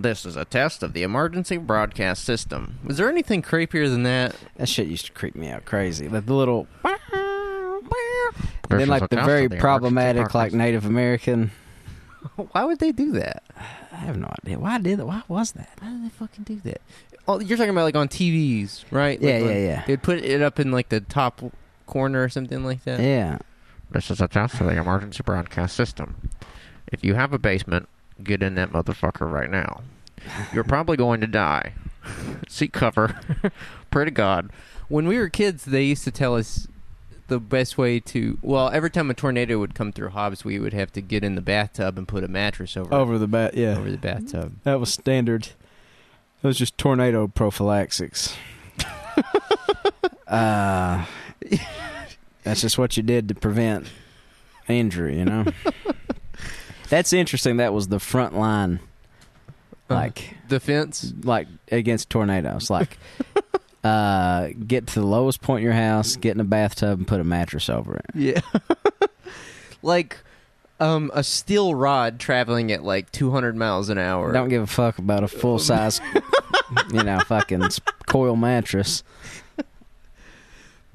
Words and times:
This 0.00 0.24
is 0.24 0.36
a 0.36 0.44
test 0.44 0.84
of 0.84 0.92
the 0.92 1.02
emergency 1.02 1.56
broadcast 1.56 2.24
system. 2.24 2.78
Was 2.84 2.98
there 2.98 3.08
anything 3.08 3.42
creepier 3.42 3.88
than 3.90 4.04
that? 4.04 4.36
That 4.56 4.68
shit 4.68 4.86
used 4.86 5.06
to 5.06 5.12
creep 5.12 5.34
me 5.34 5.48
out 5.50 5.64
crazy. 5.64 6.08
Like 6.08 6.26
the 6.26 6.34
little. 6.34 6.68
This 6.84 8.78
then 8.80 8.88
like 8.88 9.08
the 9.08 9.16
very 9.16 9.46
the 9.48 9.56
problematic 9.56 10.34
like 10.34 10.52
Native 10.52 10.84
American. 10.84 11.50
Why 12.52 12.64
would 12.64 12.78
they 12.78 12.92
do 12.92 13.12
that? 13.12 13.42
I 13.92 13.96
have 13.96 14.16
no 14.18 14.28
idea. 14.44 14.58
Why 14.58 14.78
did 14.78 15.00
it? 15.00 15.06
Why 15.06 15.22
was 15.26 15.52
that? 15.52 15.70
Why 15.80 15.88
did 15.90 16.04
they 16.04 16.08
fucking 16.10 16.44
do 16.44 16.60
that? 16.64 16.80
Oh, 17.26 17.40
you're 17.40 17.56
talking 17.58 17.70
about 17.70 17.82
like 17.84 17.96
on 17.96 18.08
TVs, 18.08 18.84
right? 18.90 19.20
Yeah, 19.20 19.32
Like, 19.38 19.40
yeah, 19.44 19.48
on- 19.50 19.62
yeah. 19.62 19.84
They'd 19.86 20.02
put 20.02 20.18
it 20.18 20.42
up 20.42 20.60
in 20.60 20.70
like 20.70 20.90
the 20.90 21.00
top 21.00 21.40
corner 21.86 22.22
or 22.22 22.28
something 22.28 22.62
like 22.64 22.84
that. 22.84 23.00
Yeah. 23.00 23.38
This 23.90 24.10
is 24.10 24.20
a 24.20 24.28
test 24.28 24.60
of 24.60 24.66
the 24.66 24.76
emergency 24.76 25.22
broadcast 25.24 25.74
system. 25.74 26.30
If 26.92 27.02
you 27.04 27.14
have 27.14 27.32
a 27.32 27.38
basement, 27.38 27.88
get 28.22 28.42
in 28.42 28.54
that 28.56 28.70
motherfucker 28.72 29.30
right 29.30 29.50
now. 29.50 29.82
You're 30.52 30.64
probably 30.64 30.96
going 30.96 31.20
to 31.20 31.26
die. 31.26 31.72
Seek 32.48 32.72
cover. 32.72 33.20
Pray 33.90 34.04
to 34.06 34.10
God. 34.10 34.50
When 34.88 35.06
we 35.06 35.18
were 35.18 35.28
kids, 35.28 35.64
they 35.64 35.82
used 35.84 36.04
to 36.04 36.10
tell 36.10 36.34
us 36.34 36.66
the 37.28 37.38
best 37.38 37.76
way 37.76 38.00
to. 38.00 38.38
Well, 38.42 38.70
every 38.70 38.90
time 38.90 39.10
a 39.10 39.14
tornado 39.14 39.58
would 39.58 39.74
come 39.74 39.92
through 39.92 40.10
Hobbs, 40.10 40.44
we 40.44 40.58
would 40.58 40.72
have 40.72 40.92
to 40.94 41.00
get 41.00 41.22
in 41.22 41.34
the 41.34 41.40
bathtub 41.42 41.98
and 41.98 42.08
put 42.08 42.24
a 42.24 42.28
mattress 42.28 42.76
over 42.76 42.92
Over 42.92 43.18
the 43.18 43.28
bat. 43.28 43.54
Yeah. 43.54 43.76
over 43.76 43.90
the 43.90 43.98
bathtub. 43.98 44.54
That 44.64 44.80
was 44.80 44.92
standard. 44.92 45.48
It 46.42 46.46
was 46.46 46.56
just 46.58 46.78
tornado 46.78 47.26
prophylaxis. 47.28 48.34
uh, 50.26 51.04
that's 52.44 52.60
just 52.62 52.78
what 52.78 52.96
you 52.96 53.02
did 53.02 53.28
to 53.28 53.34
prevent 53.34 53.88
injury, 54.68 55.18
you 55.18 55.24
know? 55.24 55.44
that's 56.88 57.12
interesting. 57.12 57.58
That 57.58 57.72
was 57.72 57.88
the 57.88 58.00
front 58.00 58.36
line, 58.36 58.80
like, 59.88 60.34
Defense. 60.48 61.12
like 61.22 61.48
against 61.70 62.10
tornadoes. 62.10 62.70
Like, 62.70 62.98
uh, 63.84 64.48
get 64.66 64.86
to 64.88 65.00
the 65.00 65.06
lowest 65.06 65.40
point 65.40 65.60
in 65.60 65.64
your 65.64 65.74
house, 65.74 66.16
get 66.16 66.34
in 66.34 66.40
a 66.40 66.44
bathtub, 66.44 66.98
and 66.98 67.06
put 67.06 67.20
a 67.20 67.24
mattress 67.24 67.68
over 67.68 67.96
it. 67.96 68.06
Yeah. 68.14 68.40
like 69.82 70.18
um, 70.80 71.10
a 71.14 71.22
steel 71.22 71.74
rod 71.74 72.18
traveling 72.20 72.72
at 72.72 72.82
like 72.82 73.10
200 73.12 73.56
miles 73.56 73.88
an 73.88 73.98
hour. 73.98 74.32
Don't 74.32 74.48
give 74.48 74.62
a 74.62 74.66
fuck 74.66 74.98
about 74.98 75.24
a 75.24 75.28
full 75.28 75.58
size, 75.58 76.00
you 76.92 77.02
know, 77.02 77.18
fucking 77.20 77.68
coil 78.06 78.36
mattress. 78.36 79.02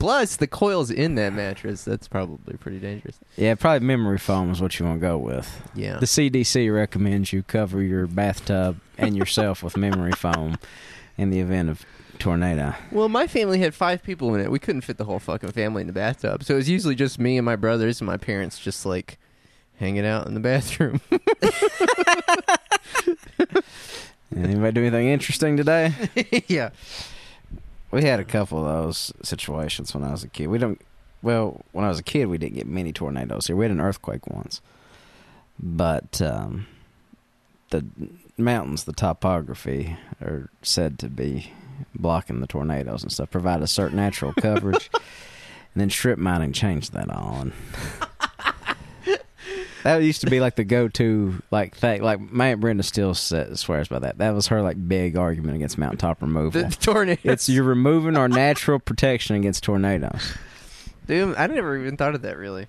Plus, 0.03 0.35
the 0.35 0.47
coils 0.47 0.91
in 0.91 1.15
that 1.15 1.31
mattress, 1.31 1.85
that's 1.85 2.09
probably 2.09 2.57
pretty 2.57 2.77
dangerous. 2.77 3.17
Yeah, 3.37 3.55
probably 3.55 3.87
memory 3.87 4.17
foam 4.17 4.51
is 4.51 4.61
what 4.61 4.77
you 4.77 4.85
want 4.85 4.99
to 4.99 5.07
go 5.07 5.17
with. 5.17 5.61
Yeah. 5.75 5.97
The 5.97 6.07
CDC 6.07 6.75
recommends 6.75 7.31
you 7.31 7.41
cover 7.41 7.81
your 7.81 8.05
bathtub 8.05 8.81
and 8.97 9.15
yourself 9.15 9.63
with 9.63 9.77
memory 9.77 10.11
foam 10.17 10.57
in 11.17 11.29
the 11.29 11.39
event 11.39 11.69
of 11.69 11.85
tornado. 12.19 12.75
well, 12.91 13.07
my 13.07 13.27
family 13.27 13.59
had 13.59 13.73
five 13.73 14.03
people 14.03 14.35
in 14.35 14.41
it. 14.41 14.51
We 14.51 14.59
couldn't 14.59 14.81
fit 14.81 14.97
the 14.97 15.05
whole 15.05 15.19
fucking 15.19 15.53
family 15.53 15.79
in 15.79 15.87
the 15.87 15.93
bathtub. 15.93 16.43
So 16.43 16.55
it 16.55 16.57
was 16.57 16.67
usually 16.67 16.95
just 16.95 17.17
me 17.17 17.37
and 17.37 17.45
my 17.45 17.55
brothers 17.55 18.01
and 18.01 18.05
my 18.05 18.17
parents 18.17 18.59
just 18.59 18.85
like 18.85 19.17
hanging 19.77 20.05
out 20.05 20.27
in 20.27 20.33
the 20.33 20.41
bathroom. 20.41 20.99
Anybody 24.35 24.71
do 24.73 24.81
anything 24.81 25.07
interesting 25.07 25.55
today? 25.55 25.93
yeah. 26.49 26.71
We 27.93 28.05
had 28.05 28.19
a 28.19 28.25
couple 28.25 28.57
of 28.57 28.65
those 28.65 29.13
situations 29.21 29.93
when 29.93 30.03
I 30.03 30.09
was 30.09 30.23
a 30.23 30.27
kid. 30.27 30.47
We 30.47 30.57
don't. 30.57 30.81
Well, 31.21 31.61
when 31.73 31.85
I 31.85 31.89
was 31.89 31.99
a 31.99 32.03
kid, 32.03 32.25
we 32.25 32.39
didn't 32.39 32.55
get 32.55 32.65
many 32.65 32.91
tornadoes 32.91 33.45
here. 33.45 33.55
We 33.55 33.65
had 33.65 33.71
an 33.71 33.79
earthquake 33.79 34.25
once, 34.25 34.61
but 35.59 36.19
um, 36.19 36.65
the 37.69 37.85
mountains, 38.35 38.85
the 38.85 38.93
topography, 38.93 39.95
are 40.19 40.49
said 40.63 40.97
to 40.99 41.07
be 41.07 41.53
blocking 41.93 42.39
the 42.39 42.47
tornadoes 42.47 43.03
and 43.03 43.11
stuff. 43.11 43.29
Provide 43.29 43.61
a 43.61 43.67
certain 43.67 43.97
natural 43.97 44.33
coverage, 44.33 44.89
and 44.93 45.03
then 45.75 45.91
strip 45.91 46.17
mining 46.17 46.51
changed 46.51 46.93
that 46.93 47.11
all. 47.11 47.41
And 47.41 47.53
that 49.83 49.97
used 50.03 50.21
to 50.21 50.29
be 50.29 50.39
like 50.39 50.55
the 50.55 50.63
go-to 50.63 51.41
like 51.51 51.75
thing. 51.75 52.01
Like 52.01 52.19
my 52.19 52.49
aunt 52.49 52.61
Brenda 52.61 52.83
still 52.83 53.13
says, 53.13 53.59
swears 53.59 53.87
by 53.87 53.99
that. 53.99 54.17
That 54.17 54.31
was 54.33 54.47
her 54.47 54.61
like 54.61 54.87
big 54.87 55.15
argument 55.17 55.55
against 55.55 55.77
mountaintop 55.77 56.21
removal. 56.21 56.63
The 56.63 56.75
tornado. 56.75 57.21
It's 57.23 57.47
you're 57.49 57.63
removing 57.63 58.17
our 58.17 58.27
natural 58.27 58.79
protection 58.79 59.35
against 59.35 59.63
tornadoes. 59.63 60.35
Dude, 61.07 61.35
I 61.35 61.47
never 61.47 61.77
even 61.77 61.97
thought 61.97 62.15
of 62.15 62.21
that 62.21 62.37
really. 62.37 62.67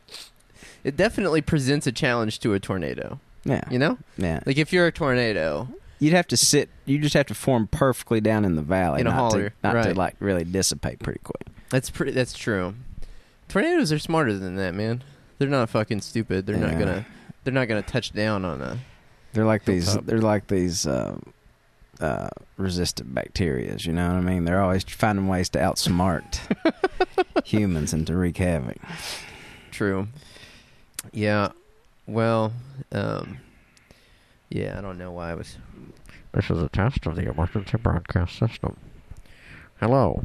It 0.82 0.97
definitely 0.97 1.41
presents 1.41 1.86
a 1.86 1.92
challenge 1.92 2.41
to 2.41 2.52
a 2.54 2.60
tornado. 2.60 3.19
Yeah, 3.44 3.62
You 3.70 3.78
know? 3.78 3.98
yeah. 4.16 4.41
Like 4.46 4.58
if 4.58 4.72
you're 4.72 4.86
a 4.86 4.92
tornado, 4.92 5.69
You'd 6.00 6.12
have 6.12 6.26
to 6.28 6.36
sit. 6.36 6.69
You 6.84 6.98
just 6.98 7.14
have 7.14 7.26
to 7.26 7.34
form 7.34 7.69
perfectly 7.69 8.20
down 8.20 8.44
in 8.44 8.56
the 8.56 8.62
valley, 8.62 9.00
In 9.00 9.06
a 9.06 9.10
not 9.10 9.16
holler, 9.16 9.50
to 9.50 9.54
not 9.62 9.82
to 9.84 9.94
like 9.94 10.16
really 10.19 10.44
dissipate 10.44 10.98
pretty 10.98 11.20
quick. 11.22 11.46
That's 11.70 11.88
pretty. 11.88 12.12
That's 12.12 12.34
true. 12.36 12.75
Tornadoes 13.48 13.92
are 13.92 13.98
smarter 13.98 14.36
than 14.36 14.56
that, 14.56 14.75
man. 14.75 15.02
They're 15.39 15.49
not 15.49 15.69
fucking 15.71 16.00
stupid. 16.00 16.47
They're 16.47 16.56
not 16.56 16.72
Yeah. 16.72 16.78
gonna. 16.78 17.06
They're 17.45 17.53
not 17.55 17.67
gonna 17.69 17.83
touch 17.83 18.12
down 18.12 18.45
on 18.45 18.61
a. 18.62 18.78
They're 19.33 19.45
like 19.45 19.65
these. 19.65 19.87
Hilltop. 19.87 20.06
They're 20.06 20.19
like 20.21 20.47
these 20.47 20.87
uh, 20.87 21.19
uh, 22.00 22.28
resistant 22.56 23.15
bacterias. 23.15 23.84
You 23.84 23.93
know 23.93 24.09
what 24.09 24.17
I 24.17 24.21
mean? 24.21 24.44
They're 24.44 24.62
always 24.62 24.84
finding 24.84 25.27
ways 25.28 25.49
to 25.50 25.59
outsmart 25.59 26.39
humans 27.44 27.93
and 27.93 28.06
to 28.06 28.17
wreak 28.17 28.37
havoc. 28.39 28.77
True. 29.71 30.09
Yeah. 31.12 31.49
Well. 32.06 32.53
Um. 32.93 33.39
Yeah, 34.50 34.77
I 34.78 34.83
don't 34.83 34.99
know 34.99 35.11
why 35.11 35.33
I 35.33 35.34
was. 35.34 35.56
This 36.33 36.49
is 36.50 36.62
a 36.62 36.69
test 36.69 37.06
of 37.06 37.17
the 37.17 37.28
emergency 37.28 37.77
broadcast 37.78 38.39
system. 38.39 38.77
Hello. 39.81 40.23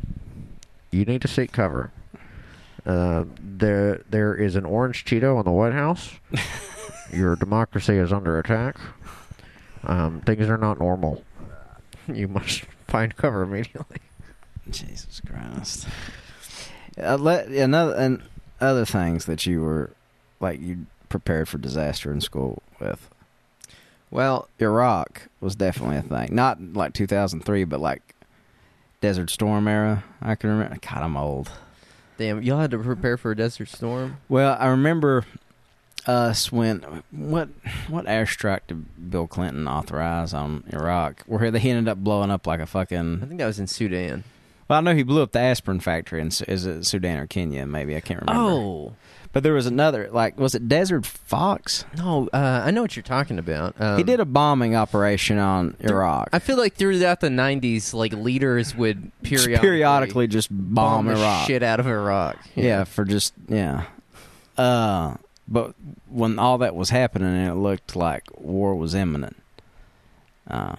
You 0.92 1.06
need 1.06 1.22
to 1.24 1.28
seek 1.28 1.52
cover. 1.52 1.92
Uh, 2.90 3.26
there, 3.40 4.02
there 4.10 4.34
is 4.34 4.56
an 4.56 4.66
orange 4.66 5.06
Cheeto 5.06 5.38
in 5.38 5.46
the 5.46 5.52
White 5.52 5.74
House. 5.74 6.12
Your 7.14 7.36
democracy 7.36 7.96
is 7.98 8.12
under 8.12 8.40
attack. 8.40 8.78
Um, 9.84 10.22
things 10.22 10.50
are 10.50 10.58
not 10.58 10.80
normal. 10.80 11.24
You 12.12 12.28
must 12.28 12.62
find 12.88 13.16
cover 13.16 13.44
immediately. 13.44 13.98
Jesus 14.72 15.22
Christ. 15.24 15.88
Uh, 17.00 17.18
let, 17.18 17.50
another 17.50 17.94
and 17.94 18.24
other 18.60 18.86
things 18.86 19.26
that 19.26 19.46
you 19.46 19.62
were 19.62 19.92
like 20.40 20.60
you 20.60 20.88
prepared 21.10 21.48
for 21.48 21.60
disaster 21.60 22.12
in 22.12 22.22
school 22.22 22.64
with. 22.80 23.08
Well, 24.10 24.50
Iraq 24.58 25.30
was 25.40 25.56
definitely 25.56 25.98
a 25.98 26.02
thing. 26.02 26.34
Not 26.34 26.60
like 26.74 26.94
2003, 26.94 27.66
but 27.66 27.80
like 27.80 28.16
Desert 29.00 29.30
Storm 29.30 29.68
era. 29.68 30.04
I 30.24 30.34
can 30.34 30.50
remember. 30.50 30.80
God, 30.82 31.04
I'm 31.04 31.16
old. 31.16 31.52
Damn, 32.20 32.44
y'all 32.44 32.60
had 32.60 32.70
to 32.72 32.78
prepare 32.78 33.18
for 33.18 33.32
a 33.32 33.36
desert 33.36 33.70
storm. 33.70 34.18
Well, 34.28 34.56
I 34.60 34.68
remember 34.68 35.26
us 36.06 36.52
when 36.52 37.04
what 37.12 37.50
what 37.88 38.06
airstrike 38.06 38.62
did 38.68 39.10
Bill 39.10 39.26
Clinton 39.26 39.68
authorize 39.68 40.34
on 40.34 40.64
Iraq? 40.72 41.24
Where 41.26 41.50
they 41.50 41.60
ended 41.62 41.88
up 41.88 41.98
blowing 41.98 42.30
up 42.30 42.46
like 42.46 42.60
a 42.60 42.68
fucking. 42.68 43.22
I 43.24 43.26
think 43.26 43.40
that 43.40 43.48
was 43.48 43.60
in 43.60 43.68
Sudan. 43.68 44.24
Well, 44.70 44.78
I 44.78 44.82
know 44.82 44.94
he 44.94 45.04
blew 45.04 45.24
up 45.24 45.32
the 45.32 45.40
aspirin 45.40 45.80
factory 45.80 46.22
in 46.22 46.28
is 46.28 46.66
it 46.66 46.86
Sudan 46.86 47.18
or 47.18 47.28
Kenya? 47.28 47.66
Maybe 47.66 47.96
I 47.96 48.02
can't 48.02 48.22
remember. 48.22 48.42
Oh 48.42 48.94
but 49.32 49.44
there 49.44 49.54
was 49.54 49.66
another 49.66 50.10
like 50.12 50.40
was 50.40 50.56
it 50.56 50.68
Desert 50.68 51.06
Fox? 51.06 51.86
no, 51.98 52.28
uh, 52.34 52.64
I 52.66 52.72
know 52.72 52.82
what 52.82 52.96
you're 52.96 53.04
talking 53.04 53.38
about. 53.38 53.80
Um, 53.80 53.98
he 53.98 54.04
did 54.04 54.20
a 54.20 54.26
bombing 54.26 54.76
operation 54.76 55.38
on 55.38 55.76
Iraq. 55.80 56.30
I 56.34 56.40
feel 56.40 56.58
like 56.58 56.76
throughout 56.76 57.20
the 57.20 57.30
'90s, 57.30 57.94
like 57.94 58.14
leaders 58.14 58.76
would 58.76 59.12
Just 59.22 59.46
periodically, 59.46 59.68
periodically 59.70 60.28
just 60.28 60.48
bomb, 60.52 61.06
the 61.06 61.14
Iraq. 61.14 61.48
shit 61.48 61.62
out 61.64 61.80
of 61.80 61.88
Iraq. 61.88 62.38
Yeah. 62.56 62.84
for 62.86 63.06
just 63.06 63.34
yeah. 63.48 63.86
Uh, 64.58 65.16
but 65.48 65.76
when 66.08 66.40
all 66.40 66.58
that 66.60 66.76
was 66.76 66.90
happening 66.90 67.30
and 67.30 67.50
it 67.52 67.56
looked 67.56 67.96
like 67.96 68.24
war 68.36 68.76
was 68.76 68.96
imminent, 68.96 69.38
uh, 70.50 70.76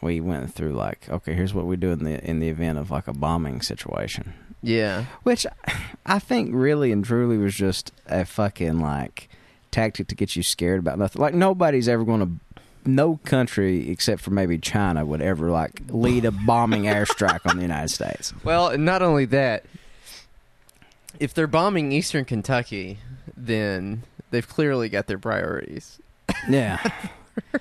we 0.00 0.20
went 0.20 0.52
through 0.52 0.72
like, 0.72 1.08
okay, 1.08 1.34
here's 1.34 1.54
what 1.54 1.66
we 1.66 1.76
do 1.76 1.90
in 1.90 2.04
the 2.04 2.22
in 2.28 2.40
the 2.40 2.48
event 2.48 2.78
of 2.78 2.90
like 2.90 3.08
a 3.08 3.12
bombing 3.12 3.60
situation, 3.60 4.34
yeah. 4.62 5.06
which 5.22 5.46
I 6.06 6.18
think 6.18 6.50
really 6.52 6.92
and 6.92 7.04
truly 7.04 7.38
was 7.38 7.54
just 7.54 7.92
a 8.06 8.24
fucking 8.24 8.80
like 8.80 9.28
tactic 9.70 10.08
to 10.08 10.14
get 10.14 10.36
you 10.36 10.42
scared 10.42 10.78
about 10.78 10.98
nothing. 10.98 11.20
Like 11.20 11.34
nobody's 11.34 11.88
ever 11.88 12.04
going 12.04 12.20
to. 12.20 12.60
No 12.88 13.18
country 13.24 13.90
except 13.90 14.22
for 14.22 14.30
maybe 14.30 14.58
China 14.58 15.04
would 15.04 15.20
ever 15.20 15.50
like 15.50 15.82
lead 15.88 16.24
a 16.24 16.30
bombing 16.30 16.82
airstrike 16.84 17.40
on 17.44 17.56
the 17.56 17.62
United 17.62 17.88
States. 17.88 18.32
Well, 18.44 18.78
not 18.78 19.02
only 19.02 19.24
that, 19.24 19.64
if 21.18 21.34
they're 21.34 21.48
bombing 21.48 21.90
Eastern 21.90 22.24
Kentucky, 22.24 22.98
then 23.36 24.04
they've 24.30 24.46
clearly 24.46 24.88
got 24.88 25.08
their 25.08 25.18
priorities. 25.18 25.98
Yeah, 26.48 26.78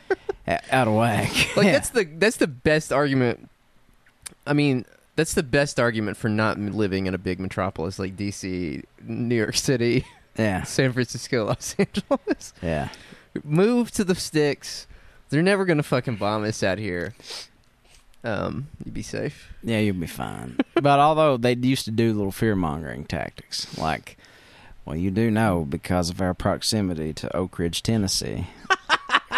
out 0.48 0.88
of 0.88 0.94
whack. 0.94 1.32
Like 1.56 1.66
yeah. 1.68 1.72
that's 1.74 1.90
the 1.90 2.04
that's 2.04 2.38
the 2.38 2.48
best 2.48 2.92
argument. 2.92 3.50
I 4.46 4.54
mean, 4.54 4.86
that's 5.16 5.34
the 5.34 5.44
best 5.44 5.80
argument 5.80 6.18
for 6.18 6.30
not 6.30 6.60
living 6.60 7.06
in 7.08 7.14
a 7.14 7.18
big 7.18 7.40
metropolis 7.40 7.98
like 8.00 8.16
DC, 8.16 8.84
New 9.04 9.36
York 9.36 9.56
City, 9.56 10.06
yeah, 10.38 10.64
San 10.64 10.92
Francisco, 10.94 11.46
Los 11.46 11.76
Angeles. 11.80 12.54
yeah. 12.62 12.90
Move 13.44 13.92
to 13.92 14.04
the 14.04 14.16
sticks, 14.16 14.88
They're 15.30 15.42
never 15.42 15.66
gonna 15.66 15.84
fucking 15.84 16.16
bomb 16.18 16.44
us 16.44 16.64
out 16.64 16.78
here. 16.78 17.16
Um, 18.24 18.68
you'd 18.84 18.94
be 18.94 19.04
safe. 19.04 19.54
Yeah, 19.64 19.80
you'd 19.80 20.00
be 20.00 20.08
fine. 20.08 20.58
but 20.74 21.00
although 21.00 21.38
they 21.38 21.54
used 21.54 21.86
to 21.86 21.92
do 21.92 22.12
little 22.14 22.32
fear 22.32 22.56
mongering 22.56 23.06
tactics, 23.06 23.78
like, 23.78 24.18
well, 24.84 24.96
you 24.96 25.12
do 25.12 25.30
know 25.30 25.66
because 25.68 26.10
of 26.10 26.22
our 26.22 26.34
proximity 26.34 27.14
to 27.14 27.36
Oak 27.36 27.60
Ridge, 27.60 27.84
Tennessee, 27.84 28.48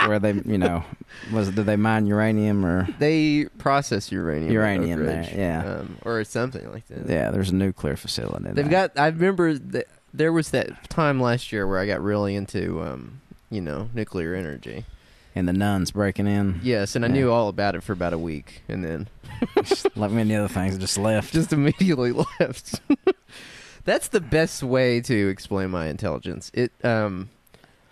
where 0.08 0.20
they, 0.20 0.34
you 0.34 0.58
know, 0.58 0.84
was 1.32 1.50
did 1.52 1.66
they 1.66 1.76
mine 1.76 2.08
uranium 2.08 2.66
or 2.66 2.88
They 3.00 3.46
process 3.58 4.12
uranium. 4.12 4.48
at 4.50 4.54
Uranium 4.54 5.06
there, 5.06 5.18
Ridge, 5.22 5.34
yeah. 5.34 5.66
um, 5.80 5.98
or 6.04 6.24
something 6.24 6.72
like 6.72 6.88
that. 6.88 7.08
yeah, 7.10 7.32
there's 7.32 7.50
a 7.50 7.56
nuclear 7.56 7.96
facility. 7.96 8.44
There. 8.46 8.54
They've 8.54 8.70
there. 8.70 8.88
got. 8.90 9.00
I 9.00 9.08
remember 9.08 9.54
that 9.58 9.88
there 10.14 10.32
was 10.32 10.52
that 10.52 10.90
time 10.90 11.20
last 11.22 11.52
year 11.52 11.68
where 11.68 11.80
I 11.80 11.86
got 11.86 12.02
really 12.02 12.36
into, 12.36 12.82
um, 12.82 13.22
you 13.50 13.62
know, 13.62 13.90
nuclear 13.94 14.34
energy. 14.36 14.86
and 15.36 15.48
the 15.48 15.54
nuns 15.54 15.92
breaking 15.92 16.26
in. 16.26 16.60
Yes, 16.64 16.96
and 16.96 17.06
I 17.06 17.10
Yeah. 17.10 17.14
knew 17.14 17.32
all 17.32 17.48
about 17.50 17.76
it 17.76 17.84
for 17.84 17.94
about 17.94 18.14
a 18.14 18.18
week, 18.18 18.64
and 18.68 18.84
then 18.84 19.08
like 19.96 20.10
many 20.12 20.36
other 20.36 20.48
things, 20.48 20.78
just 20.80 20.98
left. 20.98 21.32
just 21.34 21.54
immediately 21.54 22.12
left. 22.40 22.82
That's 23.86 24.08
the 24.10 24.20
best 24.20 24.64
way 24.64 25.00
to 25.02 25.30
explain 25.30 25.70
my 25.70 25.88
intelligence. 25.88 26.50
It. 26.54 26.72
Um, 26.84 27.30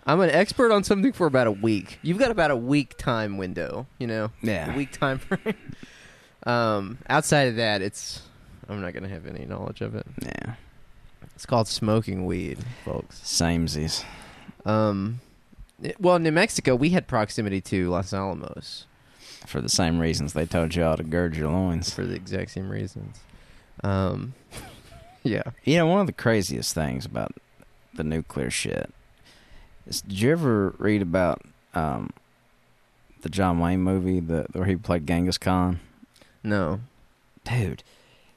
I'm 0.06 0.20
an 0.20 0.30
expert 0.30 0.70
on 0.72 0.84
something 0.84 1.12
for 1.12 1.26
about 1.26 1.46
a 1.48 1.52
week. 1.52 1.98
You've 2.02 2.18
got 2.18 2.30
about 2.30 2.50
a 2.52 2.56
week 2.56 2.96
time 2.96 3.38
window. 3.38 3.86
You 3.98 4.06
know, 4.06 4.30
yeah, 4.42 4.72
a 4.72 4.76
week 4.76 4.92
time 4.92 5.18
frame. 5.18 5.54
um, 6.46 6.98
outside 7.08 7.48
of 7.48 7.56
that, 7.56 7.82
it's. 7.82 8.22
I'm 8.68 8.80
not 8.80 8.94
gonna 8.94 9.08
have 9.08 9.26
any 9.26 9.44
knowledge 9.44 9.80
of 9.80 9.94
it. 9.94 10.06
yeah, 10.22 10.54
It's 11.34 11.46
called 11.46 11.68
smoking 11.68 12.24
weed, 12.26 12.58
folks. 12.84 13.20
samesies. 13.20 14.04
Um, 14.64 15.20
it- 15.82 16.00
well, 16.00 16.16
in 16.16 16.22
New 16.24 16.32
Mexico, 16.32 16.74
we 16.74 16.90
had 16.90 17.06
proximity 17.06 17.60
to 17.60 17.88
Los 17.90 18.12
Alamos 18.12 18.86
For 19.46 19.60
the 19.60 19.68
same 19.68 20.00
reasons 20.00 20.32
they 20.32 20.46
told 20.46 20.74
you 20.74 20.82
all 20.84 20.96
to 20.96 21.04
gird 21.04 21.36
your 21.36 21.48
loins. 21.50 21.90
for 21.90 22.04
the 22.04 22.14
exact 22.16 22.50
same 22.50 22.68
reasons. 22.70 23.18
Um, 23.84 24.34
yeah. 25.22 25.42
You 25.64 25.76
know, 25.78 25.86
one 25.86 26.00
of 26.00 26.06
the 26.08 26.12
craziest 26.12 26.74
things 26.74 27.04
about 27.06 27.32
the 27.94 28.02
nuclear 28.04 28.50
shit 28.50 28.92
did 29.88 30.20
you 30.20 30.32
ever 30.32 30.74
read 30.78 31.02
about 31.02 31.42
um, 31.74 32.10
the 33.22 33.28
John 33.28 33.58
Wayne 33.58 33.80
movie 33.80 34.20
the, 34.20 34.46
where 34.52 34.64
he 34.66 34.76
played 34.76 35.06
Genghis 35.06 35.38
Khan? 35.38 35.80
No. 36.42 36.80
Dude. 37.44 37.82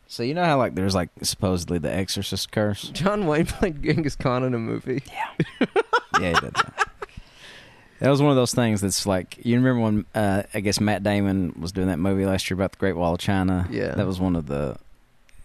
So 0.08 0.24
you 0.24 0.34
know 0.34 0.44
how 0.44 0.58
like 0.58 0.76
there's 0.76 0.96
like 0.96 1.10
supposedly 1.22 1.78
the 1.78 1.94
exorcist 1.94 2.52
curse? 2.52 2.90
John 2.90 3.28
Wayne 3.28 3.46
played 3.46 3.84
Genghis 3.84 4.16
Khan 4.16 4.44
in 4.44 4.54
a 4.54 4.60
movie. 4.60 5.04
yeah, 5.08 5.68
yeah, 6.20 6.30
he 6.34 6.40
did 6.40 6.54
that. 6.56 6.90
That 8.00 8.10
was 8.10 8.22
one 8.22 8.32
of 8.32 8.38
those 8.38 8.54
things 8.54 8.82
that's 8.82 9.06
like 9.06 9.38
you 9.46 9.56
remember 9.58 9.82
when 9.82 10.06
uh, 10.16 10.44
I 10.54 10.62
guess 10.62 10.80
Matt 10.80 11.04
Damon 11.04 11.54
was 11.60 11.72
doing 11.72 11.88
that 11.90 11.98
movie 12.00 12.26
last 12.26 12.50
year 12.50 12.56
about 12.56 12.72
the 12.72 12.78
Great 12.78 12.96
Wall 12.96 13.14
of 13.14 13.20
China. 13.20 13.68
Yeah. 13.70 13.94
that 13.96 14.08
was 14.08 14.20
one 14.20 14.36
of 14.36 14.48
the, 14.48 14.78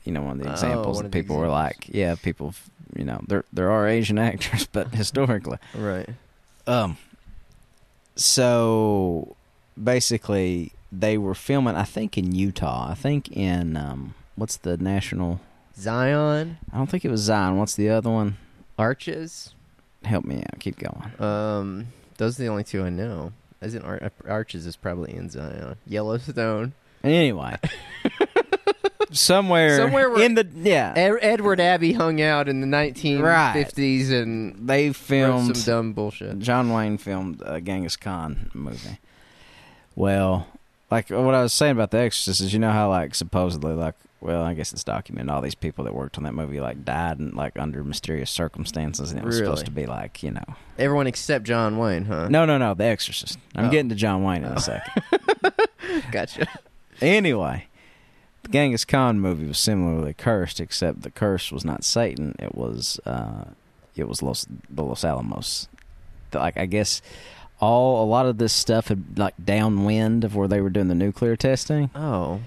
you 0.05 0.13
know, 0.13 0.23
one 0.23 0.39
of 0.39 0.45
the 0.45 0.49
Oh, 0.51 0.53
examples 0.53 0.97
one 0.97 1.05
that 1.07 1.13
people 1.13 1.37
were 1.37 1.49
like, 1.49 1.87
yeah, 1.89 2.15
people, 2.15 2.55
you 2.97 3.05
know, 3.05 3.21
there 3.29 3.45
there 3.53 3.71
are 3.71 3.87
Asian 3.89 4.19
actors, 4.31 4.67
but 4.71 4.89
historically, 4.95 5.59
Right. 5.75 6.09
um, 6.67 6.97
so 8.17 9.37
basically 9.83 10.73
they 10.93 11.19
were 11.19 11.35
filming, 11.35 11.75
I 11.75 11.83
think 11.85 12.17
in 12.17 12.33
Utah, 12.35 12.91
I 12.91 12.95
think 12.95 13.31
in 13.33 13.77
um, 13.77 14.15
what's 14.37 14.57
the 14.57 14.77
national? 14.77 15.41
Zion, 15.77 16.59
I 16.73 16.77
don't 16.77 16.89
think 16.89 17.05
it 17.05 17.11
was 17.11 17.23
Zion. 17.23 17.59
What's 17.59 17.75
the 17.75 17.91
other 17.91 18.11
one? 18.11 18.37
Arches. 18.79 19.55
Help 20.05 20.25
me 20.25 20.37
out. 20.39 20.61
Keep 20.61 20.79
going. 20.79 21.11
Um, 21.21 21.87
those 22.19 22.39
are 22.39 22.43
the 22.45 22.49
only 22.49 22.63
two 22.65 22.85
I 22.85 22.91
know. 22.91 23.33
As 23.61 23.75
in 23.75 23.83
Ar- 23.83 24.13
Arches 24.29 24.67
is 24.67 24.77
probably 24.77 25.15
in 25.15 25.31
Zion. 25.31 25.77
Yellowstone. 25.87 26.75
Anyway, 27.03 27.57
somewhere, 29.15 29.77
Somewhere 29.77 30.15
in 30.21 30.35
the 30.35 30.47
yeah, 30.57 30.93
Ed- 30.97 31.19
Edward 31.23 31.61
Abbey 31.61 31.93
hung 31.93 32.21
out 32.21 32.49
in 32.49 32.61
the 32.61 32.67
1950s 32.67 34.11
and 34.11 34.69
they 34.69 34.93
filmed 34.93 35.57
some 35.57 35.73
dumb 35.75 35.93
bullshit. 35.93 36.39
John 36.41 36.71
Wayne 36.73 36.99
filmed 36.99 37.43
a 37.47 37.61
Genghis 37.61 37.97
Khan 37.97 38.51
movie. 38.53 38.99
Well, 39.97 40.49
like 40.91 41.11
what 41.11 41.35
I 41.35 41.43
was 41.43 41.53
saying 41.53 41.73
about 41.73 41.91
The 41.91 41.99
Exorcist 41.99 42.41
is, 42.41 42.53
you 42.53 42.59
know 42.59 42.73
how 42.73 42.91
like 42.91 43.15
supposedly 43.15 43.73
like, 43.75 43.95
well, 44.21 44.43
I 44.43 44.55
guess 44.55 44.73
it's 44.73 44.85
documented. 44.85 45.31
All 45.31 45.43
these 45.43 45.55
people 45.55 45.85
that 45.85 45.95
worked 45.95 46.17
on 46.17 46.25
that 46.25 46.33
movie 46.33 46.61
like 46.61 46.85
died 46.85 47.19
and 47.19 47.35
like 47.35 47.59
under 47.59 47.85
mysterious 47.85 48.31
circumstances, 48.31 49.11
and 49.11 49.21
it 49.21 49.25
was 49.25 49.37
supposed 49.37 49.67
to 49.67 49.71
be 49.71 49.87
like, 49.87 50.23
you 50.23 50.31
know, 50.31 50.45
Everyone 50.79 51.07
except 51.07 51.45
John 51.45 51.77
Wayne, 51.79 52.07
huh? 52.07 52.29
no, 52.29 52.45
no, 52.47 52.57
no, 52.59 52.75
The 52.75 52.85
Exorcist. 52.85 53.39
I'm 53.55 53.67
Oh. 53.67 53.71
getting 53.71 53.91
to 53.91 53.95
John 53.95 54.23
Wayne 54.25 54.45
in 54.45 54.53
Oh. 54.53 54.57
a 54.57 54.61
second. 54.61 55.03
Gotcha. 56.13 56.47
Anyway, 57.01 57.67
the 58.45 58.49
Genghis 58.51 58.85
Khan 58.85 59.21
movie 59.21 59.47
was 59.47 59.59
similarly 59.59 60.15
cursed, 60.15 60.61
except 60.61 61.03
the 61.03 61.11
curse 61.11 61.51
was 61.53 61.65
not 61.65 61.85
Satan. 61.85 62.35
It 62.39 62.55
was 62.55 63.01
uh, 63.05 63.45
it 63.97 64.09
was 64.09 64.23
Los, 64.23 64.47
the 64.71 64.83
Los 64.85 65.05
Alamos. 65.05 65.69
Like 66.33 66.57
I 66.57 66.67
guess 66.67 67.03
all 67.61 68.05
a 68.05 68.07
lot 68.09 68.27
of 68.27 68.39
this 68.39 68.53
stuff 68.53 68.89
had 68.89 69.19
like 69.19 69.35
downwind 69.45 70.25
of 70.25 70.35
where 70.35 70.49
they 70.49 70.61
were 70.61 70.71
doing 70.71 70.89
the 70.89 70.95
nuclear 70.95 71.37
testing 71.37 71.91
Oh. 71.95 72.41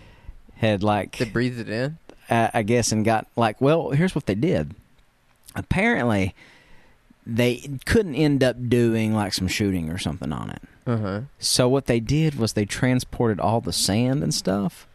had 0.57 0.83
like 0.83 1.17
They 1.17 1.25
breathed 1.25 1.59
it 1.59 1.69
in? 1.69 1.97
uh, 2.29 2.49
I 2.53 2.63
guess 2.63 2.91
and 2.91 3.05
got 3.05 3.27
like 3.37 3.61
well 3.61 3.91
here's 3.91 4.13
what 4.15 4.25
they 4.25 4.35
did. 4.35 4.75
Apparently, 5.55 6.35
they 7.25 7.79
couldn't 7.85 8.15
end 8.15 8.43
up 8.43 8.69
doing 8.69 9.13
like 9.13 9.33
some 9.33 9.47
shooting 9.47 9.89
or 9.89 9.97
something 9.97 10.31
on 10.31 10.49
it. 10.51 10.61
Uh 10.85 10.97
huh. 10.97 11.21
So 11.39 11.67
what 11.67 11.85
they 11.87 11.99
did 11.99 12.35
was 12.35 12.53
they 12.53 12.65
transported 12.65 13.39
all 13.39 13.59
the 13.61 13.73
sand 13.73 14.23
and 14.23 14.33
stuff 14.33 14.86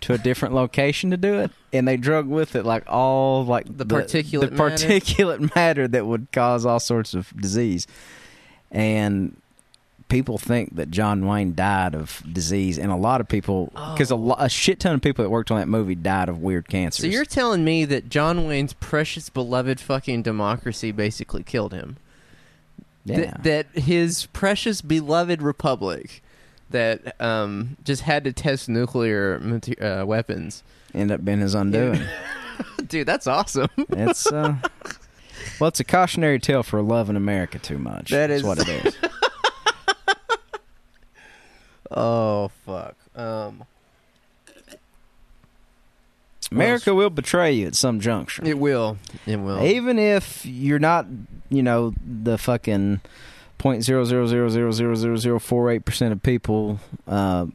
to 0.00 0.12
a 0.14 0.18
different 0.18 0.54
location 0.54 1.10
to 1.10 1.16
do 1.16 1.38
it, 1.40 1.50
and 1.72 1.86
they 1.86 1.96
drug 1.96 2.26
with 2.26 2.54
it 2.54 2.64
like 2.64 2.84
all 2.88 3.44
like 3.44 3.64
The 3.76 3.86
particulate 3.86 4.50
the 4.50 4.56
matter? 4.56 4.86
particulate 4.86 5.54
matter 5.56 5.88
that 5.88 6.06
would 6.06 6.28
cause 6.32 6.66
all 6.66 6.80
sorts 6.80 7.14
of 7.14 7.32
disease. 7.40 7.86
And 8.70 9.40
people 10.08 10.38
think 10.38 10.76
that 10.76 10.90
John 10.90 11.26
Wayne 11.26 11.54
died 11.54 11.94
of 11.94 12.22
disease, 12.30 12.78
and 12.78 12.90
a 12.90 12.96
lot 12.96 13.20
of 13.20 13.28
people 13.28 13.72
oh. 13.76 13.92
because 13.92 14.10
a, 14.10 14.16
lo- 14.16 14.36
a 14.38 14.48
shit 14.48 14.80
ton 14.80 14.94
of 14.94 15.02
people 15.02 15.22
that 15.22 15.30
worked 15.30 15.50
on 15.50 15.58
that 15.58 15.68
movie 15.68 15.94
died 15.94 16.28
of 16.28 16.40
weird 16.40 16.68
cancers. 16.68 17.02
So 17.02 17.08
you're 17.08 17.24
telling 17.24 17.64
me 17.64 17.84
that 17.84 18.08
John 18.08 18.46
Wayne's 18.46 18.72
precious, 18.74 19.28
beloved 19.28 19.80
fucking 19.80 20.22
democracy 20.22 20.92
basically 20.92 21.42
killed 21.42 21.72
him? 21.72 21.96
Th- 23.06 23.20
yeah. 23.20 23.36
that 23.42 23.66
his 23.74 24.26
precious, 24.26 24.82
beloved 24.82 25.40
republic 25.40 26.22
that 26.70 27.20
um, 27.20 27.76
just 27.84 28.02
had 28.02 28.24
to 28.24 28.32
test 28.32 28.68
nuclear 28.68 29.40
uh, 29.80 30.04
weapons. 30.06 30.62
end 30.94 31.10
up 31.10 31.24
being 31.24 31.40
his 31.40 31.54
undoing. 31.54 32.02
Dude, 32.88 33.06
that's 33.06 33.26
awesome. 33.26 33.68
it's 33.76 34.30
uh, 34.30 34.56
well, 35.60 35.68
it's 35.68 35.80
a 35.80 35.84
cautionary 35.84 36.38
tale 36.38 36.62
for 36.62 36.80
loving 36.82 37.16
America 37.16 37.58
too 37.58 37.78
much. 37.78 38.10
That's 38.10 38.42
what 38.42 38.58
it 38.60 38.68
is. 38.68 38.96
oh, 41.90 42.48
fuck. 42.64 42.96
Um, 43.14 43.64
America 46.50 46.94
will 46.94 47.10
betray 47.10 47.52
you 47.52 47.66
at 47.66 47.74
some 47.74 48.00
juncture. 48.00 48.42
it 48.44 48.58
will. 48.58 48.96
It 49.26 49.36
will. 49.36 49.62
Even 49.62 49.98
if 49.98 50.46
you're 50.46 50.78
not, 50.78 51.06
you 51.50 51.62
know, 51.62 51.92
the 52.04 52.38
fucking 52.38 53.00
point 53.58 53.82
zero 53.84 54.04
zero 54.04 54.26
zero 54.26 54.48
zero 54.48 54.70
zero 54.72 54.94
zero 54.94 55.16
zero 55.16 55.38
four 55.38 55.70
eight 55.70 55.84
percent 55.84 56.12
of 56.12 56.22
people 56.22 56.78
uh, 57.06 57.46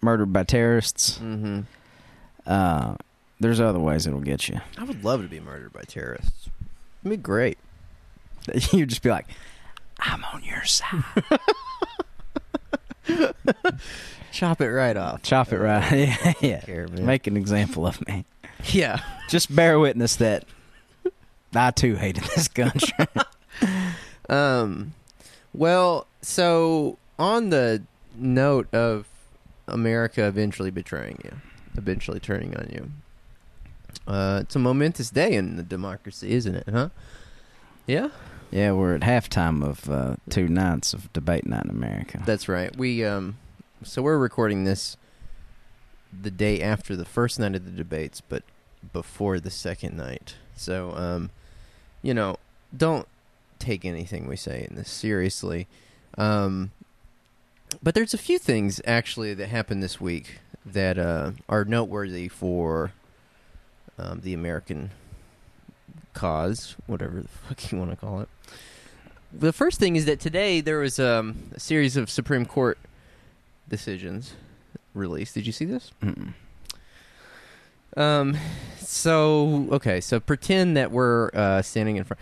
murdered 0.00 0.32
by 0.32 0.42
terrorists. 0.44 1.18
hmm 1.18 1.60
Uh, 2.46 2.94
there's 3.40 3.60
other 3.60 3.78
ways 3.80 4.06
it'll 4.06 4.20
get 4.20 4.48
you. 4.48 4.60
I 4.78 4.84
would 4.84 5.02
love 5.04 5.22
to 5.22 5.28
be 5.28 5.40
murdered 5.40 5.72
by 5.72 5.82
terrorists. 5.82 6.48
It'd 7.02 7.10
be 7.10 7.16
great. 7.16 7.58
You'd 8.72 8.88
just 8.88 9.02
be 9.02 9.10
like, 9.10 9.26
I'm 9.98 10.22
on 10.32 10.42
your 10.44 10.64
side. 10.64 11.02
Chop 14.32 14.60
it 14.60 14.68
right 14.70 14.96
off. 14.96 15.22
Chop 15.22 15.52
it 15.52 15.58
right. 15.58 15.92
yeah, 15.92 16.32
yeah. 16.40 16.60
Care. 16.60 16.88
Make 16.88 17.26
an 17.26 17.36
example 17.36 17.86
of 17.86 18.04
me. 18.06 18.24
yeah. 18.66 19.00
Just 19.28 19.54
bear 19.54 19.78
witness 19.78 20.16
that 20.16 20.44
I 21.54 21.70
too 21.70 21.96
hated 21.96 22.24
this 22.34 22.48
country. 22.48 23.06
Um, 24.28 24.94
well, 25.52 26.06
so 26.20 26.98
on 27.18 27.50
the 27.50 27.82
note 28.16 28.72
of 28.74 29.06
America 29.68 30.26
eventually 30.26 30.70
betraying 30.70 31.18
you, 31.24 31.32
eventually 31.76 32.20
turning 32.20 32.56
on 32.56 32.68
you, 32.72 32.90
uh, 34.06 34.40
it's 34.42 34.56
a 34.56 34.58
momentous 34.58 35.10
day 35.10 35.32
in 35.32 35.56
the 35.56 35.62
democracy, 35.62 36.32
isn't 36.32 36.54
it? 36.54 36.68
Huh? 36.68 36.88
Yeah, 37.86 38.08
yeah, 38.50 38.72
we're 38.72 38.94
at 38.94 39.00
halftime 39.00 39.64
of 39.64 39.88
uh, 39.88 40.16
two 40.28 40.48
nights 40.48 40.92
of 40.92 41.12
debate 41.12 41.46
night 41.46 41.64
in 41.64 41.70
America. 41.70 42.22
that's 42.24 42.48
right. 42.48 42.76
We 42.76 43.04
um, 43.04 43.38
so 43.82 44.02
we're 44.02 44.18
recording 44.18 44.64
this 44.64 44.96
the 46.12 46.30
day 46.30 46.60
after 46.60 46.94
the 46.94 47.06
first 47.06 47.38
night 47.38 47.54
of 47.54 47.64
the 47.64 47.70
debates, 47.70 48.20
but 48.20 48.42
before 48.92 49.40
the 49.40 49.50
second 49.50 49.96
night. 49.96 50.36
So 50.54 50.92
um, 50.94 51.30
you 52.02 52.12
know, 52.14 52.36
don't 52.76 53.08
take 53.62 53.84
anything 53.84 54.26
we 54.26 54.36
say 54.36 54.66
in 54.68 54.76
this 54.76 54.90
seriously. 54.90 55.66
Um, 56.18 56.72
but 57.82 57.94
there's 57.94 58.12
a 58.12 58.18
few 58.18 58.38
things 58.38 58.80
actually 58.86 59.34
that 59.34 59.48
happened 59.48 59.82
this 59.82 60.00
week 60.00 60.40
that 60.66 60.98
uh, 60.98 61.32
are 61.48 61.64
noteworthy 61.64 62.28
for 62.28 62.92
um, 63.98 64.20
the 64.22 64.34
American 64.34 64.90
cause, 66.12 66.76
whatever 66.86 67.20
the 67.20 67.28
fuck 67.28 67.72
you 67.72 67.78
want 67.78 67.90
to 67.90 67.96
call 67.96 68.20
it. 68.20 68.28
The 69.32 69.52
first 69.52 69.80
thing 69.80 69.96
is 69.96 70.04
that 70.04 70.20
today 70.20 70.60
there 70.60 70.78
was 70.78 70.98
um, 70.98 71.50
a 71.54 71.60
series 71.60 71.96
of 71.96 72.10
Supreme 72.10 72.44
Court 72.44 72.78
decisions 73.68 74.34
released. 74.94 75.34
Did 75.34 75.46
you 75.46 75.52
see 75.52 75.64
this? 75.64 75.92
Mm-mm. 76.02 76.34
Um, 77.96 78.36
so 78.78 79.68
okay, 79.72 80.00
so 80.00 80.20
pretend 80.20 80.76
that 80.76 80.90
we're 80.90 81.30
uh, 81.34 81.62
standing 81.62 81.96
in 81.96 82.04
front. 82.04 82.20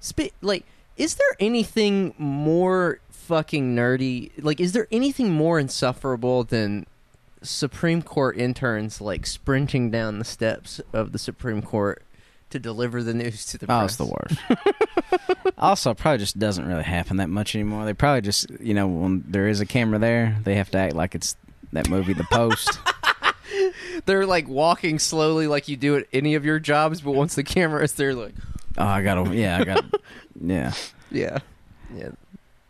Sp- 0.00 0.32
like, 0.40 0.64
is 0.96 1.14
there 1.16 1.36
anything 1.40 2.14
more 2.18 3.00
fucking 3.10 3.74
nerdy? 3.76 4.30
Like, 4.38 4.60
is 4.60 4.72
there 4.72 4.86
anything 4.90 5.32
more 5.32 5.58
insufferable 5.58 6.44
than 6.44 6.86
Supreme 7.42 8.02
Court 8.02 8.36
interns 8.38 9.00
like 9.00 9.26
sprinting 9.26 9.90
down 9.90 10.18
the 10.18 10.24
steps 10.24 10.80
of 10.92 11.12
the 11.12 11.18
Supreme 11.18 11.62
Court 11.62 12.02
to 12.50 12.58
deliver 12.58 13.02
the 13.02 13.12
news 13.14 13.44
to 13.46 13.58
the 13.58 13.66
Oh, 13.66 13.80
press? 13.80 13.90
it's 13.90 13.96
the 13.96 14.06
worst. 14.06 15.52
also, 15.58 15.90
it 15.90 15.98
probably 15.98 16.18
just 16.18 16.38
doesn't 16.38 16.66
really 16.66 16.82
happen 16.84 17.16
that 17.18 17.28
much 17.28 17.54
anymore. 17.54 17.84
They 17.84 17.92
probably 17.92 18.20
just, 18.22 18.48
you 18.60 18.72
know, 18.74 18.86
when 18.86 19.24
there 19.26 19.48
is 19.48 19.60
a 19.60 19.66
camera 19.66 19.98
there, 19.98 20.36
they 20.44 20.54
have 20.54 20.70
to 20.70 20.78
act 20.78 20.94
like 20.94 21.14
it's 21.14 21.36
that 21.72 21.88
movie, 21.88 22.12
The 22.14 22.24
Post. 22.24 22.78
They're 24.06 24.26
like 24.26 24.48
walking 24.48 24.98
slowly, 24.98 25.46
like 25.46 25.68
you 25.68 25.76
do 25.76 25.96
at 25.96 26.06
any 26.12 26.34
of 26.34 26.44
your 26.44 26.58
jobs, 26.58 27.00
but 27.00 27.12
once 27.12 27.34
the 27.34 27.42
camera 27.44 27.82
is 27.82 27.92
there, 27.94 28.14
like, 28.14 28.34
oh, 28.78 28.84
I 28.84 29.02
gotta, 29.02 29.34
yeah, 29.34 29.58
I 29.58 29.64
got, 29.64 29.84
yeah. 30.40 30.72
yeah, 31.10 31.38
yeah, 31.96 32.10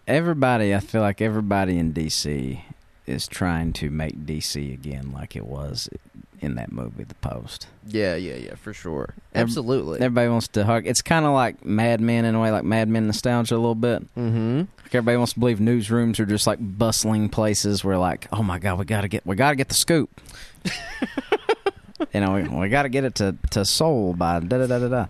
Everybody, 0.06 0.75
I 0.75 0.80
feel 0.80 1.00
like 1.00 1.20
everybody 1.20 1.78
in 1.78 1.92
DC 1.92 2.61
is 3.06 3.26
trying 3.26 3.73
to 3.75 3.90
make 3.90 4.25
DC 4.26 4.73
again 4.73 5.12
like 5.12 5.37
it 5.37 5.46
was 5.46 5.88
in 6.40 6.54
that 6.56 6.70
movie, 6.70 7.04
The 7.04 7.14
Post. 7.16 7.66
yeah, 7.87 8.14
yeah, 8.14 8.35
yeah, 8.35 8.54
for 8.56 8.73
sure, 8.73 9.14
absolutely. 9.35 10.00
Everybody 10.00 10.28
wants 10.28 10.49
to 10.49 10.64
hug. 10.64 10.87
It's 10.87 11.02
kind 11.02 11.25
of 11.25 11.32
like 11.32 11.64
Mad 11.64 12.00
Men 12.00 12.25
in 12.25 12.35
a 12.35 12.40
way, 12.40 12.50
like 12.50 12.64
Mad 12.64 12.88
Men 12.88 13.06
nostalgia 13.06 13.54
a 13.54 13.56
little 13.56 13.75
bit. 13.75 14.02
mm-hmm. 14.14 14.58
Like 14.58 14.94
everybody 14.94 15.16
wants 15.16 15.32
to 15.32 15.40
believe 15.40 15.58
newsrooms 15.58 16.20
are 16.20 16.26
just 16.26 16.46
like 16.46 16.58
bustling 16.61 17.28
places 17.28 17.82
where, 17.82 17.99
like, 17.99 18.28
oh 18.32 18.42
my 18.42 18.58
god, 18.58 18.78
we 18.78 18.85
gotta 18.85 19.08
get, 19.08 19.26
we 19.26 19.35
gotta 19.35 19.56
get 19.56 19.68
the 19.68 19.75
scoop. 19.75 20.20
you 22.12 22.20
know, 22.20 22.35
we, 22.35 22.42
we 22.44 22.68
gotta 22.68 22.88
get 22.88 23.04
it 23.04 23.14
to 23.16 23.35
to 23.50 23.64
Seoul 23.64 24.14
by 24.14 24.40
da 24.40 24.58
da 24.58 24.66
da 24.66 24.78
da 24.78 24.88
da. 24.88 25.06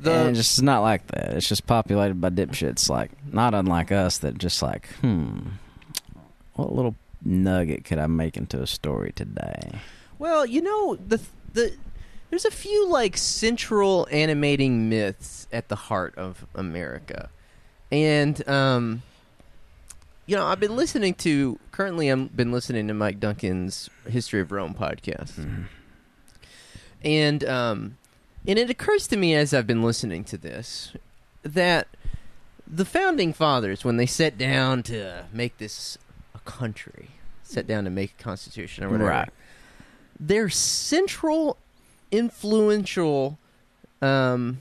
The 0.00 0.12
and 0.12 0.28
it's 0.36 0.38
just 0.38 0.62
not 0.62 0.80
like 0.82 1.06
that. 1.08 1.34
It's 1.34 1.48
just 1.48 1.66
populated 1.66 2.20
by 2.20 2.30
dipshits, 2.30 2.88
like 2.88 3.10
not 3.32 3.54
unlike 3.54 3.90
us. 3.92 4.18
That 4.18 4.38
just 4.38 4.62
like, 4.62 4.88
hmm, 5.00 5.40
what 6.54 6.72
little 6.72 6.94
nugget 7.24 7.84
could 7.84 7.98
I 7.98 8.06
make 8.06 8.36
into 8.36 8.62
a 8.62 8.66
story 8.66 9.12
today? 9.14 9.80
Well, 10.18 10.46
you 10.46 10.62
know 10.62 10.96
the 10.96 11.20
the 11.52 11.72
there's 12.30 12.44
a 12.44 12.50
few 12.50 12.88
like 12.88 13.16
central 13.16 14.06
animating 14.10 14.88
myths 14.88 15.46
at 15.52 15.68
the 15.68 15.76
heart 15.76 16.14
of 16.16 16.46
America, 16.54 17.30
and 17.92 18.46
um, 18.48 19.02
you 20.26 20.36
know 20.36 20.46
I've 20.46 20.60
been 20.60 20.76
listening 20.76 21.14
to 21.14 21.58
currently 21.72 22.10
I've 22.10 22.36
been 22.36 22.52
listening 22.52 22.88
to 22.88 22.94
Mike 22.94 23.18
Duncan's 23.20 23.90
History 24.08 24.40
of 24.40 24.52
Rome 24.52 24.74
podcast, 24.74 25.32
Mhm. 25.34 25.64
and 27.04 27.44
um, 27.44 27.97
and 28.48 28.58
it 28.58 28.68
occurs 28.70 29.06
to 29.08 29.16
me 29.16 29.34
as 29.34 29.54
I've 29.54 29.66
been 29.66 29.82
listening 29.82 30.24
to 30.24 30.36
this 30.38 30.92
that 31.44 31.86
the 32.66 32.84
founding 32.84 33.32
fathers, 33.32 33.84
when 33.84 33.96
they 33.96 34.06
sat 34.06 34.36
down 34.36 34.82
to 34.84 35.24
make 35.32 35.58
this 35.58 35.96
a 36.34 36.38
country, 36.40 37.10
sat 37.42 37.66
down 37.66 37.84
to 37.84 37.90
make 37.90 38.14
a 38.18 38.22
constitution 38.22 38.84
or 38.84 38.88
whatever, 38.90 39.08
Right. 39.10 39.30
their 40.18 40.48
central 40.48 41.56
influential 42.10 43.38
um 44.02 44.58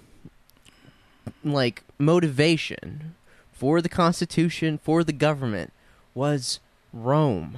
like 1.44 1.84
motivation 1.98 3.16
for 3.54 3.82
the 3.82 3.90
constitution 3.90 4.78
for 4.78 5.04
the 5.04 5.14
government 5.14 5.72
was 6.14 6.60
rome 6.92 7.58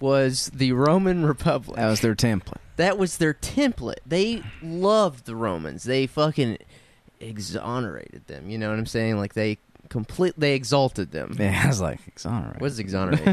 was 0.00 0.50
the 0.54 0.72
roman 0.72 1.24
republic 1.24 1.76
That 1.76 1.86
was 1.88 2.00
their 2.00 2.14
template. 2.16 2.58
That 2.76 2.98
was 2.98 3.18
their 3.18 3.34
template 3.34 3.98
they 4.06 4.42
loved 4.62 5.26
the 5.26 5.34
romans 5.36 5.84
they 5.84 6.06
fucking 6.06 6.58
exonerated 7.20 8.26
them 8.26 8.48
you 8.48 8.58
know 8.58 8.70
what 8.70 8.78
i'm 8.78 8.86
saying 8.86 9.16
like 9.16 9.34
they 9.34 9.56
complete 9.90 10.34
they 10.38 10.54
exalted 10.54 11.10
them 11.12 11.36
Yeah, 11.38 11.60
I 11.64 11.68
was 11.68 11.80
like, 11.80 12.00
exonerate. 12.06 12.60
what 12.60 12.68
does 12.68 12.78
exonerate 12.78 13.24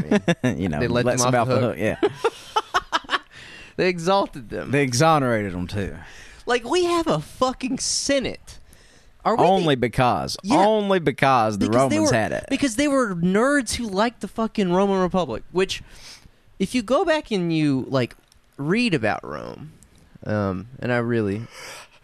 mean 0.44 0.58
you 0.58 0.68
know, 0.68 0.78
They 0.80 0.86
let 0.88 1.04
lets 1.06 1.24
them 1.24 1.34
off 1.34 1.48
the 1.48 1.58
hook? 1.58 1.76
Yeah, 1.78 1.96
they 3.76 3.88
exalted 3.88 4.50
them 4.50 4.70
they 4.70 4.82
exonerated 4.82 5.52
them 5.52 5.66
too. 5.66 5.96
like 6.46 6.64
we 6.64 6.84
have 6.84 7.06
a 7.06 7.20
fucking 7.20 7.78
senate 7.78 8.58
are 9.24 9.36
we 9.36 9.42
the- 9.44 9.48
Only 9.48 9.74
because, 9.76 10.36
Yeah. 10.42 10.56
only 10.66 10.98
because 10.98 11.56
the 11.58 11.66
Because 11.68 11.76
Romans 11.92 12.10
were- 12.10 12.16
had 12.16 12.32
it. 12.32 12.44
because 12.50 12.74
they 12.74 12.88
were 12.88 13.14
nerds 13.14 13.74
who 13.76 13.86
liked 13.86 14.20
the 14.20 14.26
fucking 14.26 14.72
Roman 14.72 14.98
Republic. 15.00 15.44
Which, 15.52 15.80
if 16.58 16.74
you 16.74 16.82
go 16.82 17.04
back 17.04 17.30
and 17.30 17.52
you 17.56 17.86
like 17.88 18.16
read 18.56 18.94
about 18.94 19.24
Rome, 19.24 19.72
um, 20.24 20.68
and 20.78 20.92
I 20.92 20.98
really 20.98 21.42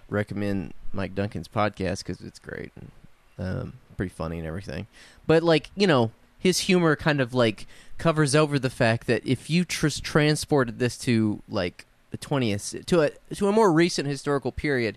recommend 0.09 0.75
Mike 0.93 1.15
Duncan's 1.15 1.49
podcast 1.49 1.99
because 1.99 2.21
it's 2.21 2.39
great 2.39 2.73
and 2.77 2.91
um, 3.39 3.73
pretty 3.97 4.11
funny 4.11 4.39
and 4.39 4.47
everything. 4.47 4.87
But 5.27 5.43
like 5.43 5.71
you 5.77 5.87
know, 5.87 6.11
his 6.39 6.61
humor 6.61 6.97
kind 6.97 7.21
of 7.21 7.35
like 7.35 7.67
covers 7.99 8.35
over 8.35 8.59
the 8.59 8.71
fact 8.71 9.07
that 9.07 9.27
if 9.27 9.51
you 9.51 9.65
tr- 9.65 9.89
transported 9.89 10.79
this 10.79 10.97
to 10.99 11.43
like 11.49 11.87
the 12.11 12.17
twentieth 12.17 12.85
to 12.87 13.01
a 13.03 13.11
to 13.35 13.49
a 13.49 13.53
more 13.53 13.71
recent 13.73 14.09
historical 14.09 14.53
period, 14.53 14.97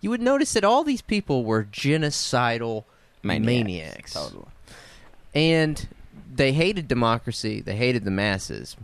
you 0.00 0.10
would 0.10 0.20
notice 0.22 0.52
that 0.54 0.64
all 0.64 0.82
these 0.84 1.02
people 1.02 1.44
were 1.44 1.64
genocidal 1.64 2.84
maniacs. 3.22 4.14
Totally. 4.14 4.46
and 5.34 5.88
they 6.32 6.52
hated 6.52 6.88
democracy. 6.88 7.60
They 7.60 7.76
hated 7.76 8.04
the 8.04 8.10
masses, 8.10 8.76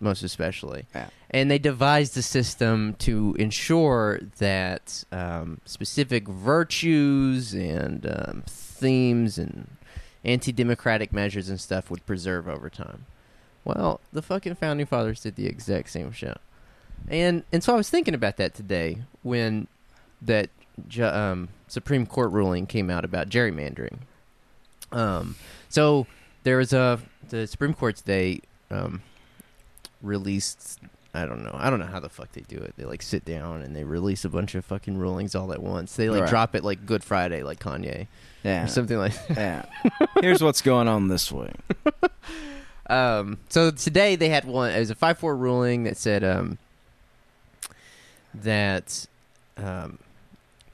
most 0.00 0.22
especially, 0.22 0.86
Yeah. 0.94 1.08
and 1.30 1.50
they 1.50 1.58
devised 1.58 2.16
a 2.16 2.22
system 2.22 2.94
to 3.00 3.34
ensure 3.38 4.20
that 4.38 5.04
um, 5.12 5.60
specific 5.64 6.28
virtues 6.28 7.54
and 7.54 8.06
um, 8.06 8.42
themes 8.46 9.38
and 9.38 9.68
anti-democratic 10.24 11.12
measures 11.12 11.48
and 11.48 11.60
stuff 11.60 11.90
would 11.90 12.04
preserve 12.06 12.46
over 12.48 12.68
time. 12.68 13.06
Well, 13.64 14.00
the 14.12 14.22
fucking 14.22 14.54
founding 14.56 14.86
fathers 14.86 15.20
did 15.20 15.36
the 15.36 15.46
exact 15.46 15.90
same 15.90 16.12
shit, 16.12 16.38
and 17.08 17.44
and 17.52 17.62
so 17.62 17.74
I 17.74 17.76
was 17.76 17.90
thinking 17.90 18.14
about 18.14 18.36
that 18.38 18.54
today 18.54 18.98
when 19.22 19.66
that 20.22 20.48
ju- 20.88 21.04
um, 21.04 21.48
Supreme 21.68 22.06
Court 22.06 22.32
ruling 22.32 22.66
came 22.66 22.88
out 22.90 23.04
about 23.04 23.28
gerrymandering. 23.28 23.98
Um, 24.92 25.36
so 25.68 26.06
there 26.42 26.56
was 26.56 26.72
a 26.72 27.00
the 27.28 27.46
Supreme 27.46 27.74
Court 27.74 27.96
today 27.96 28.40
um, 28.70 29.02
released. 30.02 30.78
I 31.12 31.26
don't 31.26 31.42
know. 31.42 31.50
I 31.54 31.70
don't 31.70 31.80
know 31.80 31.86
how 31.86 31.98
the 31.98 32.08
fuck 32.08 32.30
they 32.32 32.42
do 32.42 32.56
it. 32.58 32.74
They 32.76 32.84
like 32.84 33.02
sit 33.02 33.24
down 33.24 33.62
and 33.62 33.74
they 33.74 33.82
release 33.82 34.24
a 34.24 34.28
bunch 34.28 34.54
of 34.54 34.64
fucking 34.64 34.96
rulings 34.96 35.34
all 35.34 35.52
at 35.52 35.60
once. 35.60 35.96
They 35.96 36.08
like 36.08 36.22
Right. 36.22 36.30
drop 36.30 36.54
it 36.54 36.62
like 36.62 36.86
Good 36.86 37.02
Friday, 37.02 37.42
like 37.42 37.58
Kanye 37.58 38.06
Yeah. 38.44 38.64
or 38.64 38.68
something 38.68 38.96
like. 38.96 39.12
yeah. 39.28 39.64
Here's 40.20 40.40
what's 40.42 40.62
going 40.62 40.86
on 40.88 41.08
this 41.08 41.30
week. 41.32 41.50
Um, 42.88 43.38
so 43.48 43.70
today 43.70 44.16
they 44.16 44.30
had 44.30 44.44
one. 44.44 44.72
It 44.72 44.80
was 44.80 44.90
a 44.90 44.96
five 44.96 45.16
four 45.16 45.36
ruling 45.36 45.84
that 45.84 45.96
said 45.96 46.24
um, 46.24 46.58
that. 48.34 49.06
Um, 49.56 49.98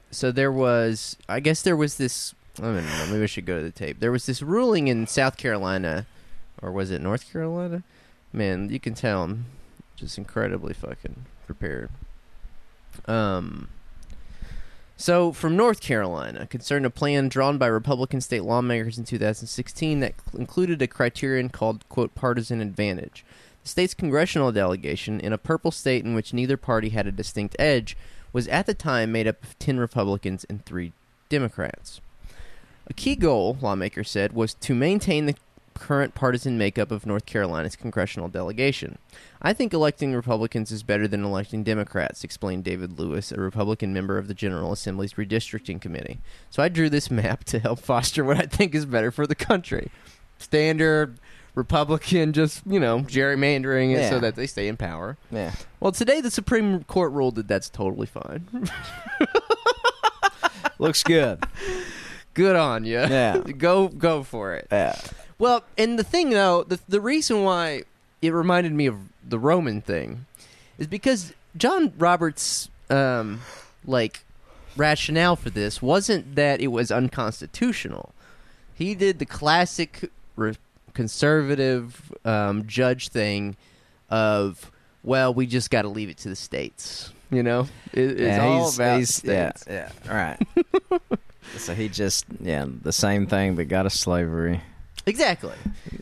so 0.09 0.31
there 0.31 0.51
was, 0.51 1.15
I 1.29 1.39
guess 1.39 1.61
there 1.61 1.75
was 1.75 1.97
this. 1.97 2.33
I 2.59 2.63
don't 2.63 2.75
know. 2.85 3.05
Maybe 3.11 3.23
I 3.23 3.27
should 3.27 3.45
go 3.45 3.57
to 3.57 3.63
the 3.63 3.71
tape. 3.71 3.99
There 3.99 4.11
was 4.11 4.25
this 4.25 4.41
ruling 4.41 4.87
in 4.87 5.05
South 5.05 5.37
Carolina, 5.37 6.07
or 6.61 6.71
was 6.71 6.89
it 6.89 7.01
North 7.01 7.31
Carolina? 7.31 7.83
Man, 8.33 8.69
you 8.69 8.79
can 8.79 8.93
tell 8.93 9.23
I'm 9.23 9.45
just 9.95 10.17
incredibly 10.17 10.73
fucking 10.73 11.25
prepared. 11.45 11.89
Um. 13.05 13.69
So, 14.99 15.31
from 15.31 15.55
North 15.55 15.79
Carolina, 15.79 16.47
concerned 16.47 16.83
a 16.83 16.89
plan 16.89 17.29
drawn 17.29 17.59
by 17.59 17.67
Republican 17.67 18.19
state 18.19 18.41
lawmakers 18.41 18.97
in 18.97 19.03
2016 19.03 19.99
that 19.99 20.15
cl- 20.19 20.41
included 20.41 20.81
a 20.81 20.87
criterion 20.87 21.49
called, 21.49 21.87
quote, 21.87 22.15
partisan 22.15 22.61
advantage. 22.61 23.23
The 23.61 23.69
state's 23.69 23.93
congressional 23.93 24.51
delegation, 24.51 25.19
in 25.19 25.33
a 25.33 25.37
purple 25.37 25.69
state 25.69 26.03
in 26.03 26.15
which 26.15 26.33
neither 26.33 26.57
party 26.57 26.89
had 26.89 27.05
a 27.05 27.11
distinct 27.11 27.55
edge, 27.59 27.95
was 28.33 28.47
at 28.47 28.65
the 28.65 28.73
time 28.73 29.11
made 29.11 29.27
up 29.27 29.43
of 29.43 29.59
10 29.59 29.79
Republicans 29.79 30.47
and 30.49 30.65
3 30.65 30.91
Democrats. 31.29 32.01
A 32.89 32.93
key 32.93 33.15
goal, 33.15 33.57
lawmakers 33.61 34.09
said, 34.09 34.33
was 34.33 34.53
to 34.55 34.73
maintain 34.73 35.25
the 35.25 35.35
current 35.73 36.15
partisan 36.15 36.57
makeup 36.57 36.91
of 36.91 37.05
North 37.05 37.25
Carolina's 37.25 37.75
congressional 37.75 38.27
delegation. 38.27 38.97
I 39.41 39.53
think 39.53 39.73
electing 39.73 40.13
Republicans 40.15 40.71
is 40.71 40.81
better 40.81 41.07
than 41.07 41.23
electing 41.23 41.63
Democrats, 41.63 42.23
explained 42.23 42.63
David 42.63 42.97
Lewis, 42.97 43.31
a 43.31 43.39
Republican 43.39 43.93
member 43.93 44.17
of 44.17 44.27
the 44.27 44.33
General 44.33 44.71
Assembly's 44.71 45.13
redistricting 45.13 45.79
committee. 45.79 46.19
So 46.49 46.63
I 46.63 46.69
drew 46.69 46.89
this 46.89 47.11
map 47.11 47.43
to 47.45 47.59
help 47.59 47.79
foster 47.79 48.23
what 48.23 48.37
I 48.37 48.45
think 48.45 48.73
is 48.73 48.85
better 48.85 49.11
for 49.11 49.27
the 49.27 49.35
country. 49.35 49.91
Standard 50.39 51.19
Republican 51.55 52.33
just 52.33 52.61
you 52.67 52.79
know 52.79 52.99
gerrymandering 52.99 53.95
it 53.95 54.07
so 54.09 54.19
that 54.19 54.35
they 54.35 54.45
stay 54.45 54.67
in 54.67 54.77
power. 54.77 55.17
Yeah. 55.31 55.53
Well, 55.79 55.91
today 55.91 56.21
the 56.21 56.29
Supreme 56.29 56.83
Court 56.83 57.11
ruled 57.11 57.35
that 57.35 57.47
that's 57.47 57.69
totally 57.69 58.05
fine. 58.05 58.47
Looks 60.79 61.01
good. 61.03 61.43
Good 62.37 62.55
on 62.55 62.85
you. 62.85 62.99
Yeah. 62.99 63.39
go 63.57 63.87
go 63.87 64.21
for 64.21 64.53
it. 64.53 64.67
Yeah. 64.71 64.95
Well, 65.39 65.63
and 65.75 65.97
the 65.97 66.03
thing 66.03 66.29
though, 66.29 66.63
the 66.63 66.79
the 66.87 67.01
reason 67.01 67.43
why 67.43 67.81
it 68.21 68.29
reminded 68.29 68.73
me 68.73 68.85
of 68.85 68.95
the 69.27 69.39
Roman 69.39 69.81
thing 69.81 70.27
is 70.77 70.85
because 70.85 71.33
John 71.57 71.93
Roberts' 71.97 72.69
um, 72.91 73.41
like 73.85 74.23
rationale 74.75 75.35
for 75.35 75.49
this 75.49 75.81
wasn't 75.81 76.35
that 76.35 76.61
it 76.61 76.67
was 76.67 76.91
unconstitutional. 76.91 78.13
He 78.75 78.93
did 78.93 79.17
the 79.17 79.25
classic 79.25 80.11
re- 80.35 80.53
conservative 80.93 82.13
um, 82.23 82.67
judge 82.67 83.09
thing 83.09 83.55
of, 84.11 84.71
well, 85.01 85.33
we 85.33 85.47
just 85.47 85.71
got 85.71 85.81
to 85.81 85.87
leave 85.87 86.09
it 86.09 86.17
to 86.17 86.29
the 86.29 86.35
states. 86.35 87.11
You 87.31 87.41
know, 87.41 87.67
it, 87.93 88.11
it's 88.11 88.21
yeah, 88.21 88.45
all 88.45 88.69
about 88.69 88.93
the 88.93 88.99
yeah, 88.99 89.51
states. 89.53 89.65
yeah, 89.67 89.91
right. 90.07 90.37
so 91.55 91.73
he 91.73 91.87
just, 91.89 92.25
yeah, 92.41 92.65
the 92.67 92.91
same 92.91 93.27
thing 93.27 93.55
that 93.55 93.65
got 93.65 93.85
us 93.85 93.93
slavery. 93.95 94.61
Exactly. 95.05 95.55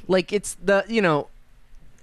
Like 0.07 0.33
it's 0.33 0.55
the 0.63 0.83
you 0.87 1.01
know, 1.01 1.27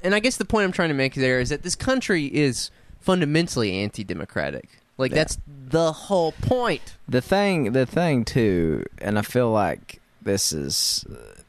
and 0.03 0.15
I 0.15 0.21
guess 0.21 0.37
the 0.37 0.45
point 0.45 0.65
I'm 0.65 0.73
trying 0.73 0.89
to 0.91 0.95
make 0.95 1.15
there 1.15 1.41
is 1.41 1.49
that 1.49 1.63
this 1.63 1.75
country 1.75 2.27
is 2.27 2.71
fundamentally 3.01 3.79
anti-democratic. 3.83 4.69
Like 4.99 5.11
Yeah. 5.11 5.17
that's 5.17 5.39
the 5.69 5.93
whole 5.93 6.33
point. 6.33 6.95
The 7.09 7.21
thing, 7.21 7.73
the 7.73 7.87
thing 7.87 8.25
too, 8.25 8.85
and 8.99 9.19
I 9.19 9.23
feel 9.23 9.51
like 9.51 10.01
this 10.21 10.53
is 10.53 11.05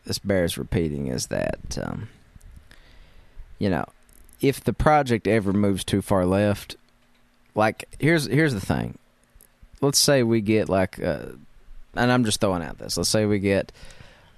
this 0.05 0.17
bears 0.17 0.57
repeating 0.57 1.07
is 1.07 1.27
that, 1.27 1.77
um, 1.81 2.09
you 3.59 3.69
know, 3.69 3.85
if 4.41 4.61
the 4.63 4.73
project 4.73 5.27
ever 5.27 5.53
moves 5.53 5.83
too 5.83 6.01
far 6.01 6.25
left, 6.25 6.75
like 7.55 7.85
here's 7.99 8.25
here's 8.25 8.53
the 8.53 8.59
thing. 8.59 8.97
Let's 9.81 9.99
say 9.99 10.23
we 10.23 10.41
get 10.41 10.67
like, 10.69 11.01
uh, 11.03 11.25
and 11.95 12.11
I'm 12.11 12.25
just 12.25 12.39
throwing 12.41 12.63
out 12.63 12.77
this. 12.77 12.97
Let's 12.97 13.09
say 13.09 13.25
we 13.25 13.39
get 13.39 13.71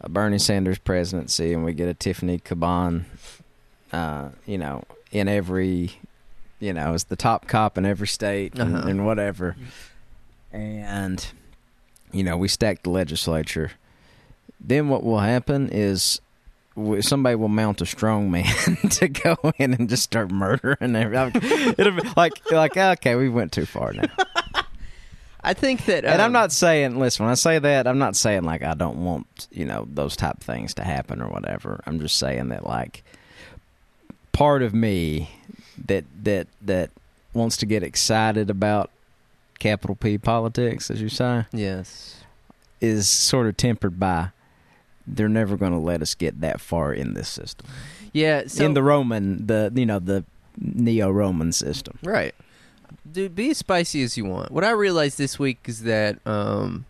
a 0.02 0.10
Bernie 0.10 0.40
Sanders 0.40 0.78
presidency, 0.78 1.54
and 1.54 1.64
we 1.64 1.74
get 1.74 1.88
a 1.88 1.94
Tiffany 1.94 2.40
Caban, 2.40 3.06
uh, 3.94 4.30
you 4.46 4.58
know, 4.58 4.84
in 5.12 5.28
every, 5.28 5.92
you 6.60 6.74
know, 6.74 6.94
as 6.94 7.06
the 7.06 7.16
top 7.16 7.48
cop 7.48 7.78
in 7.78 7.86
every 7.86 8.08
state 8.08 8.58
and, 8.60 8.76
Uh-huh. 8.76 8.88
and 8.88 9.06
whatever 9.06 9.56
and 10.54 11.28
you 12.14 12.24
know 12.24 12.38
we 12.38 12.48
stack 12.48 12.82
the 12.84 12.90
legislature 12.90 13.72
then 14.62 14.88
what 14.88 15.04
will 15.04 15.20
happen 15.20 15.68
is 15.70 16.22
somebody 17.02 17.36
will 17.36 17.50
mount 17.50 17.82
a 17.82 17.86
strong 17.86 18.32
man 18.32 18.46
to 18.90 19.10
go 19.10 19.36
in 19.58 19.74
and 19.74 19.90
just 19.90 20.04
start 20.04 20.32
murdering 20.32 20.96
everything 20.96 21.76
it'll 21.78 21.92
be 21.92 22.08
like 22.16 22.32
like 22.52 22.78
okay 22.78 23.16
we 23.16 23.28
went 23.28 23.52
too 23.52 23.66
far 23.66 23.92
now 23.92 24.06
I 25.46 25.54
think 25.54 25.86
that, 25.86 26.06
and 26.06 26.22
i'm 26.22 26.28
um, 26.28 26.34
not 26.34 26.52
saying 26.52 26.98
listen 27.00 27.26
when 27.26 27.32
i 27.32 27.36
say 27.36 27.60
that 27.60 27.88
i'm 27.88 28.00
not 28.00 28.16
saying 28.16 28.44
like 28.44 28.64
i 28.64 28.74
don't 28.74 29.04
want 29.06 29.48
you 29.52 29.66
know 29.66 29.88
those 29.94 30.16
type 30.16 30.40
things 30.40 30.74
to 30.76 30.84
happen 30.84 31.22
or 31.22 31.28
whatever 31.30 31.82
i'm 31.86 32.00
just 32.00 32.18
saying 32.18 32.50
that 32.50 32.66
like 32.66 33.04
part 34.32 34.62
of 34.62 34.74
me 34.74 35.30
that 35.86 36.04
that 36.24 36.48
that 36.62 36.90
wants 37.34 37.58
to 37.58 37.66
get 37.66 37.84
excited 37.84 38.50
about 38.50 38.90
capital 39.60 39.96
p 39.96 40.18
politics 40.18 40.90
as 40.92 41.02
you 41.02 41.10
say 41.10 41.46
Yes. 41.54 42.24
is 42.82 43.08
sort 43.08 43.48
of 43.48 43.56
tempered 43.56 44.00
by 44.00 44.30
they're 45.08 45.30
never 45.30 45.56
going 45.56 45.72
to 45.72 45.78
let 45.78 46.02
us 46.02 46.16
get 46.16 46.42
that 46.42 46.60
far 46.60 46.92
in 46.92 47.14
this 47.14 47.30
system. 47.30 47.68
Yeah. 48.12 48.48
So 48.48 48.66
in 48.66 48.74
the 48.74 48.82
Roman, 48.82 49.46
the 49.46 49.72
you 49.76 49.86
know 49.86 50.00
the 50.00 50.24
neo-Roman 50.58 51.52
system. 51.52 52.00
right, 52.04 52.34
dude, 53.12 53.36
be 53.36 53.50
as 53.52 53.58
spicy 53.58 54.04
as 54.04 54.18
you 54.18 54.26
want. 54.26 54.52
What 54.52 54.64
I 54.64 54.72
realized 54.72 55.18
this 55.18 55.38
week 55.40 55.60
is 55.66 55.84
that, 55.84 56.20
um, 56.26 56.86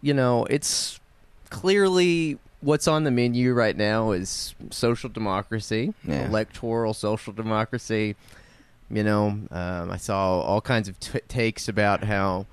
you 0.00 0.14
know, 0.14 0.44
it's 0.46 1.00
clearly 1.50 2.38
what's 2.60 2.88
on 2.88 3.04
the 3.04 3.10
menu 3.10 3.52
right 3.52 3.76
now 3.76 4.12
is 4.12 4.54
social 4.70 5.08
democracy. 5.08 5.94
Yeah. 6.04 6.26
electoral 6.26 6.94
social 6.94 7.32
democracy. 7.32 8.16
You 8.90 9.04
know, 9.04 9.38
um, 9.50 9.90
I 9.90 9.96
saw 9.98 10.40
all 10.40 10.60
kinds 10.60 10.88
of 10.88 10.98
t- 10.98 11.20
takes 11.28 11.68
about 11.68 12.04
how 12.04 12.46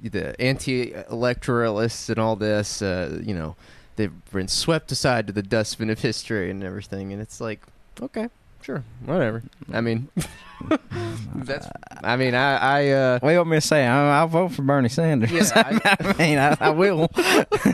the 0.00 0.40
anti-electoralists 0.40 2.08
and 2.08 2.18
all 2.18 2.36
this, 2.36 2.80
uh, 2.80 3.20
you 3.22 3.34
know, 3.34 3.56
they've 3.96 4.12
been 4.32 4.48
swept 4.48 4.92
aside 4.92 5.26
to 5.26 5.32
the 5.32 5.42
dustbin 5.42 5.90
of 5.90 6.00
history 6.00 6.50
and 6.50 6.62
everything. 6.62 7.12
And 7.12 7.20
it's 7.20 7.40
like, 7.40 7.60
okay, 8.00 8.28
sure, 8.62 8.84
whatever. 9.04 9.42
I 9.72 9.80
mean, 9.80 10.08
that's. 11.34 11.66
I 12.02 12.16
mean, 12.16 12.34
I, 12.34 12.56
I 12.56 12.88
uh, 12.90 13.18
What 13.20 13.28
do 13.28 13.32
you 13.32 13.38
want 13.38 13.50
me 13.50 13.56
to 13.58 13.60
say? 13.60 13.86
I, 13.86 14.20
I'll 14.20 14.26
vote 14.28 14.52
for 14.52 14.62
Bernie 14.62 14.88
Sanders. 14.88 15.30
Yeah, 15.30 15.50
I- 15.54 15.96
I, 16.00 16.12
mean, 16.18 16.38
I, 16.38 16.56
I 16.60 16.70
will, 16.70 17.08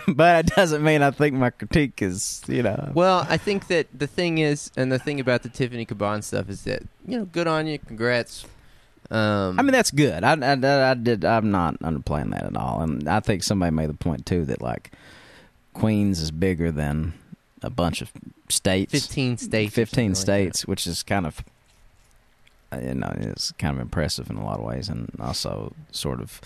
but 0.08 0.46
it 0.46 0.54
doesn't 0.54 0.82
mean 0.82 1.02
I 1.02 1.10
think 1.12 1.34
my 1.34 1.50
critique 1.50 2.02
is 2.02 2.42
you 2.48 2.62
know. 2.62 2.90
Well, 2.94 3.26
I 3.28 3.36
think 3.36 3.68
that 3.68 3.86
the 3.96 4.06
thing 4.06 4.38
is, 4.38 4.70
and 4.76 4.90
the 4.90 4.98
thing 4.98 5.20
about 5.20 5.42
the 5.42 5.48
Tiffany 5.48 5.86
Caban 5.86 6.24
stuff 6.24 6.48
is 6.48 6.64
that 6.64 6.82
you 7.06 7.18
know, 7.18 7.24
good 7.24 7.46
on 7.46 7.66
you, 7.66 7.78
congrats. 7.78 8.44
Um, 9.08 9.58
I 9.60 9.62
mean 9.62 9.72
that's 9.72 9.92
good. 9.92 10.24
I, 10.24 10.32
I, 10.32 10.90
I 10.90 10.94
did. 10.94 11.24
I'm 11.24 11.52
not 11.52 11.78
underplaying 11.80 12.32
that 12.32 12.42
at 12.44 12.56
all, 12.56 12.80
and 12.80 13.08
I 13.08 13.20
think 13.20 13.44
somebody 13.44 13.70
made 13.70 13.88
the 13.90 13.94
point 13.94 14.26
too 14.26 14.44
that 14.46 14.60
like 14.60 14.90
Queens 15.74 16.20
is 16.20 16.30
bigger 16.32 16.72
than 16.72 17.14
a 17.66 17.70
bunch 17.70 18.00
of 18.00 18.10
states. 18.48 18.92
fifteen 18.92 19.36
states, 19.36 19.74
15 19.74 19.86
something 19.94 20.08
like 20.10 20.16
states, 20.16 20.66
which 20.66 20.86
is 20.86 21.02
kind 21.02 21.26
of, 21.26 21.44
uh, 22.72 22.78
you 22.80 22.94
know, 22.94 23.12
is 23.16 23.52
kind 23.58 23.76
of 23.76 23.82
impressive 23.82 24.30
in 24.30 24.36
a 24.36 24.44
lot 24.44 24.58
of 24.58 24.64
ways, 24.64 24.88
and 24.88 25.10
also 25.20 25.72
sort 25.90 26.20
of 26.20 26.40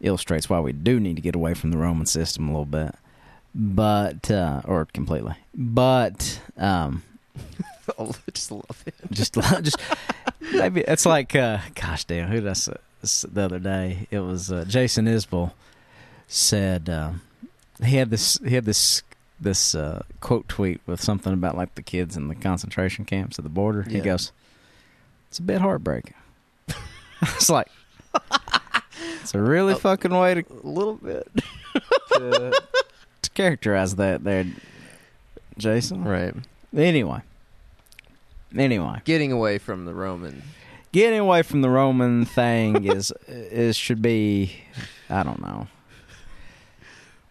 illustrates 0.00 0.48
why 0.48 0.60
we 0.60 0.72
do 0.72 0.98
need 0.98 1.16
to 1.16 1.22
get 1.22 1.34
away 1.34 1.54
from 1.54 1.70
the 1.70 1.78
Roman 1.78 2.06
system 2.06 2.48
a 2.48 2.52
little 2.52 2.64
bit, 2.64 2.94
but 3.54 4.30
uh, 4.30 4.62
or 4.64 4.86
completely. 4.86 5.34
But 5.54 6.40
um, 6.56 7.02
I 7.98 8.12
just 8.32 8.50
love 8.52 8.82
it. 8.86 8.94
just 9.10 9.34
just 9.34 9.76
maybe 10.52 10.80
it's 10.82 11.06
like, 11.06 11.34
uh, 11.34 11.58
gosh 11.74 12.04
damn, 12.04 12.28
who 12.28 12.36
did 12.40 12.48
I 12.48 12.52
say 12.54 12.74
the 13.30 13.42
other 13.42 13.58
day? 13.58 14.06
It 14.10 14.20
was 14.20 14.52
uh, 14.52 14.64
Jason 14.66 15.06
Isbell 15.06 15.52
said 16.28 16.88
um, 16.88 17.22
he 17.84 17.96
had 17.96 18.10
this 18.10 18.38
he 18.44 18.54
had 18.54 18.64
this 18.64 19.02
this 19.40 19.74
uh, 19.74 20.02
quote 20.20 20.48
tweet 20.48 20.80
with 20.86 21.00
something 21.02 21.32
about 21.32 21.56
like 21.56 21.74
the 21.74 21.82
kids 21.82 22.16
in 22.16 22.28
the 22.28 22.34
concentration 22.34 23.04
camps 23.04 23.38
at 23.38 23.42
the 23.44 23.48
border. 23.48 23.82
He 23.82 24.00
goes, 24.00 24.32
"It's 25.28 25.38
a 25.38 25.42
bit 25.42 25.60
heartbreaking." 25.60 26.14
it's 27.22 27.48
like 27.50 27.68
it's 29.22 29.34
a 29.34 29.40
really 29.40 29.74
Oh. 29.74 29.78
fucking 29.78 30.12
way 30.14 30.34
to, 30.34 30.44
A 30.64 30.66
little 30.66 30.94
bit. 30.96 31.28
to 32.14 32.60
to 33.22 33.30
characterize 33.30 33.96
that 33.96 34.24
there, 34.24 34.44
Jason. 35.58 36.04
Right. 36.04 36.34
Anyway, 36.76 37.22
anyway, 38.56 39.00
Getting 39.04 39.32
away 39.32 39.58
from 39.58 39.84
the 39.86 39.94
Roman. 39.94 40.42
getting 40.92 41.18
away 41.18 41.42
from 41.42 41.62
the 41.62 41.70
Roman 41.70 42.24
thing 42.24 42.84
is 42.90 43.12
is 43.28 43.76
should 43.76 44.02
be 44.02 44.54
I 45.08 45.22
don't 45.22 45.40
know. 45.40 45.66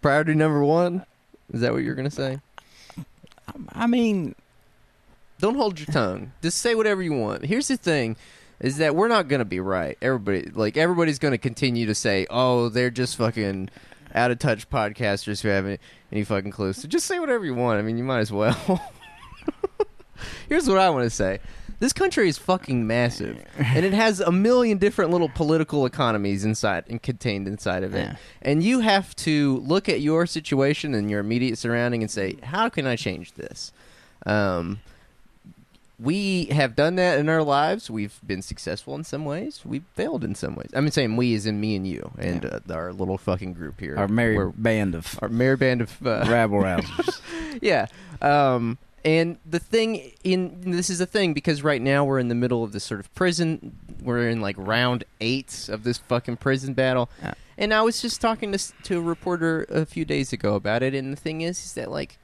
Priority 0.01 0.33
number 0.33 0.63
one. 0.63 1.05
Is 1.53 1.61
that 1.61 1.71
what 1.73 1.83
you're 1.83 1.95
gonna 1.95 2.11
say? 2.11 2.39
I 3.73 3.87
mean, 3.87 4.35
Don't 5.39 5.55
hold 5.55 5.79
your 5.79 5.87
tongue. 5.87 6.33
Just 6.41 6.57
say 6.59 6.75
whatever 6.75 7.01
you 7.01 7.13
want. 7.13 7.45
Here's 7.45 7.67
the 7.69 7.77
thing. 7.77 8.15
Is 8.59 8.77
that 8.77 8.93
we're 8.93 9.07
not 9.07 9.29
gonna 9.29 9.45
be 9.45 9.59
right. 9.61 9.97
Everybody, 10.01 10.49
like 10.53 10.75
everybody's 10.75 11.17
gonna 11.17 11.37
continue 11.37 11.85
to 11.85 11.95
say, 11.95 12.27
"Oh, 12.29 12.67
they're 12.67 12.89
just 12.89 13.15
fucking 13.15 13.69
out 14.13 14.31
of 14.31 14.39
touch 14.39 14.69
podcasters 14.69 15.41
who 15.41 15.47
haven't 15.47 15.79
any 16.11 16.25
fucking 16.25 16.51
clue." 16.51 16.73
So 16.73 16.87
just 16.87 17.05
say 17.05 17.19
whatever 17.19 17.45
you 17.45 17.55
want. 17.55 17.79
I 17.79 17.83
mean, 17.83 17.97
you 17.97 18.03
might 18.03 18.19
as 18.19 18.33
well. 18.33 18.53
Here's 20.49 20.67
what 20.67 20.77
I 20.77 20.89
want 20.89 21.05
to 21.05 21.09
say. 21.09 21.39
This 21.79 21.93
country 21.93 22.27
is 22.27 22.37
fucking 22.37 22.85
massive, 22.85 23.43
and 23.57 23.85
it 23.85 23.93
has 23.93 24.19
a 24.19 24.31
million 24.31 24.77
different 24.77 25.11
little 25.11 25.29
political 25.29 25.85
economies 25.85 26.43
inside 26.43 26.83
and 26.89 27.01
contained 27.01 27.47
inside 27.47 27.83
of 27.83 27.95
it. 27.95 27.99
Yeah. 28.09 28.15
And 28.41 28.61
you 28.61 28.81
have 28.81 29.15
to 29.17 29.59
look 29.59 29.87
at 29.87 30.01
your 30.01 30.25
situation 30.25 30.93
and 30.93 31.09
your 31.09 31.21
immediate 31.21 31.57
surrounding 31.57 32.01
and 32.03 32.11
say, 32.11 32.35
"How 32.43 32.67
can 32.67 32.85
I 32.85 32.97
change 32.97 33.33
this?" 33.35 33.71
Um, 34.25 34.81
we 36.01 36.45
have 36.45 36.75
done 36.75 36.95
that 36.95 37.19
in 37.19 37.27
our 37.29 37.43
lives. 37.43 37.89
We've 37.89 38.17
been 38.25 38.41
successful 38.41 38.95
in 38.95 39.03
some 39.03 39.25
ways. 39.25 39.61
We've 39.65 39.83
failed 39.95 40.23
in 40.23 40.33
some 40.35 40.55
ways. 40.55 40.69
I'm 40.73 40.89
saying 40.91 41.15
we 41.17 41.33
is 41.33 41.45
in 41.45 41.59
me 41.59 41.75
and 41.75 41.85
you 41.87 42.11
and 42.17 42.43
Yeah. 42.43 42.59
uh, 42.69 42.73
our 42.73 42.93
little 42.93 43.17
fucking 43.17 43.53
group 43.53 43.79
here. 43.79 43.97
our 43.97 44.07
merry 44.07 44.37
We're- 44.37 44.53
band 44.57 44.95
of 44.95 45.17
our 45.21 45.27
merry 45.29 45.57
band 45.57 45.81
of 45.81 45.95
uh, 46.05 46.25
rabble 46.29 46.59
rousers. 46.59 47.21
yeah. 47.61 47.87
Um, 48.21 48.77
and 49.05 49.37
the 49.45 49.59
thing 49.59 50.11
in 50.23 50.61
this 50.71 50.89
is 50.89 50.99
a 51.01 51.05
thing 51.05 51.33
because 51.33 51.63
right 51.63 51.81
now 51.81 52.03
we're 52.05 52.19
in 52.19 52.27
the 52.27 52.35
middle 52.35 52.63
of 52.63 52.71
this 52.71 52.83
sort 52.83 52.99
of 52.99 53.13
prison. 53.15 53.75
We're 54.01 54.29
in 54.29 54.41
like 54.41 54.55
round 54.57 55.03
eight 55.21 55.67
of 55.69 55.83
this 55.83 55.97
fucking 55.97 56.37
prison 56.37 56.73
battle. 56.73 57.09
Yeah. 57.21 57.33
And 57.57 57.73
I 57.73 57.81
was 57.81 58.01
just 58.01 58.21
talking 58.21 58.51
to 58.51 58.59
to 58.83 58.97
a 58.99 59.01
reporter 59.01 59.65
a 59.69 59.85
few 59.85 60.05
days 60.05 60.31
ago 60.33 60.55
about 60.55 60.83
it. 60.83 60.93
And 60.93 61.11
the 61.11 61.17
thing 61.19 61.41
is, 61.41 61.63
is 61.65 61.73
that 61.73 61.91
like, 61.91 62.17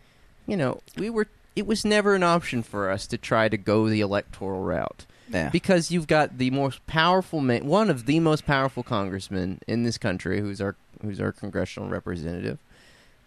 you 0.48 0.56
know, 0.58 0.80
we 0.98 1.10
were 1.10 1.28
it 1.56 1.66
was 1.66 1.86
never 1.86 2.16
an 2.16 2.24
option 2.24 2.64
for 2.64 2.90
us 2.90 3.08
to 3.08 3.18
try 3.18 3.48
to 3.50 3.58
go 3.58 3.88
the 3.88 4.02
electoral 4.02 4.62
route 4.62 5.06
Yeah. 5.30 5.50
because 5.50 5.90
you've 5.90 6.08
got 6.08 6.38
the 6.38 6.52
most 6.52 6.86
powerful 6.86 7.40
man, 7.40 7.66
one 7.66 7.90
of 7.90 8.06
the 8.08 8.20
most 8.20 8.46
powerful 8.46 8.84
congressmen 8.84 9.60
in 9.66 9.84
this 9.84 9.98
country, 9.98 10.42
who's 10.42 10.60
our 10.60 10.76
who's 11.02 11.20
our 11.22 11.32
congressional 11.32 11.88
representative. 11.90 12.60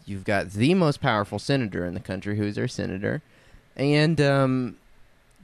You've 0.05 0.25
got 0.25 0.51
the 0.53 0.73
most 0.75 1.01
powerful 1.03 1.39
senator 1.39 1.85
in 1.85 1.93
the 1.93 2.01
country, 2.01 2.37
who's 2.39 2.57
our 2.59 2.69
senator, 2.69 3.21
and 3.79 4.21
um, 4.21 4.77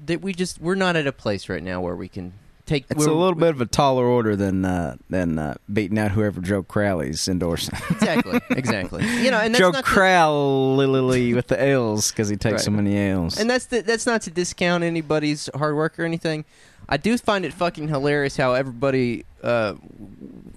that 0.07 0.21
we 0.21 0.33
just 0.33 0.61
we're 0.61 0.75
not 0.75 0.97
at 0.97 1.07
a 1.07 1.13
place 1.13 1.49
right 1.49 1.63
now 1.63 1.81
where 1.81 1.97
we 1.97 2.09
can 2.09 2.33
take. 2.67 2.87
it's 2.91 3.07
a 3.07 3.13
little 3.13 3.35
bit 3.35 3.51
of 3.51 3.61
a 3.61 3.67
taller 3.67 4.05
order 4.05 4.37
than 4.37 4.65
uh, 4.65 4.97
than 5.09 5.39
uh, 5.39 5.55
beating 5.73 5.99
out 5.99 6.13
whoever 6.13 6.41
Joe 6.41 6.63
Crowley's 6.63 7.29
endorsing. 7.29 7.79
exactly, 7.91 8.41
exactly. 8.51 9.07
You 9.23 9.31
know, 9.31 9.39
and 9.39 9.55
that's 9.55 9.61
Joe 9.61 9.83
Crowley 9.83 11.35
with 11.35 11.47
the 11.49 11.63
L's 11.63 12.11
because 12.11 12.29
he 12.29 12.37
takes 12.37 12.65
so 12.65 12.71
many 12.71 12.99
L's. 12.99 13.39
And 13.39 13.49
that's 13.49 13.67
the, 13.67 13.81
that's 13.83 14.07
not 14.07 14.23
to 14.23 14.31
discount 14.31 14.85
anybody's 14.85 15.49
hard 15.55 15.77
work 15.77 15.99
or 15.99 16.05
anything. 16.05 16.45
I 16.89 16.97
do 16.97 17.17
find 17.17 17.45
it 17.45 17.53
fucking 17.55 17.89
hilarious 17.89 18.37
how 18.37 18.53
everybody, 18.53 19.25
uh, 19.43 19.75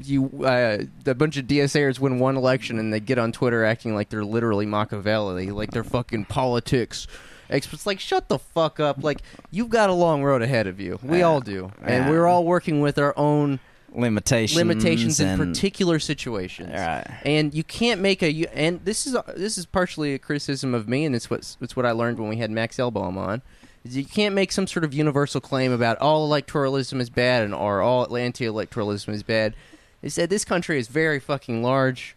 you, 0.04 0.30
uh, 0.44 0.80
a 1.06 1.16
bunch 1.16 1.38
of 1.38 1.46
DSAers 1.46 2.00
win 2.00 2.20
one 2.20 2.36
election 2.36 2.80
and 2.80 2.92
they 2.92 3.00
get 3.00 3.18
on 3.18 3.32
Twitter 3.32 3.63
acting 3.63 3.96
like 3.96 4.10
they're 4.10 4.26
literally 4.26 4.66
Machiavelli, 4.66 5.52
like 5.52 5.72
they're 5.72 5.86
fucking 5.86 6.26
politics. 6.26 7.08
Experts. 7.50 7.86
like 7.86 8.00
shut 8.00 8.28
the 8.30 8.40
fuck 8.40 8.80
up. 8.80 9.04
Like 9.04 9.22
you've 9.52 9.70
got 9.70 9.90
a 9.90 9.94
long 9.94 10.24
road 10.24 10.42
ahead 10.42 10.68
of 10.68 10.80
you. 10.80 11.00
We 11.04 11.22
all 11.22 11.42
do, 11.42 11.72
and 11.82 12.10
we're 12.10 12.28
all 12.28 12.44
working 12.46 12.82
with 12.82 12.98
our 12.98 13.14
own 13.18 13.60
limitations, 13.94 14.58
limitations 14.58 15.20
in 15.20 15.28
and- 15.30 15.40
particular 15.40 16.00
situations. 16.00 16.74
Right. 16.74 17.06
And 17.26 17.54
you 17.54 17.64
can't 17.64 18.02
make 18.02 18.22
a 18.22 18.32
you- 18.32 18.48
and 18.54 18.82
this 18.84 19.08
is 19.08 19.16
this 19.36 19.58
is 19.58 19.66
partially 19.66 20.14
a 20.14 20.20
criticism 20.20 20.74
of 20.74 20.88
me, 20.88 21.06
and 21.06 21.16
it's 21.16 21.30
what 21.30 21.56
it's 21.62 21.76
what 21.76 21.86
I 21.86 21.92
learned 21.92 22.20
when 22.20 22.30
we 22.30 22.38
had 22.38 22.52
Max 22.52 22.78
Elbaum 22.78 23.18
on. 23.18 23.42
You 23.84 24.04
can't 24.04 24.36
make 24.36 24.52
some 24.52 24.68
sort 24.68 24.84
of 24.84 24.94
universal 24.94 25.40
claim 25.40 25.72
about 25.72 25.98
all 26.00 26.30
electoralism 26.30 27.00
is 27.00 27.10
bad 27.10 27.44
and 27.44 27.54
or 27.54 27.80
all 27.82 28.18
anti-electoralism 28.18 29.14
is 29.14 29.24
bad. 29.24 29.56
They 30.02 30.10
said 30.10 30.30
this 30.30 30.44
country 30.44 30.78
is 30.78 30.90
very 30.90 31.22
fucking 31.22 31.64
large, 31.64 32.14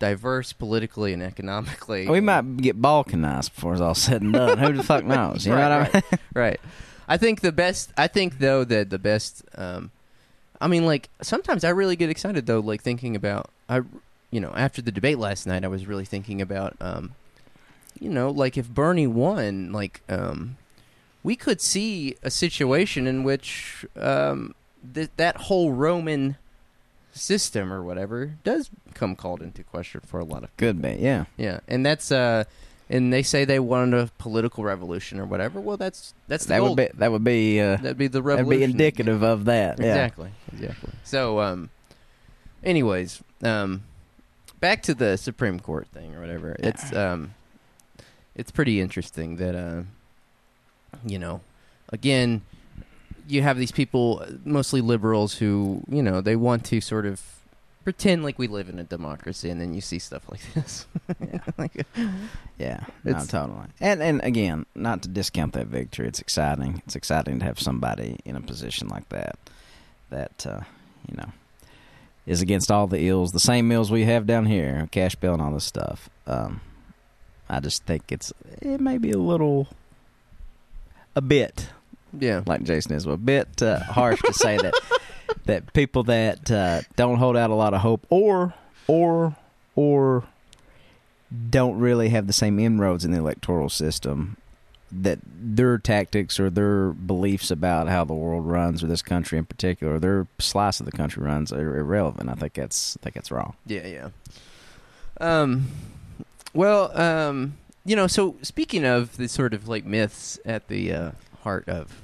diverse 0.00 0.52
politically 0.52 1.12
and 1.12 1.22
economically. 1.22 2.08
We 2.08 2.18
might 2.20 2.56
get 2.56 2.82
balkanized 2.82 3.54
before 3.54 3.74
it's 3.74 3.80
all 3.80 3.94
said 3.94 4.22
and 4.22 4.32
done. 4.32 4.58
Who 4.58 4.72
the 4.72 4.82
fuck 4.82 5.04
knows? 5.14 5.46
You 5.46 5.52
know 5.52 5.58
Right, 5.58 5.68
what 5.68 5.94
I 5.94 5.94
mean? 5.94 6.02
right, 6.10 6.20
right. 6.34 6.60
I 7.06 7.16
think 7.16 7.40
the 7.42 7.52
best. 7.52 7.92
I 7.96 8.08
think 8.08 8.38
though 8.40 8.64
that 8.64 8.90
the 8.90 8.98
best. 8.98 9.44
Um, 9.54 9.92
I 10.60 10.66
mean, 10.66 10.84
like 10.84 11.08
sometimes 11.22 11.62
I 11.64 11.68
really 11.70 11.94
get 11.96 12.10
excited 12.10 12.46
though, 12.46 12.60
like 12.60 12.82
thinking 12.82 13.14
about 13.14 13.48
I, 13.68 13.82
you 14.30 14.40
know, 14.40 14.52
after 14.56 14.82
the 14.82 14.92
debate 14.92 15.18
last 15.18 15.46
night, 15.46 15.64
I 15.64 15.68
was 15.68 15.86
really 15.86 16.04
thinking 16.04 16.40
about, 16.42 16.76
um, 16.80 17.14
you 17.98 18.08
know, 18.10 18.30
like 18.30 18.56
if 18.58 18.68
Bernie 18.68 19.06
won, 19.06 19.72
like, 19.72 20.02
um, 20.08 20.56
we 21.22 21.34
could 21.36 21.60
see 21.60 22.16
a 22.22 22.30
situation 22.30 23.06
in 23.06 23.22
which 23.24 23.84
um, 23.96 24.54
th- 24.94 25.10
that 25.16 25.36
whole 25.36 25.72
Roman 25.72 26.36
system 27.12 27.72
or 27.72 27.82
whatever 27.82 28.34
does 28.44 28.70
come 28.94 29.16
called 29.16 29.42
into 29.42 29.62
question 29.64 30.00
for 30.04 30.20
a 30.20 30.24
lot 30.24 30.44
of 30.44 30.56
Good 30.56 30.80
bit, 30.80 30.98
yeah. 31.00 31.24
yeah, 31.36 31.60
and 31.68 31.84
that's 31.84 32.10
uh, 32.12 32.44
and 32.88 33.12
they 33.12 33.22
say 33.22 33.44
they 33.44 33.58
wanted 33.60 33.94
a 34.00 34.10
political 34.18 34.64
revolution 34.64 35.20
or 35.20 35.24
whatever. 35.24 35.60
Well, 35.60 35.76
that's 35.76 36.14
that's 36.28 36.44
the 36.44 36.54
That 36.54 36.58
goal. 36.60 36.68
would 36.70 36.76
be 36.76 36.88
that 36.98 37.12
would 37.12 37.24
be 37.24 37.60
uh, 37.60 37.76
that'd 37.76 37.98
be 37.98 38.06
the 38.06 38.20
that'd 38.20 38.24
revolution. 38.24 38.58
be 38.58 38.64
indicative 38.64 39.22
of 39.22 39.44
that. 39.46 39.78
Yeah. 39.78 39.86
Exactly, 39.86 40.30
exactly. 40.52 40.90
So, 41.04 41.40
um, 41.40 41.70
anyways, 42.64 43.22
um, 43.42 43.82
back 44.60 44.82
to 44.84 44.94
the 44.94 45.16
Supreme 45.16 45.60
Court 45.60 45.86
thing 45.88 46.14
or 46.14 46.20
whatever. 46.20 46.56
It's 46.58 46.92
um, 46.92 47.34
it's 48.34 48.50
pretty 48.50 48.80
interesting 48.80 49.36
that 49.36 49.54
uh, 49.54 49.82
you 51.04 51.18
know, 51.18 51.40
again, 51.92 52.42
you 53.30 53.42
have 53.42 53.58
these 53.58 53.72
people, 53.72 54.24
mostly 54.44 54.80
liberals, 54.80 55.34
who 55.38 55.82
you 55.88 56.02
know 56.02 56.20
they 56.20 56.36
want 56.36 56.64
to 56.66 56.80
sort 56.80 57.06
of 57.06 57.22
pretend 57.84 58.22
like 58.22 58.38
we 58.38 58.46
live 58.46 58.68
in 58.68 58.78
a 58.78 58.84
democracy, 58.84 59.50
and 59.50 59.60
then 59.60 59.74
you 59.74 59.80
see 59.80 59.98
stuff 59.98 60.22
like 60.30 60.40
this. 60.54 60.86
Yeah. 61.20 61.38
like, 61.58 61.86
Yeah, 62.58 62.84
no, 63.04 63.24
totally. 63.24 63.68
And 63.80 64.02
and 64.02 64.20
again, 64.22 64.66
not 64.74 65.02
to 65.02 65.08
discount 65.08 65.54
that 65.54 65.66
victory, 65.66 66.08
it's 66.08 66.20
exciting. 66.20 66.82
It's 66.86 66.96
exciting 66.96 67.38
to 67.38 67.44
have 67.44 67.58
somebody 67.58 68.18
in 68.24 68.36
a 68.36 68.40
position 68.40 68.88
like 68.88 69.08
that 69.10 69.38
that 70.10 70.46
uh, 70.46 70.60
you 71.08 71.16
know 71.16 71.32
is 72.26 72.42
against 72.42 72.70
all 72.70 72.86
the 72.86 73.08
ills, 73.08 73.30
the 73.32 73.40
same 73.40 73.72
ills 73.72 73.90
we 73.90 74.04
have 74.04 74.26
down 74.26 74.46
here, 74.46 74.88
cash 74.92 75.14
bill 75.14 75.32
and 75.32 75.42
all 75.42 75.52
this 75.52 75.64
stuff. 75.64 76.08
Um, 76.26 76.60
I 77.48 77.60
just 77.60 77.84
think 77.84 78.12
it's 78.12 78.32
it 78.60 78.80
may 78.80 78.98
be 78.98 79.10
a 79.10 79.18
little, 79.18 79.68
a 81.16 81.20
bit 81.20 81.70
yeah, 82.18 82.42
like 82.46 82.62
Jason 82.62 82.92
is, 82.92 83.06
a 83.06 83.16
bit 83.16 83.62
uh, 83.62 83.80
harsh 83.80 84.20
to 84.22 84.32
say 84.32 84.56
that 84.56 84.74
that 85.44 85.72
people 85.72 86.02
that 86.04 86.50
uh, 86.50 86.82
don't 86.96 87.18
hold 87.18 87.36
out 87.36 87.50
a 87.50 87.54
lot 87.54 87.74
of 87.74 87.80
hope 87.80 88.06
or 88.10 88.54
or 88.86 89.36
or 89.76 90.24
don't 91.48 91.78
really 91.78 92.08
have 92.08 92.26
the 92.26 92.32
same 92.32 92.58
inroads 92.58 93.04
in 93.04 93.12
the 93.12 93.18
electoral 93.18 93.68
system 93.68 94.36
that 94.92 95.20
their 95.24 95.78
tactics 95.78 96.40
or 96.40 96.50
their 96.50 96.90
beliefs 96.90 97.50
about 97.50 97.88
how 97.88 98.04
the 98.04 98.14
world 98.14 98.44
runs 98.44 98.82
or 98.82 98.88
this 98.88 99.02
country 99.02 99.38
in 99.38 99.44
particular 99.44 99.94
or 99.94 99.98
their 100.00 100.26
slice 100.40 100.80
of 100.80 100.86
the 100.86 100.92
country 100.92 101.22
runs 101.22 101.52
are 101.52 101.78
irrelevant. 101.78 102.28
I 102.28 102.34
think 102.34 102.54
that's 102.54 102.96
I 102.96 103.04
think 103.04 103.14
that's 103.14 103.30
wrong. 103.30 103.54
Yeah, 103.66 103.86
yeah. 103.86 104.08
Um, 105.20 105.68
well, 106.52 106.96
um, 106.98 107.56
you 107.84 107.94
know, 107.94 108.06
so 108.06 108.36
speaking 108.42 108.84
of 108.84 109.16
the 109.16 109.28
sort 109.28 109.54
of 109.54 109.68
like 109.68 109.84
myths 109.84 110.40
at 110.44 110.68
the 110.68 110.92
uh, 110.92 111.10
heart 111.42 111.68
of 111.68 112.02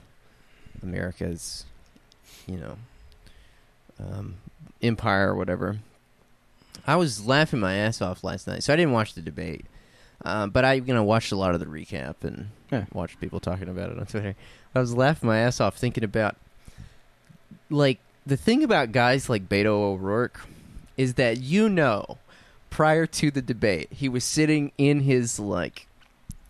America's, 0.82 1.64
you 2.46 2.56
know, 2.56 2.76
um, 3.98 4.34
empire 4.82 5.30
or 5.32 5.34
whatever, 5.34 5.78
I 6.86 6.96
was 6.96 7.26
laughing 7.26 7.60
my 7.60 7.74
ass 7.74 8.00
off 8.02 8.22
last 8.22 8.46
night. 8.46 8.62
So 8.62 8.72
I 8.72 8.76
didn't 8.76 8.92
watch 8.92 9.14
the 9.14 9.22
debate, 9.22 9.64
um, 10.24 10.50
but 10.50 10.64
I, 10.64 10.74
you 10.74 10.92
know, 10.94 11.02
watched 11.04 11.32
a 11.32 11.36
lot 11.36 11.54
of 11.54 11.60
the 11.60 11.66
recap 11.66 12.16
and 12.22 12.48
Yeah. 12.70 12.84
watched 12.92 13.20
people 13.20 13.40
talking 13.40 13.68
about 13.68 13.90
it 13.90 13.98
on 13.98 14.06
Twitter. 14.06 14.34
I 14.74 14.80
was 14.80 14.94
laughing 14.94 15.26
my 15.28 15.38
ass 15.38 15.60
off 15.60 15.76
thinking 15.76 16.04
about, 16.04 16.36
like, 17.70 17.98
the 18.26 18.36
thing 18.36 18.62
about 18.64 18.92
guys 18.92 19.28
like 19.28 19.48
Beto 19.48 19.66
O'Rourke 19.66 20.40
is 20.96 21.14
that 21.14 21.38
you 21.38 21.68
know 21.68 22.18
prior 22.70 23.06
to 23.06 23.30
the 23.30 23.40
debate 23.40 23.88
he 23.92 24.08
was 24.08 24.24
sitting 24.24 24.72
in 24.76 25.00
his 25.00 25.38
like 25.38 25.86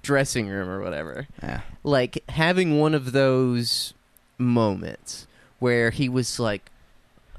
dressing 0.07 0.49
room 0.49 0.69
or 0.69 0.81
whatever 0.81 1.27
Yeah. 1.43 1.61
like 1.83 2.23
having 2.31 2.79
one 2.79 2.95
of 2.95 3.13
those 3.13 3.93
moments 4.39 5.27
where 5.59 5.91
he 5.91 6.09
was 6.09 6.39
like 6.39 6.71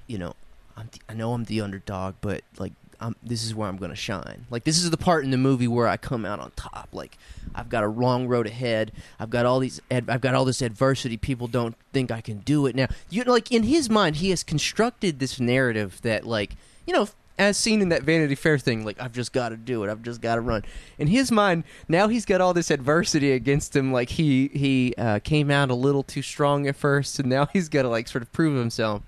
you 0.08 0.17
know 0.17 0.34
I'm 0.75 0.89
the, 0.91 0.99
I 1.10 1.13
know 1.13 1.34
I'm 1.34 1.45
the 1.45 1.62
underdog 1.62 2.15
but 2.21 2.41
like 2.60 2.73
I'm, 2.99 3.15
this 3.21 3.43
is 3.43 3.53
where 3.53 3.69
I'm 3.69 3.77
going 3.77 3.91
to 3.91 3.95
shine. 3.95 4.47
Like 4.49 4.63
this 4.63 4.80
is 4.84 4.89
the 4.89 4.97
part 4.97 5.23
in 5.23 5.30
the 5.30 5.38
movie 5.38 5.67
where 5.67 5.88
I 5.88 5.97
come 5.97 6.25
out 6.25 6.39
on 6.39 6.49
top. 6.56 6.89
Like 6.91 7.15
I've 7.53 7.69
got 7.69 7.84
a 7.84 7.88
long 7.88 8.27
road 8.27 8.47
ahead. 8.47 8.91
I've 9.19 9.30
got 9.30 9.45
all 9.45 9.60
these. 9.60 9.80
Ad, 9.91 10.10
I've 10.10 10.19
got 10.21 10.34
all 10.34 10.45
this 10.45 10.63
adversity. 10.63 11.15
People 11.15 11.45
don't 11.47 11.75
think 11.93 12.10
I 12.10 12.21
can 12.21 12.39
do 12.39 12.65
it 12.65 12.75
now. 12.75 12.88
You 13.12 13.23
know, 13.23 13.32
like 13.34 13.51
in 13.51 13.62
his 13.62 13.88
mind, 13.88 14.15
he 14.15 14.32
has 14.32 14.41
constructed 14.43 15.19
this 15.19 15.39
narrative 15.39 15.99
that, 16.01 16.25
like, 16.25 16.56
you 16.88 16.93
know, 16.95 17.08
as 17.38 17.58
seen 17.58 17.82
in 17.82 17.89
that 17.89 18.04
Vanity 18.04 18.36
Fair 18.36 18.58
thing, 18.58 18.84
like 18.84 19.00
I've 19.02 19.12
just 19.12 19.32
got 19.32 19.50
to 19.50 19.58
do 19.58 19.84
it. 19.84 19.91
I've 19.91 20.02
just 20.02 20.21
got 20.21 20.36
to 20.36 20.41
run. 20.41 20.63
In 20.97 21.08
his 21.08 21.32
mind, 21.32 21.63
now 21.88 22.08
he's 22.08 22.26
got 22.26 22.41
all 22.41 22.54
this 22.54 22.71
adversity 22.71 23.32
against 23.32 23.76
him. 23.76 23.91
Like 23.91 24.10
he 24.10 24.47
he 24.50 24.93
uh, 24.97 25.19
came 25.19 25.52
out 25.52 25.69
a 25.69 25.76
little 25.76 26.04
too 26.04 26.21
strong 26.21 26.67
at 26.67 26.76
first, 26.76 27.19
and 27.19 27.30
now 27.30 27.45
he's 27.54 27.69
got 27.69 27.84
to 27.84 27.89
like 27.89 28.08
sort 28.08 28.21
of 28.21 28.32
prove 28.32 28.58
himself. 28.58 29.04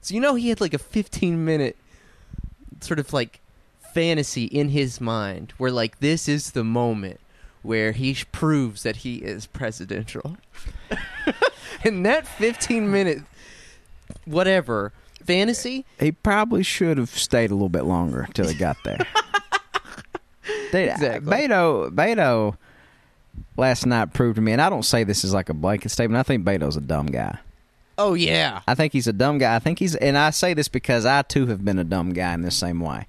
So 0.00 0.14
you 0.14 0.20
know, 0.20 0.34
he 0.34 0.48
had 0.48 0.60
like 0.60 0.74
a 0.74 0.78
15 0.78 1.44
minute 1.44 1.76
sort 2.80 2.98
of 2.98 3.12
like 3.12 3.40
fantasy 3.94 4.44
in 4.44 4.70
his 4.70 5.00
mind 5.00 5.52
where 5.58 5.70
like 5.70 5.98
this 6.00 6.28
is 6.28 6.52
the 6.52 6.64
moment 6.64 7.20
where 7.62 7.92
he 7.92 8.16
proves 8.32 8.82
that 8.82 8.96
he 8.96 9.16
is 9.16 9.46
presidential. 9.46 10.36
and 11.84 12.04
that 12.04 12.26
15 12.26 12.90
minute 12.90 13.22
whatever 14.24 14.92
fantasy 15.24 15.84
He 15.98 16.12
probably 16.12 16.62
should 16.62 16.98
have 16.98 17.10
stayed 17.10 17.50
a 17.50 17.54
little 17.54 17.68
bit 17.68 17.84
longer 17.84 18.28
till 18.34 18.48
he 18.48 18.54
got 18.54 18.76
there. 18.84 18.98
Dude, 20.72 20.88
Exactly. 20.88 21.30
Beto, 21.30 21.90
Beto 21.90 22.56
last 23.56 23.86
night 23.86 24.12
proved 24.12 24.36
to 24.36 24.40
me, 24.42 24.52
and 24.52 24.60
I 24.60 24.68
don't 24.70 24.84
say 24.84 25.04
this 25.04 25.24
as 25.24 25.32
like 25.32 25.48
a 25.48 25.54
blanket 25.54 25.90
statement. 25.90 26.18
I 26.18 26.22
think 26.22 26.44
Beto's 26.44 26.76
a 26.76 26.80
dumb 26.80 27.06
guy. 27.06 27.38
oh 27.98 28.14
yeah 28.14 28.62
I 28.66 28.74
think 28.74 28.92
he's 28.92 29.06
a 29.06 29.12
dumb 29.12 29.38
guy. 29.38 29.54
I 29.54 29.58
think 29.58 29.78
he's, 29.78 29.94
and 29.94 30.16
I 30.18 30.30
say 30.30 30.54
this 30.54 30.68
because 30.68 31.04
I 31.06 31.22
too 31.22 31.46
have 31.46 31.64
been 31.64 31.78
a 31.78 31.84
dumb 31.84 32.12
guy 32.12 32.32
in 32.34 32.42
the 32.42 32.50
same 32.50 32.80
way, 32.80 33.06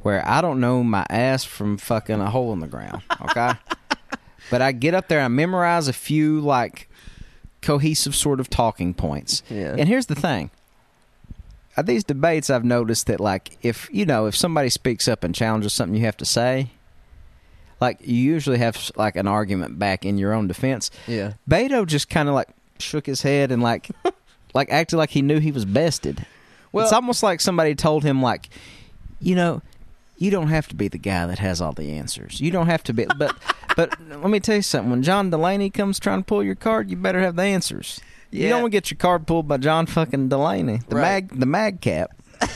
where 0.00 0.26
I 0.28 0.40
don't 0.40 0.60
know 0.60 0.82
my 0.84 1.06
ass 1.10 1.44
from 1.44 1.78
fucking 1.78 2.20
a 2.20 2.30
hole 2.30 2.52
in 2.52 2.60
the 2.60 2.66
ground. 2.68 3.02
Okay, 3.22 3.52
but 4.50 4.62
I 4.62 4.72
get 4.72 4.94
up 4.94 5.08
there, 5.08 5.20
I 5.22 5.28
memorize 5.28 5.88
a 5.88 5.92
few 5.94 6.40
like 6.40 6.88
cohesive 7.62 8.14
sort 8.14 8.38
of 8.38 8.50
talking 8.50 8.92
points, 8.94 9.42
yeah 9.48 9.74
and 9.78 9.88
here's 9.88 10.06
the 10.06 10.14
thing. 10.14 10.50
At 11.76 11.86
these 11.86 12.04
debates, 12.04 12.50
I've 12.50 12.64
noticed 12.64 13.06
that, 13.06 13.18
like, 13.18 13.56
if 13.62 13.88
you 13.92 14.04
know, 14.04 14.26
if 14.26 14.36
somebody 14.36 14.68
speaks 14.68 15.08
up 15.08 15.24
and 15.24 15.34
challenges 15.34 15.72
something 15.72 15.96
you 15.98 16.04
have 16.04 16.18
to 16.18 16.26
say, 16.26 16.70
like 17.82 17.98
you 18.00 18.14
usually 18.16 18.58
have 18.58 18.90
like 18.96 19.16
an 19.16 19.26
argument 19.26 19.78
back 19.78 20.06
in 20.06 20.16
your 20.16 20.32
own 20.32 20.46
defense. 20.46 20.90
Yeah. 21.08 21.32
Beto 21.50 21.84
just 21.84 22.08
kind 22.08 22.28
of 22.28 22.34
like 22.34 22.48
shook 22.78 23.06
his 23.06 23.22
head 23.22 23.50
and 23.50 23.60
like 23.62 23.90
like 24.54 24.70
acted 24.70 24.96
like 24.96 25.10
he 25.10 25.20
knew 25.20 25.40
he 25.40 25.50
was 25.50 25.64
bested. 25.64 26.24
Well- 26.70 26.84
it's 26.84 26.92
almost 26.92 27.22
like 27.22 27.40
somebody 27.40 27.74
told 27.74 28.04
him 28.04 28.22
like, 28.22 28.48
you 29.20 29.34
know, 29.34 29.62
you 30.16 30.30
don't 30.30 30.48
have 30.48 30.68
to 30.68 30.76
be 30.76 30.86
the 30.86 30.98
guy 30.98 31.26
that 31.26 31.40
has 31.40 31.60
all 31.60 31.72
the 31.72 31.90
answers. 31.90 32.40
You 32.40 32.52
don't 32.52 32.66
have 32.68 32.84
to 32.84 32.92
be. 32.92 33.06
But 33.18 33.34
but 33.76 33.98
let 34.08 34.30
me 34.30 34.38
tell 34.38 34.56
you 34.56 34.62
something. 34.62 34.90
When 34.90 35.02
John 35.02 35.30
Delaney 35.30 35.68
comes 35.68 35.98
trying 35.98 36.20
to 36.20 36.24
pull 36.24 36.44
your 36.44 36.54
card, 36.54 36.88
you 36.90 36.96
better 36.96 37.20
have 37.20 37.34
the 37.34 37.42
answers. 37.42 38.00
You 38.32 38.48
don't 38.48 38.62
want 38.62 38.72
to 38.72 38.76
get 38.76 38.90
your 38.90 38.98
card 38.98 39.26
pulled 39.26 39.46
by 39.46 39.58
John 39.58 39.86
fucking 39.86 40.28
Delaney, 40.28 40.78
the 40.88 40.96
Right. 40.96 41.02
mag 41.30 41.38
the 41.40 41.46
mag 41.46 41.80
cap. 41.80 42.10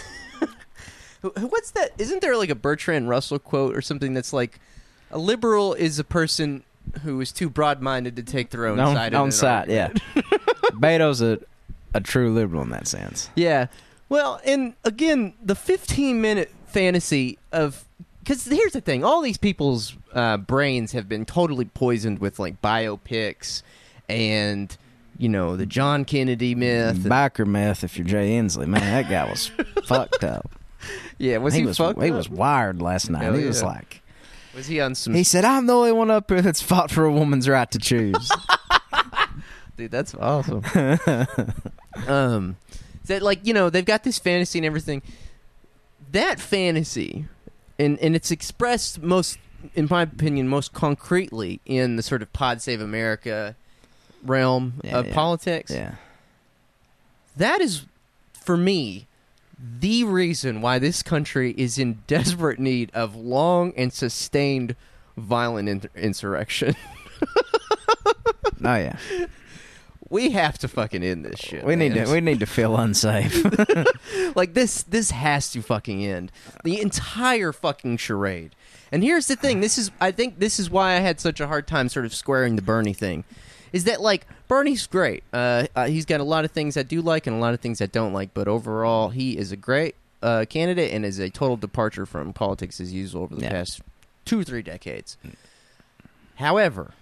Who- 1.23 1.33
who- 1.37 1.47
What's 1.49 1.71
that? 1.73 1.91
Isn't 1.99 2.21
there 2.21 2.37
like 2.37 2.51
a 2.51 2.55
Bertrand 2.55 3.09
Russell 3.09 3.39
quote 3.39 3.75
or 3.77 3.81
something 3.83 4.15
that's 4.15 4.33
like, 4.33 4.61
a 5.11 5.19
liberal 5.19 5.75
is 5.75 5.99
a 5.99 6.05
person 6.05 6.62
who 7.03 7.21
is 7.21 7.33
too 7.33 7.49
broad-minded 7.51 8.17
to 8.17 8.23
take 8.23 8.51
their 8.51 8.67
own 8.67 8.79
side. 8.79 9.12
in 9.12 9.21
an 9.21 9.33
side, 9.33 9.69
yeah. 9.71 9.89
Beto's 10.79 11.21
a 11.23 11.39
a 11.95 12.01
true 12.01 12.33
liberal 12.33 12.62
in 12.62 12.69
that 12.71 12.87
sense. 12.87 13.31
Yeah. 13.35 13.67
Well, 14.09 14.41
and 14.45 14.75
again, 14.85 15.33
the 15.43 15.55
15 15.55 16.21
minute 16.21 16.53
fantasy 16.67 17.39
of. 17.53 17.85
Because 18.21 18.45
here's 18.45 18.73
the 18.73 18.81
thing 18.81 19.05
all 19.05 19.23
these 19.23 19.37
people's 19.39 19.97
uh, 20.12 20.37
brains 20.37 20.93
have 20.93 21.09
been 21.09 21.25
totally 21.25 21.65
poisoned 21.65 22.19
with 22.19 22.39
like 22.41 22.61
biopics 22.61 23.62
and, 24.09 24.77
you 25.19 25.29
know, 25.29 25.57
the 25.57 25.67
John 25.67 26.05
Kennedy 26.05 26.55
myth. 26.55 26.99
Biker 26.99 27.47
myth, 27.47 27.85
If 27.85 27.97
you're 27.97 28.07
Jay 28.07 28.31
Inslee, 28.31 28.67
man, 28.67 28.81
that 28.81 29.09
guy 29.11 29.29
was 29.29 29.49
fucked 29.87 30.25
up. 30.25 30.51
yeah, 31.19 31.39
was 31.39 31.55
he, 31.55 31.61
he, 31.61 31.67
was 31.67 31.79
fucked 31.79 32.01
he 32.03 32.11
up? 32.11 32.17
was 32.17 32.29
wired 32.29 32.81
last 32.83 33.11
night. 33.11 33.23
Hell 33.23 33.35
he 33.35 33.45
was 33.45 33.63
like. 33.63 34.03
Was 34.55 34.67
he 34.67 34.81
on 34.81 34.95
some. 34.95 35.15
He 35.15 35.23
said, 35.23 35.45
"I'm 35.45 35.67
the 35.67 35.75
only 35.75 35.93
one 35.93 36.11
up 36.11 36.31
here 36.31 36.41
that's 36.41 36.63
fought 36.63 36.91
for 36.91 37.05
a 37.05 37.13
woman's 37.13 37.47
right 37.47 37.71
to 37.71 37.79
choose." 37.79 38.31
Dude, 39.77 39.91
that's 39.91 40.15
awesome. 40.15 40.63
um, 42.07 42.57
that 43.05 43.21
like 43.23 43.47
you 43.47 43.53
know 43.53 43.69
they've 43.69 43.85
got 43.85 44.03
this 44.03 44.19
fantasy 44.19 44.59
and 44.59 44.65
everything. 44.65 45.03
That 46.13 46.41
fantasy, 46.41 47.27
and 47.79 47.99
and 47.99 48.17
it's 48.17 48.31
expressed 48.31 49.03
most, 49.03 49.39
in 49.75 49.89
my 49.91 50.03
opinion, 50.03 50.49
most 50.49 50.73
concretely 50.73 51.61
in 51.67 51.97
the 51.97 52.03
sort 52.03 52.23
of 52.23 52.33
Pod 52.33 52.63
Save 52.63 52.81
America 52.81 53.57
realm 54.27 54.75
Yeah, 54.85 54.99
of 54.99 55.07
yeah. 55.09 55.15
politics. 55.15 55.71
yeah, 55.71 55.95
That 57.37 57.61
is, 57.61 57.85
for 58.43 58.57
me, 58.57 59.07
the 59.81 60.05
reason 60.05 60.61
why 60.61 60.79
this 60.79 61.03
country 61.03 61.55
is 61.57 61.79
in 61.79 62.03
desperate 62.07 62.59
need 62.59 62.91
of 62.95 63.15
long 63.17 63.73
and 63.77 63.93
sustained 63.93 64.77
violent 65.17 65.69
in- 65.69 65.91
insurrection. 65.95 66.75
oh 68.65 68.75
yeah. 68.77 68.97
we 70.11 70.31
have 70.31 70.59
to 70.59 70.69
fucking 70.69 71.03
end 71.03 71.25
this 71.25 71.39
shit. 71.41 71.65
We 71.65 71.77
need 71.77 71.95
to 71.95 72.11
we 72.11 72.21
need 72.21 72.41
to 72.41 72.47
feel 72.47 72.77
unsafe. 72.77 73.45
like 74.37 74.55
this 74.55 74.83
this 74.85 75.11
has 75.11 75.51
to 75.53 75.62
fucking 75.62 76.05
end 76.05 76.31
the 76.65 76.81
entire 76.81 77.53
fucking 77.53 77.97
charade 77.97 78.55
and 78.93 79.03
here's 79.03 79.27
the 79.27 79.37
thing 79.37 79.61
this 79.61 79.79
is 79.79 79.91
i 80.01 80.11
think 80.11 80.39
this 80.39 80.59
is 80.61 80.71
why 80.71 80.93
i 80.95 80.99
had 81.01 81.19
such 81.21 81.41
a 81.41 81.47
hard 81.47 81.67
time 81.67 81.89
sort 81.89 82.05
of 82.05 82.15
squaring 82.15 82.57
the 82.57 82.62
bernie 82.62 82.93
thing 82.93 83.25
is 83.73 83.85
that 83.85 84.01
like 84.01 84.27
bernie's 84.49 84.87
great 84.87 85.23
uh, 85.33 85.67
uh, 85.75 85.87
he's 85.87 86.05
got 86.07 86.21
a 86.21 86.25
lot 86.25 86.45
of 86.45 86.51
things 86.51 86.77
i 86.77 86.83
do 86.83 87.01
like 87.03 87.27
and 87.27 87.37
a 87.37 87.39
lot 87.41 87.53
of 87.55 87.61
things 87.61 87.81
i 87.83 87.87
don't 87.87 88.13
like 88.13 88.33
but 88.35 88.47
overall 88.49 89.09
he 89.11 89.37
is 89.37 89.53
a 89.53 89.57
great 89.57 89.95
uh, 90.23 90.45
candidate 90.49 90.93
and 90.93 91.05
is 91.05 91.19
a 91.19 91.29
total 91.31 91.57
departure 91.57 92.07
from 92.07 92.33
politics 92.33 92.81
as 92.81 92.93
usual 92.93 93.23
over 93.25 93.35
the 93.37 93.43
Yeah. 93.43 93.51
past 93.51 93.81
two 94.25 94.41
or 94.41 94.45
three 94.45 94.63
decades 94.63 95.17
however 96.37 96.93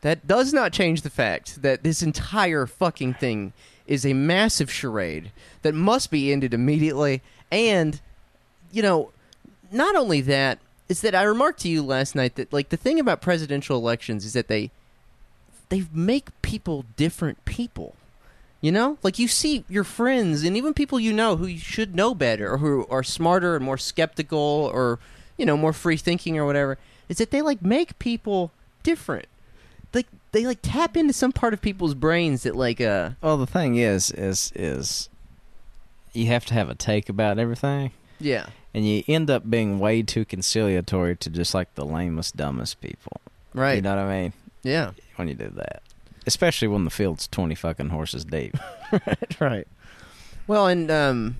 that 0.00 0.26
does 0.26 0.52
not 0.52 0.72
change 0.72 1.02
the 1.02 1.10
fact 1.10 1.62
that 1.62 1.82
this 1.82 2.02
entire 2.02 2.66
fucking 2.66 3.14
thing 3.14 3.52
is 3.86 4.04
a 4.04 4.12
massive 4.12 4.70
charade 4.70 5.30
that 5.62 5.74
must 5.74 6.10
be 6.10 6.30
ended 6.30 6.52
immediately. 6.52 7.22
And, 7.50 8.00
you 8.70 8.82
know, 8.82 9.12
not 9.72 9.94
only 9.96 10.20
that, 10.22 10.58
is 10.90 11.00
that 11.00 11.14
I 11.14 11.22
remarked 11.22 11.60
to 11.60 11.68
you 11.70 11.82
last 11.82 12.14
night 12.14 12.34
that 12.34 12.52
like 12.52 12.68
the 12.68 12.76
thing 12.76 13.00
about 13.00 13.22
presidential 13.22 13.78
elections 13.78 14.26
is 14.26 14.34
that 14.34 14.48
they 14.48 14.70
they 15.68 15.84
make 15.92 16.30
people 16.42 16.84
different 16.96 17.44
people. 17.44 17.94
You 18.60 18.72
know, 18.72 18.96
like 19.02 19.18
you 19.18 19.28
see 19.28 19.64
your 19.68 19.84
friends 19.84 20.42
and 20.42 20.56
even 20.56 20.72
people 20.72 20.98
you 20.98 21.12
know 21.12 21.36
who 21.36 21.46
you 21.46 21.58
should 21.58 21.94
know 21.94 22.14
better 22.14 22.50
or 22.50 22.58
who 22.58 22.86
are 22.88 23.02
smarter 23.02 23.56
and 23.56 23.64
more 23.64 23.76
skeptical 23.76 24.70
or 24.72 24.98
you 25.36 25.44
know 25.44 25.56
more 25.56 25.74
free 25.74 25.98
thinking 25.98 26.38
or 26.38 26.46
whatever. 26.46 26.78
Is 27.08 27.18
that 27.18 27.30
they 27.30 27.42
like 27.42 27.60
make 27.60 27.98
people 27.98 28.52
different. 28.82 29.26
Like 29.92 30.06
they 30.32 30.46
like 30.46 30.60
tap 30.62 30.96
into 30.96 31.12
some 31.12 31.30
part 31.30 31.52
of 31.52 31.60
people's 31.60 31.94
brains 31.94 32.44
that 32.44 32.56
like 32.56 32.80
uh 32.80 33.10
well, 33.20 33.36
the 33.36 33.46
thing 33.46 33.76
is, 33.76 34.10
is 34.10 34.50
is 34.54 35.10
you 36.14 36.28
have 36.28 36.46
to 36.46 36.54
have 36.54 36.70
a 36.70 36.74
take 36.74 37.10
about 37.10 37.38
everything, 37.38 37.90
yeah 38.18 38.46
and 38.74 38.86
you 38.86 39.04
end 39.06 39.30
up 39.30 39.48
being 39.48 39.78
way 39.78 40.02
too 40.02 40.24
conciliatory 40.24 41.16
to 41.16 41.30
just 41.30 41.54
like 41.54 41.72
the 41.76 41.84
lamest, 41.84 42.36
dumbest 42.36 42.80
people. 42.80 43.20
right 43.54 43.76
You 43.76 43.82
know 43.82 43.90
what 43.90 44.00
I 44.00 44.22
mean? 44.22 44.32
Yeah 44.64 44.90
When 45.16 45.28
you 45.28 45.34
do 45.34 45.50
that, 45.54 45.82
especially 46.26 46.68
when 46.68 46.84
the 46.84 46.90
field's 46.90 47.28
twenty 47.28 47.54
fucking 47.54 47.90
horses 47.90 48.24
deep. 48.24 48.56
right. 49.40 49.68
Well, 50.46 50.66
and 50.66 50.90
um, 50.90 51.36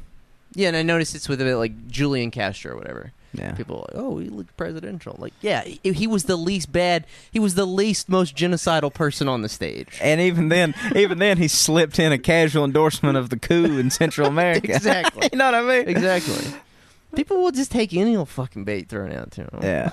yeah, 0.54 0.68
and 0.68 0.76
I 0.76 0.82
noticed 0.82 1.14
it's 1.14 1.28
with 1.28 1.40
a 1.40 1.44
bit 1.44 1.56
like 1.56 1.88
Julian 1.88 2.30
Castro 2.30 2.72
or 2.72 2.76
whatever. 2.76 3.12
Yeah. 3.36 3.52
People 3.52 3.78
are 3.78 3.96
like, 3.96 4.04
oh, 4.04 4.18
he 4.18 4.28
looked 4.28 4.56
presidential. 4.56 5.16
Like, 5.18 5.32
yeah, 5.40 5.62
he, 5.64 5.80
he 5.92 6.06
was 6.06 6.24
the 6.24 6.36
least 6.36 6.70
bad. 6.70 7.04
He 7.32 7.40
was 7.40 7.56
the 7.56 7.64
least 7.66 8.08
most 8.08 8.36
genocidal 8.36 8.94
person 8.94 9.26
on 9.28 9.42
the 9.42 9.48
stage. 9.48 9.98
And 10.00 10.20
even 10.20 10.50
then, 10.50 10.72
even 10.94 11.18
then, 11.18 11.38
he 11.38 11.48
slipped 11.48 11.98
in 11.98 12.12
a 12.12 12.18
casual 12.18 12.64
endorsement 12.64 13.16
of 13.16 13.30
the 13.30 13.36
coup 13.36 13.76
in 13.78 13.90
Central 13.90 14.28
America. 14.28 14.72
Exactly. 14.74 15.28
you 15.32 15.38
know 15.38 15.46
what 15.46 15.54
I 15.54 15.62
mean? 15.62 15.88
Exactly. 15.88 16.44
People 17.16 17.38
will 17.42 17.50
just 17.50 17.72
take 17.72 17.92
any 17.92 18.16
old 18.16 18.28
fucking 18.28 18.62
bait 18.64 18.88
thrown 18.88 19.10
out 19.12 19.32
to 19.32 19.44
them. 19.44 19.60
Yeah, 19.62 19.90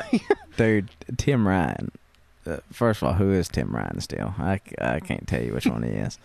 dude, 0.57 0.89
Tim 1.17 1.47
Ryan. 1.47 1.91
Uh, 2.45 2.57
first 2.71 3.01
of 3.01 3.07
all, 3.07 3.13
who 3.13 3.31
is 3.31 3.47
Tim 3.47 3.75
Ryan 3.75 3.99
still? 4.01 4.33
I, 4.39 4.59
I 4.79 4.99
can't 4.99 5.27
tell 5.27 5.41
you 5.43 5.53
which 5.53 5.67
one 5.67 5.83
he 5.83 5.91
is. 5.91 6.17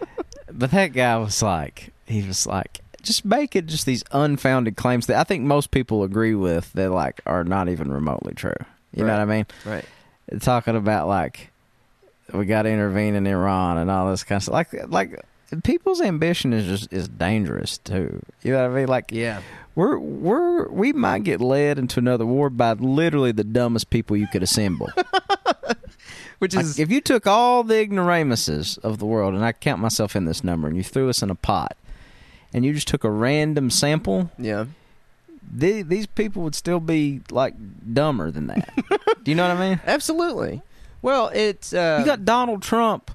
but 0.52 0.70
that 0.70 0.88
guy 0.88 1.16
was 1.18 1.42
like, 1.42 1.92
he 2.06 2.22
was 2.22 2.46
like, 2.46 2.80
just 3.02 3.24
making 3.24 3.66
just 3.66 3.86
these 3.86 4.04
unfounded 4.12 4.76
claims 4.76 5.06
that 5.06 5.16
I 5.18 5.24
think 5.24 5.42
most 5.44 5.70
people 5.70 6.04
agree 6.04 6.34
with 6.34 6.72
that 6.74 6.90
like 6.90 7.20
are 7.26 7.42
not 7.42 7.68
even 7.68 7.90
remotely 7.90 8.34
true. 8.34 8.52
You 8.94 9.04
know 9.04 9.12
what 9.12 9.20
I 9.22 9.24
mean? 9.24 9.46
Right. 9.64 9.84
Talking 10.40 10.76
about 10.76 11.08
like 11.08 11.50
we 12.32 12.44
got 12.46 12.62
to 12.62 12.68
intervene 12.70 13.14
in 13.14 13.26
Iran 13.26 13.78
and 13.78 13.90
all 13.90 14.10
this 14.10 14.22
kind 14.24 14.36
of 14.36 14.42
stuff. 14.44 14.52
Like 14.54 14.88
like 14.88 15.20
people's 15.64 16.00
ambition 16.00 16.52
is 16.52 16.66
just 16.66 16.92
is 16.92 17.08
dangerous 17.08 17.78
too. 17.78 18.22
You 18.42 18.52
know 18.52 18.62
what 18.68 18.72
I 18.76 18.80
mean? 18.80 18.88
Like 18.88 19.10
Yeah. 19.10 19.40
we're 19.74 19.98
we're 19.98 20.68
we 20.68 20.92
might 20.92 21.24
get 21.24 21.40
led 21.40 21.78
into 21.78 21.98
another 21.98 22.24
war 22.26 22.50
by 22.50 22.74
literally 22.74 23.32
the 23.32 23.44
dumbest 23.44 23.90
people 23.90 24.16
you 24.16 24.28
could 24.28 24.42
assemble. 24.44 24.90
Which 26.42 26.56
is 26.56 26.76
if 26.76 26.90
you 26.90 27.00
took 27.00 27.24
all 27.24 27.62
the 27.62 27.78
ignoramuses 27.78 28.76
of 28.78 28.98
the 28.98 29.06
world, 29.06 29.32
and 29.32 29.44
I 29.44 29.52
count 29.52 29.80
myself 29.80 30.16
in 30.16 30.24
this 30.24 30.42
number, 30.42 30.66
and 30.66 30.76
you 30.76 30.82
threw 30.82 31.08
us 31.08 31.22
in 31.22 31.30
a 31.30 31.36
pot, 31.36 31.76
and 32.52 32.64
you 32.64 32.74
just 32.74 32.88
took 32.88 33.04
a 33.04 33.10
random 33.12 33.70
sample, 33.70 34.28
yeah. 34.36 34.64
the, 35.52 35.82
these 35.82 36.08
people 36.08 36.42
would 36.42 36.56
still 36.56 36.80
be 36.80 37.20
like 37.30 37.54
dumber 37.94 38.32
than 38.32 38.48
that. 38.48 38.68
Do 39.22 39.30
you 39.30 39.36
know 39.36 39.46
what 39.46 39.56
I 39.56 39.68
mean? 39.68 39.80
Absolutely. 39.86 40.62
Well, 41.00 41.30
it's 41.32 41.72
uh, 41.72 41.98
you 42.00 42.06
got 42.06 42.24
Donald 42.24 42.60
Trump 42.60 43.12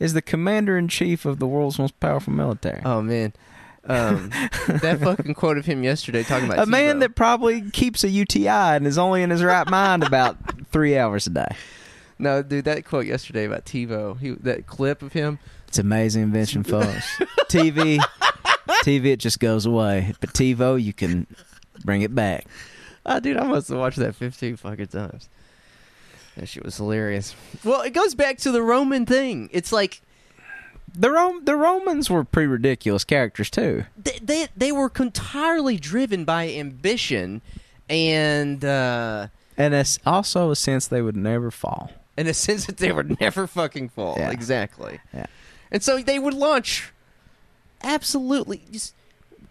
is 0.00 0.12
the 0.12 0.22
commander 0.22 0.76
in 0.76 0.88
chief 0.88 1.24
of 1.24 1.38
the 1.38 1.46
world's 1.46 1.78
most 1.78 2.00
powerful 2.00 2.32
military. 2.32 2.82
Oh 2.84 3.00
man. 3.00 3.34
Um, 3.84 4.30
that 4.66 4.98
fucking 5.02 5.34
quote 5.34 5.58
of 5.58 5.66
him 5.66 5.84
yesterday 5.84 6.24
talking 6.24 6.48
about 6.48 6.66
a 6.66 6.66
man 6.68 6.98
that 6.98 7.14
probably 7.14 7.70
keeps 7.70 8.02
a 8.02 8.08
UTI 8.08 8.48
and 8.48 8.84
is 8.84 8.98
only 8.98 9.22
in 9.22 9.30
his 9.30 9.44
right 9.44 9.70
mind 9.70 10.02
about 10.02 10.38
three 10.72 10.98
hours 10.98 11.28
a 11.28 11.30
day. 11.30 11.54
No, 12.18 12.42
dude, 12.42 12.64
that 12.66 12.84
quote 12.84 13.06
yesterday 13.06 13.44
about 13.44 13.64
TiVo, 13.64 14.18
he 14.20 14.30
that 14.30 14.66
clip 14.66 15.02
of 15.02 15.12
him. 15.12 15.38
It's 15.68 15.78
amazing 15.78 16.22
invention, 16.22 16.62
folks. 16.62 17.16
TV, 17.48 17.98
TV, 18.84 19.06
it 19.06 19.16
just 19.18 19.40
goes 19.40 19.66
away. 19.66 20.14
But 20.20 20.32
TiVo, 20.32 20.80
you 20.82 20.92
can 20.92 21.26
bring 21.84 22.02
it 22.02 22.14
back. 22.14 22.46
Ah, 23.04 23.18
dude, 23.20 23.36
I 23.36 23.44
must 23.46 23.68
have 23.68 23.78
watched 23.78 23.98
that 23.98 24.14
fifteen 24.14 24.56
fucking 24.56 24.86
times. 24.86 25.28
That 26.36 26.48
shit 26.48 26.64
was 26.64 26.76
hilarious. 26.76 27.34
Well, 27.64 27.82
it 27.82 27.90
goes 27.90 28.14
back 28.14 28.38
to 28.38 28.50
the 28.52 28.62
Roman 28.62 29.06
thing. 29.06 29.48
It's 29.52 29.70
like 29.72 30.00
The 30.96 31.10
Rom- 31.10 31.44
the 31.44 31.54
Romans 31.56 32.08
were 32.10 32.24
pretty 32.24 32.46
ridiculous 32.48 33.04
characters 33.04 33.50
too. 33.50 33.84
they 33.96 34.18
they, 34.22 34.46
they 34.56 34.72
were 34.72 34.90
entirely 34.98 35.76
driven 35.76 36.24
by 36.24 36.48
ambition, 36.48 37.42
and 37.88 38.64
uh, 38.64 39.28
And 39.56 39.74
it's 39.74 39.98
also 40.06 40.50
a 40.50 40.56
sense 40.56 40.86
they 40.88 41.02
would 41.02 41.16
never 41.16 41.50
fall. 41.50 41.90
In 42.16 42.26
a 42.26 42.34
sense 42.46 42.66
that 42.66 42.76
they 42.78 42.92
would 42.92 43.20
never 43.20 43.46
fucking 43.46 43.90
fall. 43.90 44.16
Yeah. 44.18 44.30
Exactly. 44.30 45.00
Yeah. 45.12 45.26
And 45.70 45.82
so 45.82 45.98
they 45.98 46.18
would 46.18 46.34
launch 46.34 46.92
absolutely 47.82 48.62
just 48.70 48.94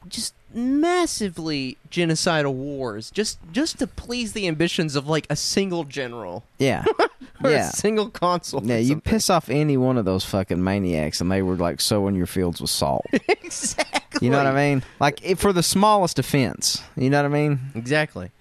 just 0.07 0.33
massively 0.53 1.77
genocidal 1.89 2.53
wars 2.53 3.09
just 3.11 3.39
just 3.51 3.79
to 3.79 3.87
please 3.87 4.33
the 4.33 4.47
ambitions 4.47 4.95
of 4.95 5.07
like 5.07 5.25
a 5.29 5.35
single 5.35 5.83
general 5.83 6.43
Yeah. 6.57 6.83
or 7.43 7.51
yeah. 7.51 7.69
a 7.69 7.71
single 7.71 8.09
consul. 8.09 8.61
Yeah, 8.63 8.77
you 8.77 8.99
piss 8.99 9.29
off 9.29 9.49
any 9.49 9.77
one 9.77 9.97
of 9.97 10.05
those 10.05 10.23
fucking 10.25 10.63
maniacs, 10.63 11.21
and 11.21 11.31
they 11.31 11.41
were 11.41 11.55
like 11.55 11.81
sowing 11.81 12.15
your 12.15 12.27
fields 12.27 12.61
with 12.61 12.69
salt. 12.69 13.05
exactly. 13.29 14.25
You 14.25 14.29
know 14.31 14.37
what 14.37 14.47
I 14.47 14.53
mean? 14.55 14.83
Like 14.99 15.23
if, 15.23 15.39
for 15.39 15.51
the 15.53 15.63
smallest 15.63 16.19
offense. 16.19 16.81
You 16.95 17.09
know 17.09 17.17
what 17.17 17.25
I 17.25 17.33
mean? 17.33 17.59
Exactly. 17.75 18.31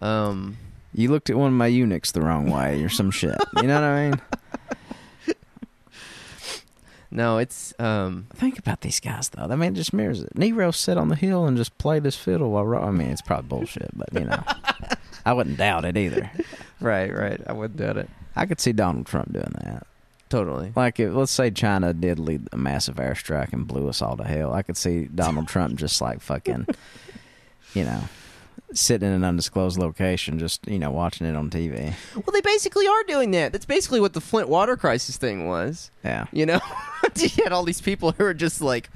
Um. 0.00 0.56
You 0.94 1.10
looked 1.10 1.30
at 1.30 1.36
one 1.36 1.48
of 1.48 1.54
my 1.54 1.66
eunuchs 1.66 2.12
the 2.12 2.22
wrong 2.22 2.50
way, 2.50 2.82
or 2.82 2.88
some 2.88 3.10
shit. 3.10 3.36
You 3.56 3.64
know 3.64 3.74
what 3.74 3.84
I 3.84 4.10
mean? 4.10 4.20
No, 7.10 7.38
it's 7.38 7.72
um. 7.80 8.26
Think 8.34 8.58
about 8.58 8.82
these 8.82 9.00
guys, 9.00 9.30
though. 9.30 9.46
That 9.48 9.56
man 9.56 9.74
just 9.74 9.94
mirrors 9.94 10.20
it. 10.22 10.36
Nero 10.36 10.70
sit 10.70 10.98
on 10.98 11.08
the 11.08 11.16
hill 11.16 11.46
and 11.46 11.56
just 11.56 11.76
played 11.78 12.04
his 12.04 12.16
fiddle 12.16 12.50
while. 12.50 12.66
Ro- 12.66 12.82
I 12.82 12.90
mean, 12.90 13.08
it's 13.08 13.22
probably 13.22 13.48
bullshit, 13.48 13.90
but 13.94 14.12
you 14.12 14.26
know, 14.26 14.42
I 15.24 15.32
wouldn't 15.32 15.56
doubt 15.56 15.84
it 15.84 15.96
either. 15.96 16.30
Right. 16.80 17.12
Right. 17.12 17.40
I 17.44 17.54
wouldn't 17.54 17.76
doubt 17.80 17.96
it. 17.96 18.08
I 18.36 18.46
could 18.46 18.60
see 18.60 18.70
Donald 18.70 19.06
Trump 19.06 19.32
doing 19.32 19.52
that. 19.64 19.84
Totally. 20.28 20.72
Like, 20.76 21.00
if, 21.00 21.12
let's 21.12 21.32
say 21.32 21.50
China 21.50 21.92
did 21.92 22.20
lead 22.20 22.48
a 22.52 22.56
massive 22.56 22.96
airstrike 22.96 23.52
and 23.52 23.66
blew 23.66 23.88
us 23.88 24.00
all 24.00 24.16
to 24.16 24.22
hell. 24.22 24.52
I 24.52 24.62
could 24.62 24.76
see 24.76 25.06
Donald 25.06 25.48
Trump 25.48 25.76
just 25.76 26.00
like 26.00 26.20
fucking, 26.20 26.68
you 27.74 27.82
know, 27.84 28.00
sitting 28.72 29.08
in 29.08 29.14
an 29.14 29.24
undisclosed 29.24 29.78
location, 29.78 30.38
just 30.38 30.66
you 30.66 30.78
know, 30.78 30.90
watching 30.90 31.26
it 31.26 31.36
on 31.36 31.50
TV. 31.50 31.94
Well, 32.14 32.32
they 32.32 32.40
basically 32.40 32.86
are 32.86 33.02
doing 33.04 33.30
that. 33.32 33.52
That's 33.52 33.64
basically 33.64 34.00
what 34.00 34.12
the 34.12 34.20
Flint 34.20 34.48
water 34.48 34.76
crisis 34.76 35.16
thing 35.16 35.46
was. 35.48 35.90
Yeah. 36.04 36.26
You 36.32 36.46
know, 36.46 36.60
you 37.16 37.28
had 37.42 37.52
all 37.52 37.64
these 37.64 37.80
people 37.80 38.12
who 38.12 38.24
are 38.24 38.34
just 38.34 38.60
like, 38.60 38.90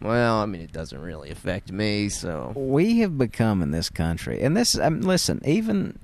well, 0.00 0.36
I 0.36 0.46
mean, 0.46 0.60
it 0.60 0.72
doesn't 0.72 1.00
really 1.00 1.30
affect 1.30 1.72
me, 1.72 2.08
so 2.08 2.52
we 2.54 3.00
have 3.00 3.18
become 3.18 3.62
in 3.62 3.70
this 3.72 3.90
country, 3.90 4.40
and 4.42 4.56
this. 4.56 4.78
Um, 4.78 5.00
listen, 5.00 5.40
even 5.44 5.98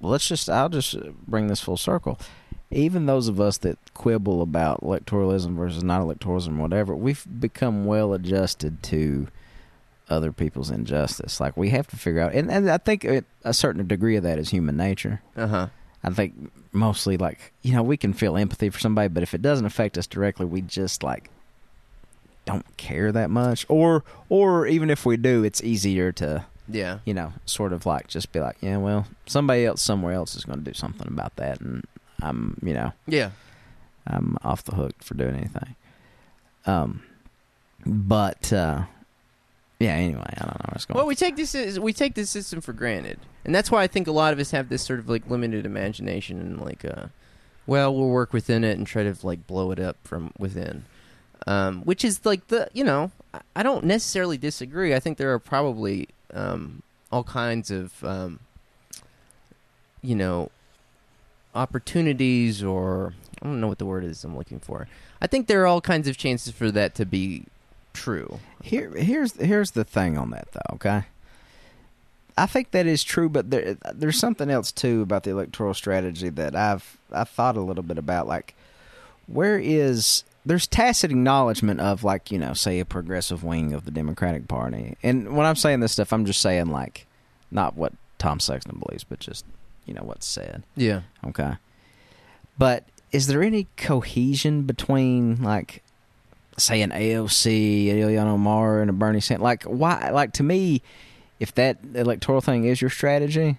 let's 0.00 0.26
just. 0.26 0.48
I'll 0.48 0.70
just 0.70 0.96
bring 1.26 1.48
this 1.48 1.60
full 1.60 1.76
circle. 1.76 2.18
Even 2.70 3.06
those 3.06 3.26
of 3.26 3.40
us 3.40 3.58
that 3.58 3.78
quibble 3.94 4.42
about 4.42 4.80
electoralism 4.80 5.56
versus 5.56 5.82
non-electoralism, 5.82 6.56
whatever, 6.56 6.94
we've 6.94 7.26
become 7.40 7.84
well 7.84 8.14
adjusted 8.14 8.80
to 8.84 9.26
other 10.10 10.32
people's 10.32 10.70
injustice. 10.70 11.40
Like 11.40 11.56
we 11.56 11.70
have 11.70 11.86
to 11.88 11.96
figure 11.96 12.20
out, 12.20 12.32
and, 12.34 12.50
and 12.50 12.70
I 12.70 12.78
think 12.78 13.04
it, 13.04 13.24
a 13.44 13.54
certain 13.54 13.86
degree 13.86 14.16
of 14.16 14.22
that 14.24 14.38
is 14.38 14.50
human 14.50 14.76
nature. 14.76 15.22
uh 15.36 15.46
huh. 15.46 15.66
I 16.02 16.10
think 16.10 16.50
mostly 16.72 17.16
like 17.18 17.52
you 17.62 17.72
know 17.74 17.82
we 17.82 17.96
can 17.96 18.12
feel 18.14 18.36
empathy 18.36 18.70
for 18.70 18.78
somebody, 18.80 19.08
but 19.08 19.22
if 19.22 19.34
it 19.34 19.42
doesn't 19.42 19.66
affect 19.66 19.98
us 19.98 20.06
directly, 20.06 20.46
we 20.46 20.62
just 20.62 21.02
like 21.02 21.30
don't 22.46 22.64
care 22.78 23.12
that 23.12 23.30
much. 23.30 23.66
Or 23.68 24.02
or 24.28 24.66
even 24.66 24.88
if 24.90 25.04
we 25.04 25.16
do, 25.18 25.44
it's 25.44 25.62
easier 25.62 26.10
to 26.12 26.46
Yeah. 26.68 27.00
you 27.04 27.12
know 27.14 27.34
sort 27.44 27.72
of 27.74 27.84
like 27.86 28.08
just 28.08 28.32
be 28.32 28.40
like, 28.40 28.56
yeah, 28.62 28.78
well, 28.78 29.06
somebody 29.26 29.66
else 29.66 29.82
somewhere 29.82 30.14
else 30.14 30.34
is 30.34 30.44
going 30.44 30.58
to 30.60 30.64
do 30.64 30.72
something 30.74 31.06
about 31.06 31.36
that, 31.36 31.60
and 31.60 31.84
I'm 32.22 32.56
you 32.62 32.72
know 32.72 32.92
Yeah. 33.06 33.30
I'm 34.06 34.38
off 34.42 34.64
the 34.64 34.74
hook 34.76 34.94
for 35.02 35.14
doing 35.14 35.36
anything. 35.36 35.76
Um, 36.64 37.02
but 37.84 38.52
uh, 38.52 38.84
yeah. 39.80 39.94
Anyway, 39.94 40.22
I 40.22 40.44
don't 40.44 40.58
know 40.60 40.66
where 40.68 40.74
it's 40.74 40.84
going. 40.84 40.96
Well, 40.98 41.06
we 41.06 41.16
take 41.16 41.34
this 41.36 41.54
as, 41.54 41.80
we 41.80 41.92
take 41.92 42.14
this 42.14 42.30
system 42.30 42.60
for 42.60 42.72
granted, 42.72 43.18
and 43.44 43.54
that's 43.54 43.70
why 43.70 43.82
I 43.82 43.86
think 43.88 44.06
a 44.06 44.12
lot 44.12 44.32
of 44.32 44.38
us 44.38 44.52
have 44.52 44.68
this 44.68 44.82
sort 44.82 45.00
of 45.00 45.08
like 45.08 45.28
limited 45.28 45.66
imagination 45.66 46.38
and 46.38 46.60
like, 46.60 46.84
uh, 46.84 47.06
well, 47.66 47.92
we'll 47.94 48.08
work 48.08 48.32
within 48.32 48.62
it 48.62 48.78
and 48.78 48.86
try 48.86 49.02
to 49.02 49.14
like 49.26 49.46
blow 49.46 49.72
it 49.72 49.80
up 49.80 49.96
from 50.04 50.32
within, 50.38 50.84
um, 51.46 51.82
which 51.82 52.04
is 52.04 52.24
like 52.24 52.46
the 52.48 52.68
you 52.72 52.84
know 52.84 53.10
I 53.56 53.62
don't 53.62 53.84
necessarily 53.84 54.38
disagree. 54.38 54.94
I 54.94 55.00
think 55.00 55.18
there 55.18 55.32
are 55.32 55.38
probably 55.38 56.08
um, 56.32 56.82
all 57.10 57.24
kinds 57.24 57.70
of 57.70 58.04
um, 58.04 58.40
you 60.02 60.14
know 60.14 60.50
opportunities 61.54 62.62
or 62.62 63.14
I 63.42 63.46
don't 63.46 63.60
know 63.60 63.68
what 63.68 63.78
the 63.78 63.86
word 63.86 64.04
is 64.04 64.22
I'm 64.24 64.36
looking 64.36 64.60
for. 64.60 64.88
I 65.20 65.26
think 65.26 65.46
there 65.46 65.62
are 65.62 65.66
all 65.66 65.80
kinds 65.80 66.08
of 66.08 66.16
chances 66.16 66.52
for 66.52 66.70
that 66.70 66.94
to 66.96 67.06
be 67.06 67.44
true. 67.92 68.40
Here, 68.62 68.90
here's 68.90 69.34
here's 69.34 69.72
the 69.72 69.84
thing 69.84 70.18
on 70.18 70.30
that 70.30 70.48
though. 70.52 70.74
Okay, 70.74 71.04
I 72.36 72.46
think 72.46 72.70
that 72.70 72.86
is 72.86 73.04
true, 73.04 73.28
but 73.28 73.50
there 73.50 73.76
there's 73.92 74.18
something 74.18 74.50
else 74.50 74.72
too 74.72 75.02
about 75.02 75.24
the 75.24 75.30
electoral 75.30 75.74
strategy 75.74 76.28
that 76.30 76.54
I've 76.54 76.98
I 77.12 77.24
thought 77.24 77.56
a 77.56 77.60
little 77.60 77.82
bit 77.82 77.98
about. 77.98 78.26
Like, 78.26 78.54
where 79.26 79.58
is 79.58 80.24
there's 80.46 80.66
tacit 80.66 81.10
acknowledgement 81.10 81.80
of 81.80 82.04
like 82.04 82.30
you 82.30 82.38
know 82.38 82.54
say 82.54 82.80
a 82.80 82.84
progressive 82.84 83.44
wing 83.44 83.72
of 83.72 83.84
the 83.84 83.90
Democratic 83.90 84.48
Party, 84.48 84.96
and 85.02 85.36
when 85.36 85.46
I'm 85.46 85.56
saying 85.56 85.80
this 85.80 85.92
stuff, 85.92 86.12
I'm 86.12 86.24
just 86.24 86.40
saying 86.40 86.66
like 86.66 87.06
not 87.50 87.76
what 87.76 87.92
Tom 88.18 88.40
Sexton 88.40 88.78
believes, 88.78 89.04
but 89.04 89.18
just 89.18 89.44
you 89.86 89.94
know 89.94 90.02
what's 90.02 90.26
said. 90.26 90.62
Yeah. 90.76 91.02
Okay. 91.26 91.54
But 92.58 92.84
is 93.12 93.26
there 93.26 93.42
any 93.42 93.66
cohesion 93.76 94.62
between 94.62 95.42
like 95.42 95.82
say 96.60 96.82
an 96.82 96.90
AOC, 96.90 97.90
an 97.90 97.96
Ilhan 97.96 98.26
Omar, 98.26 98.80
and 98.80 98.90
a 98.90 98.92
Bernie 98.92 99.20
Sanders? 99.20 99.42
Like 99.42 99.64
why 99.64 100.10
like 100.10 100.32
to 100.34 100.42
me, 100.42 100.82
if 101.38 101.54
that 101.54 101.78
electoral 101.94 102.40
thing 102.40 102.64
is 102.64 102.80
your 102.80 102.90
strategy, 102.90 103.58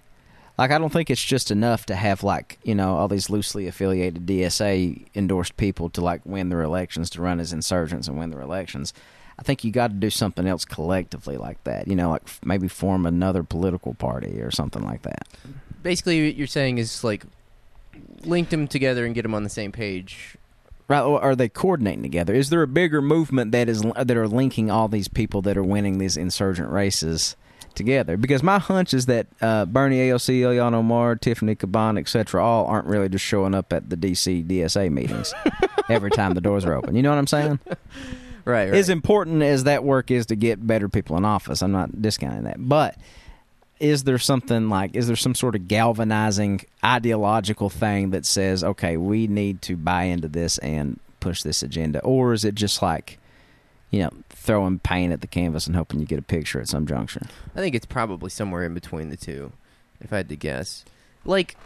like 0.58 0.70
I 0.70 0.78
don't 0.78 0.92
think 0.92 1.10
it's 1.10 1.22
just 1.22 1.50
enough 1.50 1.86
to 1.86 1.94
have 1.94 2.22
like, 2.22 2.58
you 2.62 2.74
know, 2.74 2.96
all 2.96 3.08
these 3.08 3.30
loosely 3.30 3.66
affiliated 3.66 4.26
DSA 4.26 5.06
endorsed 5.14 5.56
people 5.56 5.90
to 5.90 6.00
like 6.00 6.24
win 6.24 6.50
their 6.50 6.62
elections 6.62 7.10
to 7.10 7.22
run 7.22 7.40
as 7.40 7.52
insurgents 7.52 8.06
and 8.08 8.18
win 8.18 8.30
their 8.30 8.40
elections. 8.40 8.92
I 9.38 9.42
think 9.42 9.64
you 9.64 9.72
got 9.72 9.88
to 9.88 9.94
do 9.94 10.10
something 10.10 10.46
else 10.46 10.64
collectively 10.64 11.36
like 11.36 11.62
that. 11.64 11.88
You 11.88 11.96
know, 11.96 12.10
like 12.10 12.22
maybe 12.44 12.68
form 12.68 13.06
another 13.06 13.42
political 13.42 13.94
party 13.94 14.40
or 14.40 14.50
something 14.50 14.84
like 14.84 15.02
that. 15.02 15.26
basically 15.82 16.26
what 16.26 16.36
you're 16.36 16.46
saying 16.46 16.78
is 16.78 17.02
like 17.02 17.24
link 18.24 18.50
them 18.50 18.68
together 18.68 19.04
and 19.04 19.14
get 19.14 19.22
them 19.22 19.34
on 19.34 19.42
the 19.42 19.50
same 19.50 19.72
page. 19.72 20.36
Right? 20.88 21.00
Or 21.00 21.20
are 21.20 21.36
they 21.36 21.48
coordinating 21.48 22.02
together? 22.02 22.34
Is 22.34 22.50
there 22.50 22.62
a 22.62 22.66
bigger 22.66 23.00
movement 23.00 23.52
that 23.52 23.68
is 23.68 23.82
that 23.82 24.16
are 24.16 24.28
linking 24.28 24.70
all 24.70 24.88
these 24.88 25.08
people 25.08 25.42
that 25.42 25.56
are 25.56 25.62
winning 25.62 25.98
these 25.98 26.16
insurgent 26.16 26.70
races 26.70 27.36
together? 27.74 28.16
Because 28.16 28.42
my 28.42 28.58
hunch 28.58 28.92
is 28.92 29.06
that 29.06 29.26
uh, 29.40 29.64
Bernie, 29.64 29.98
AOC, 29.98 30.40
Ilhan 30.40 30.74
Omar, 30.74 31.16
Tiffany 31.16 31.54
Caban, 31.54 31.98
etc., 31.98 32.44
all 32.44 32.66
aren't 32.66 32.86
really 32.86 33.08
just 33.08 33.24
showing 33.24 33.54
up 33.54 33.72
at 33.72 33.88
the 33.88 33.96
DC 33.96 34.44
DSA 34.46 34.90
meetings 34.90 35.32
every 35.88 36.10
time 36.10 36.34
the 36.34 36.40
doors 36.40 36.64
are 36.64 36.74
open. 36.74 36.94
You 36.94 37.02
know 37.02 37.10
what 37.10 37.18
I'm 37.18 37.26
saying? 37.26 37.58
Right, 38.44 38.70
right. 38.70 38.74
As 38.74 38.88
important 38.88 39.42
as 39.42 39.64
that 39.64 39.84
work 39.84 40.10
is 40.10 40.26
to 40.26 40.34
get 40.34 40.66
better 40.66 40.88
people 40.88 41.16
in 41.16 41.24
office, 41.24 41.62
I'm 41.62 41.70
not 41.70 42.02
discounting 42.02 42.42
that, 42.42 42.56
but 42.58 42.96
is 43.82 44.04
there 44.04 44.18
something 44.18 44.68
like 44.68 44.94
is 44.94 45.08
there 45.08 45.16
some 45.16 45.34
sort 45.34 45.56
of 45.56 45.66
galvanizing 45.66 46.60
ideological 46.84 47.68
thing 47.68 48.10
that 48.10 48.24
says 48.24 48.62
okay 48.62 48.96
we 48.96 49.26
need 49.26 49.60
to 49.60 49.76
buy 49.76 50.04
into 50.04 50.28
this 50.28 50.56
and 50.58 51.00
push 51.18 51.42
this 51.42 51.62
agenda 51.62 52.00
or 52.00 52.32
is 52.32 52.44
it 52.44 52.54
just 52.54 52.80
like 52.80 53.18
you 53.90 54.00
know 54.00 54.10
throwing 54.30 54.78
paint 54.78 55.12
at 55.12 55.20
the 55.20 55.26
canvas 55.26 55.66
and 55.66 55.74
hoping 55.74 55.98
you 55.98 56.06
get 56.06 56.18
a 56.18 56.22
picture 56.22 56.60
at 56.60 56.68
some 56.68 56.86
juncture 56.86 57.22
I 57.54 57.60
think 57.60 57.74
it's 57.74 57.86
probably 57.86 58.30
somewhere 58.30 58.64
in 58.64 58.74
between 58.74 59.10
the 59.10 59.16
two, 59.16 59.52
if 60.00 60.12
I 60.12 60.18
had 60.18 60.28
to 60.30 60.36
guess. 60.36 60.84
Like, 61.24 61.56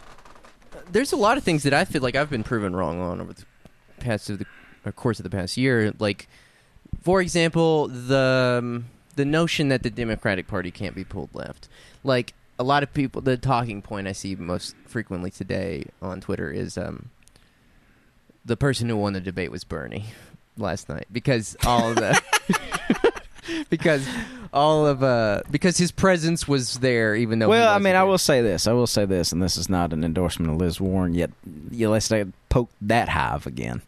there's 0.91 1.13
a 1.13 1.17
lot 1.17 1.37
of 1.37 1.43
things 1.43 1.63
that 1.63 1.73
I 1.73 1.85
feel 1.85 2.01
like 2.01 2.15
I've 2.15 2.29
been 2.29 2.43
proven 2.43 2.75
wrong 2.75 2.99
on 2.99 3.21
over 3.21 3.33
the 3.33 3.45
past 3.99 4.29
of 4.29 4.39
the 4.39 4.45
or 4.85 4.91
course 4.91 5.19
of 5.19 5.23
the 5.23 5.29
past 5.29 5.57
year. 5.57 5.93
Like, 5.97 6.27
for 7.01 7.21
example, 7.21 7.87
the 7.87 8.59
um, 8.61 8.85
the 9.15 9.25
notion 9.25 9.69
that 9.69 9.83
the 9.83 9.89
Democratic 9.89 10.47
Party 10.47 10.71
can't 10.71 10.95
be 10.95 11.03
pulled 11.03 11.33
left. 11.33 11.67
Like 12.03 12.33
a 12.59 12.63
lot 12.63 12.83
of 12.83 12.93
people, 12.93 13.21
the 13.21 13.37
talking 13.37 13.81
point 13.81 14.07
I 14.07 14.11
see 14.11 14.35
most 14.35 14.75
frequently 14.85 15.31
today 15.31 15.85
on 16.01 16.21
Twitter 16.21 16.51
is 16.51 16.77
um, 16.77 17.09
the 18.45 18.57
person 18.57 18.89
who 18.89 18.97
won 18.97 19.13
the 19.13 19.21
debate 19.21 19.51
was 19.51 19.63
Bernie 19.63 20.05
last 20.57 20.89
night 20.89 21.07
because 21.11 21.55
all 21.65 21.91
of 21.91 21.95
the 21.97 22.19
because 23.69 24.07
all 24.53 24.87
of 24.87 25.03
uh 25.03 25.41
because 25.51 25.77
his 25.77 25.91
presence 25.91 26.47
was 26.47 26.79
there 26.79 27.15
even 27.15 27.39
though 27.39 27.49
well 27.49 27.73
i 27.73 27.77
mean 27.77 27.95
i 27.95 28.03
will 28.03 28.17
say 28.17 28.41
this 28.41 28.65
i 28.65 28.73
will 28.73 28.87
say 28.87 29.05
this 29.05 29.31
and 29.31 29.41
this 29.41 29.57
is 29.57 29.69
not 29.69 29.93
an 29.93 30.03
endorsement 30.03 30.51
of 30.51 30.57
liz 30.57 30.81
warren 30.81 31.13
yet 31.13 31.29
you 31.69 31.89
let's 31.89 32.05
say 32.05 32.25
poke 32.49 32.69
that 32.81 33.09
hive 33.09 33.45
again. 33.45 33.81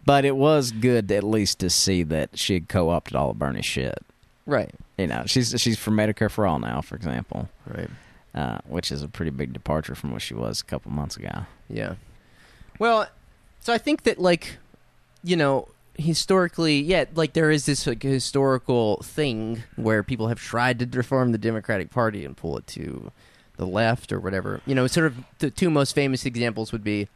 But 0.04 0.26
it 0.26 0.36
was 0.36 0.72
good 0.72 1.12
at 1.12 1.24
least 1.24 1.60
to 1.60 1.70
see 1.70 2.02
that 2.04 2.32
she 2.38 2.56
had 2.56 2.68
co-opted 2.68 3.16
all 3.16 3.30
of 3.32 3.40
bernie's 3.40 3.66
shit 3.66 4.00
right. 4.46 4.74
You 4.98 5.08
know 5.08 5.24
she's 5.26 5.60
she's 5.60 5.78
for 5.78 5.92
medicare 5.92 6.30
for 6.30 6.46
all 6.46 6.60
now 6.60 6.82
for 6.82 6.96
example. 6.96 7.50
Right. 7.66 7.90
Uh, 8.34 8.60
which 8.68 8.92
is 8.92 9.04
a 9.04 9.10
pretty 9.10 9.32
big 9.32 9.52
departure 9.52 9.94
from 9.94 10.12
what 10.12 10.22
she 10.22 10.34
was 10.34 10.62
a 10.62 10.64
couple 10.66 10.92
months 10.92 11.18
ago. 11.18 11.46
Yeah. 11.70 11.96
Well 12.80 13.08
so 13.62 13.72
i 13.72 13.78
think 13.78 14.04
that 14.04 14.20
like 14.20 14.58
you 15.24 15.36
know 15.36 15.68
historically 15.98 16.80
yeah 16.82 17.06
like 17.14 17.34
there 17.34 17.52
is 17.52 17.66
this 17.66 17.86
like 17.86 18.02
historical 18.02 18.98
thing 19.04 19.64
where 19.76 20.04
people 20.04 20.28
have 20.28 20.40
tried 20.40 20.80
to 20.80 20.98
reform 20.98 21.32
the 21.32 21.38
democratic 21.38 21.92
party 21.92 22.26
and 22.26 22.36
pull 22.36 22.58
it 22.58 22.66
to 22.66 23.12
the 23.58 23.68
left 23.68 24.12
or 24.12 24.20
whatever. 24.20 24.62
You 24.66 24.74
know 24.74 24.88
sort 24.88 25.06
of 25.08 25.18
the 25.40 25.52
two 25.52 25.70
most 25.70 25.94
famous 25.94 26.26
examples 26.26 26.72
would 26.72 26.84
be 26.84 27.08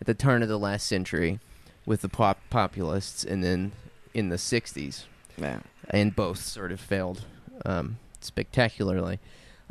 at 0.00 0.06
the 0.06 0.14
turn 0.14 0.42
of 0.42 0.48
the 0.48 0.58
last 0.58 0.86
century 0.86 1.40
with 1.84 2.02
the 2.02 2.08
pop 2.08 2.38
populists 2.48 3.24
and 3.24 3.42
then 3.42 3.72
in 4.14 4.28
the 4.28 4.36
60s 4.36 5.04
Yeah. 5.38 5.60
and 5.90 6.14
both 6.14 6.38
sort 6.38 6.72
of 6.72 6.80
failed 6.80 7.22
um, 7.64 7.98
spectacularly. 8.20 9.18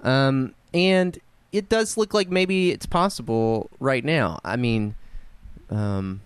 Um, 0.03 0.53
and 0.73 1.17
it 1.51 1.69
does 1.69 1.97
look 1.97 2.13
like 2.13 2.29
maybe 2.29 2.71
it's 2.71 2.85
possible 2.85 3.69
right 3.79 4.03
now. 4.05 4.39
I 4.45 4.55
mean, 4.55 4.95
um, 5.69 6.21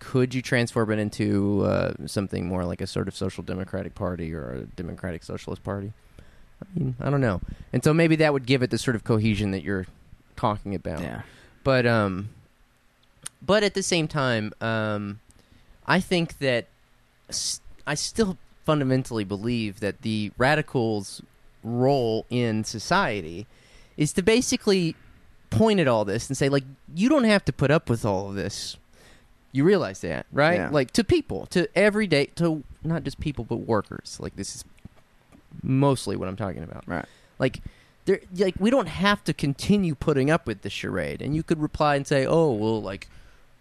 could 0.00 0.34
you 0.34 0.42
transform 0.42 0.90
it 0.92 0.98
into 0.98 1.64
uh, 1.64 1.92
something 2.06 2.46
more 2.46 2.64
like 2.64 2.80
a 2.80 2.86
sort 2.86 3.08
of 3.08 3.16
social 3.16 3.42
democratic 3.42 3.94
party 3.94 4.32
or 4.34 4.50
a 4.52 4.60
democratic 4.76 5.24
socialist 5.24 5.64
party? 5.64 5.92
I 6.62 6.78
mean, 6.78 6.94
I 7.00 7.10
don't 7.10 7.20
know. 7.20 7.40
And 7.72 7.82
so 7.84 7.94
maybe 7.94 8.16
that 8.16 8.32
would 8.32 8.46
give 8.46 8.62
it 8.62 8.70
the 8.70 8.78
sort 8.78 8.94
of 8.96 9.04
cohesion 9.04 9.50
that 9.52 9.62
you're 9.62 9.86
talking 10.36 10.72
about 10.74 11.00
Yeah. 11.02 11.22
but 11.64 11.84
um 11.84 12.28
but 13.42 13.64
at 13.64 13.74
the 13.74 13.82
same 13.82 14.06
time 14.06 14.52
um 14.60 15.18
i 15.84 15.98
think 15.98 16.38
that 16.38 16.66
I 17.84 17.94
still 17.94 18.38
fundamentally 18.68 19.24
believe 19.24 19.80
that 19.80 20.02
the 20.02 20.30
radicals 20.36 21.22
role 21.64 22.26
in 22.28 22.62
society 22.64 23.46
is 23.96 24.12
to 24.12 24.20
basically 24.20 24.94
point 25.48 25.80
at 25.80 25.88
all 25.88 26.04
this 26.04 26.28
and 26.28 26.36
say 26.36 26.50
like 26.50 26.64
you 26.94 27.08
don't 27.08 27.24
have 27.24 27.42
to 27.42 27.50
put 27.50 27.70
up 27.70 27.88
with 27.88 28.04
all 28.04 28.28
of 28.28 28.34
this. 28.34 28.76
You 29.52 29.64
realize 29.64 30.00
that 30.02 30.26
right? 30.30 30.56
Yeah. 30.56 30.68
like 30.68 30.90
to 30.90 31.02
people 31.02 31.46
to 31.46 31.66
everyday 31.74 32.26
to 32.36 32.62
not 32.84 33.04
just 33.04 33.18
people 33.18 33.46
but 33.46 33.56
workers. 33.56 34.18
Like 34.20 34.36
this 34.36 34.56
is 34.56 34.64
mostly 35.62 36.14
what 36.14 36.28
i'm 36.28 36.36
talking 36.36 36.62
about. 36.62 36.86
Right. 36.86 37.06
like 37.38 37.62
there 38.04 38.20
like 38.36 38.56
we 38.58 38.68
don't 38.68 38.88
have 38.88 39.24
to 39.24 39.32
continue 39.32 39.94
putting 39.94 40.30
up 40.30 40.46
with 40.46 40.60
the 40.60 40.68
charade. 40.68 41.22
And 41.22 41.34
you 41.34 41.42
could 41.42 41.58
reply 41.58 41.96
and 41.96 42.06
say 42.06 42.26
oh 42.26 42.52
well 42.52 42.82
like 42.82 43.08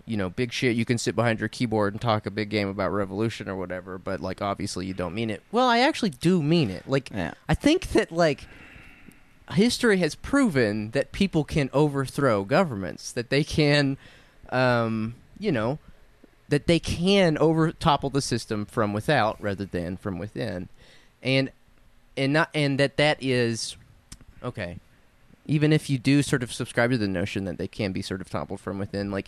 you 0.08 0.18
know 0.18 0.30
big 0.30 0.52
shit 0.54 0.76
you 0.76 0.86
can 0.86 0.98
sit 0.98 1.16
behind 1.16 1.40
your 1.40 1.50
keyboard 1.50 1.94
and 1.94 2.02
talk 2.02 2.26
a 2.26 2.32
big 2.32 2.50
game 2.50 2.68
about 2.70 2.92
revolution 2.92 3.48
or 3.50 3.56
whatever 3.56 3.98
but 3.98 4.20
like 4.22 4.42
obviously 4.42 4.86
you 4.86 4.94
don't 4.94 5.14
mean 5.14 5.30
it. 5.30 5.44
Well 5.52 5.68
i 5.68 5.80
actually 5.80 6.12
do 6.12 6.42
mean 6.42 6.70
it. 6.70 6.88
Like 6.88 7.10
Yeah. 7.14 7.34
i 7.50 7.54
think 7.54 7.88
that 7.90 8.12
like 8.12 8.48
history 9.52 9.98
has 9.98 10.16
proven 10.16 10.92
that 10.92 11.12
people 11.12 11.44
can 11.44 11.70
overthrow 11.74 12.44
governments 12.44 13.12
that 13.12 13.30
they 13.30 13.44
can 13.44 13.98
um 14.50 15.16
you 15.40 15.52
know 15.52 15.78
that 16.50 16.68
they 16.68 16.80
can 16.80 17.38
over 17.38 17.72
topple 17.74 18.10
the 18.10 18.22
system 18.22 18.66
from 18.66 18.94
without 18.94 19.36
rather 19.42 19.66
than 19.66 19.98
from 19.98 20.18
within. 20.18 20.70
And 21.22 21.52
and 22.16 22.32
not 22.32 22.50
and 22.54 22.80
that 22.80 22.96
that 22.98 23.18
is 23.22 23.76
okay 24.42 24.80
even 25.46 25.72
if 25.74 25.90
you 25.90 25.98
do 25.98 26.22
sort 26.24 26.44
of 26.44 26.52
subscribe 26.54 26.92
to 26.92 26.98
the 26.98 27.08
notion 27.08 27.44
that 27.46 27.58
they 27.58 27.68
can 27.68 27.92
be 27.92 28.02
sort 28.02 28.22
of 28.22 28.30
toppled 28.30 28.60
from 28.60 28.80
within 28.80 29.12
like 29.12 29.28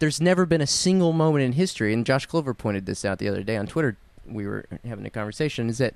there's 0.00 0.20
never 0.20 0.44
been 0.44 0.60
a 0.60 0.66
single 0.66 1.12
moment 1.12 1.44
in 1.44 1.52
history 1.52 1.92
and 1.92 2.04
josh 2.04 2.26
clover 2.26 2.52
pointed 2.52 2.86
this 2.86 3.04
out 3.04 3.18
the 3.18 3.28
other 3.28 3.44
day 3.44 3.56
on 3.56 3.66
twitter 3.66 3.96
we 4.26 4.46
were 4.46 4.64
having 4.84 5.06
a 5.06 5.10
conversation 5.10 5.68
is 5.68 5.78
that 5.78 5.94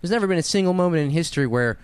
there's 0.00 0.10
never 0.10 0.26
been 0.26 0.38
a 0.38 0.42
single 0.42 0.74
moment 0.74 1.02
in 1.02 1.10
history 1.10 1.46
where 1.46 1.78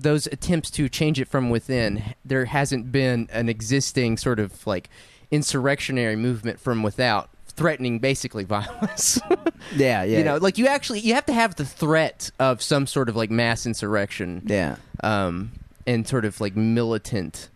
those 0.00 0.26
attempts 0.28 0.70
to 0.70 0.88
change 0.88 1.18
it 1.20 1.26
from 1.26 1.50
within 1.50 2.02
there 2.24 2.44
hasn't 2.44 2.92
been 2.92 3.28
an 3.32 3.48
existing 3.48 4.16
sort 4.16 4.38
of 4.38 4.66
like 4.66 4.88
insurrectionary 5.30 6.16
movement 6.16 6.60
from 6.60 6.82
without 6.82 7.30
threatening 7.46 7.98
basically 7.98 8.44
violence 8.44 9.18
Yeah. 9.76 10.04
Yeah. 10.04 10.18
you 10.18 10.24
know 10.24 10.36
like 10.36 10.58
you 10.58 10.66
actually 10.66 11.00
you 11.00 11.14
have 11.14 11.26
to 11.26 11.32
have 11.32 11.56
the 11.56 11.64
threat 11.64 12.30
of 12.38 12.62
some 12.62 12.86
sort 12.86 13.08
of 13.08 13.16
like 13.16 13.30
mass 13.30 13.66
insurrection 13.66 14.42
yeah. 14.46 14.76
um 15.02 15.52
and 15.86 16.06
sort 16.06 16.24
of 16.24 16.40
like 16.40 16.54
militant 16.56 17.48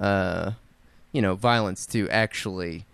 uh 0.00 0.52
you 1.12 1.20
know 1.22 1.34
violence 1.34 1.86
to 1.86 2.08
actually 2.10 2.84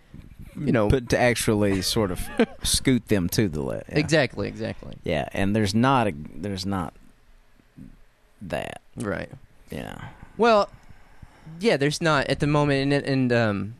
you 0.59 0.71
know 0.71 0.89
But 0.89 1.09
to 1.09 1.19
actually 1.19 1.81
sort 1.83 2.09
of 2.11 2.27
scoot 2.63 3.07
them 3.09 3.29
to 3.29 3.47
the 3.47 3.61
left. 3.61 3.89
Yeah. 3.89 3.99
exactly 3.99 4.47
exactly 4.47 4.95
Yeah, 5.03 5.29
and 5.33 5.55
there's 5.55 5.75
not 5.75 6.07
a 6.07 6.13
there's 6.35 6.65
not 6.65 6.93
that. 8.41 8.81
right 8.95 9.29
Yeah. 9.69 10.09
well 10.37 10.69
yeah 11.59 11.77
there's 11.77 12.01
not 12.01 12.27
at 12.27 12.39
the 12.39 12.47
moment 12.47 12.91
and 12.93 13.05
and 13.05 13.31
um 13.33 13.75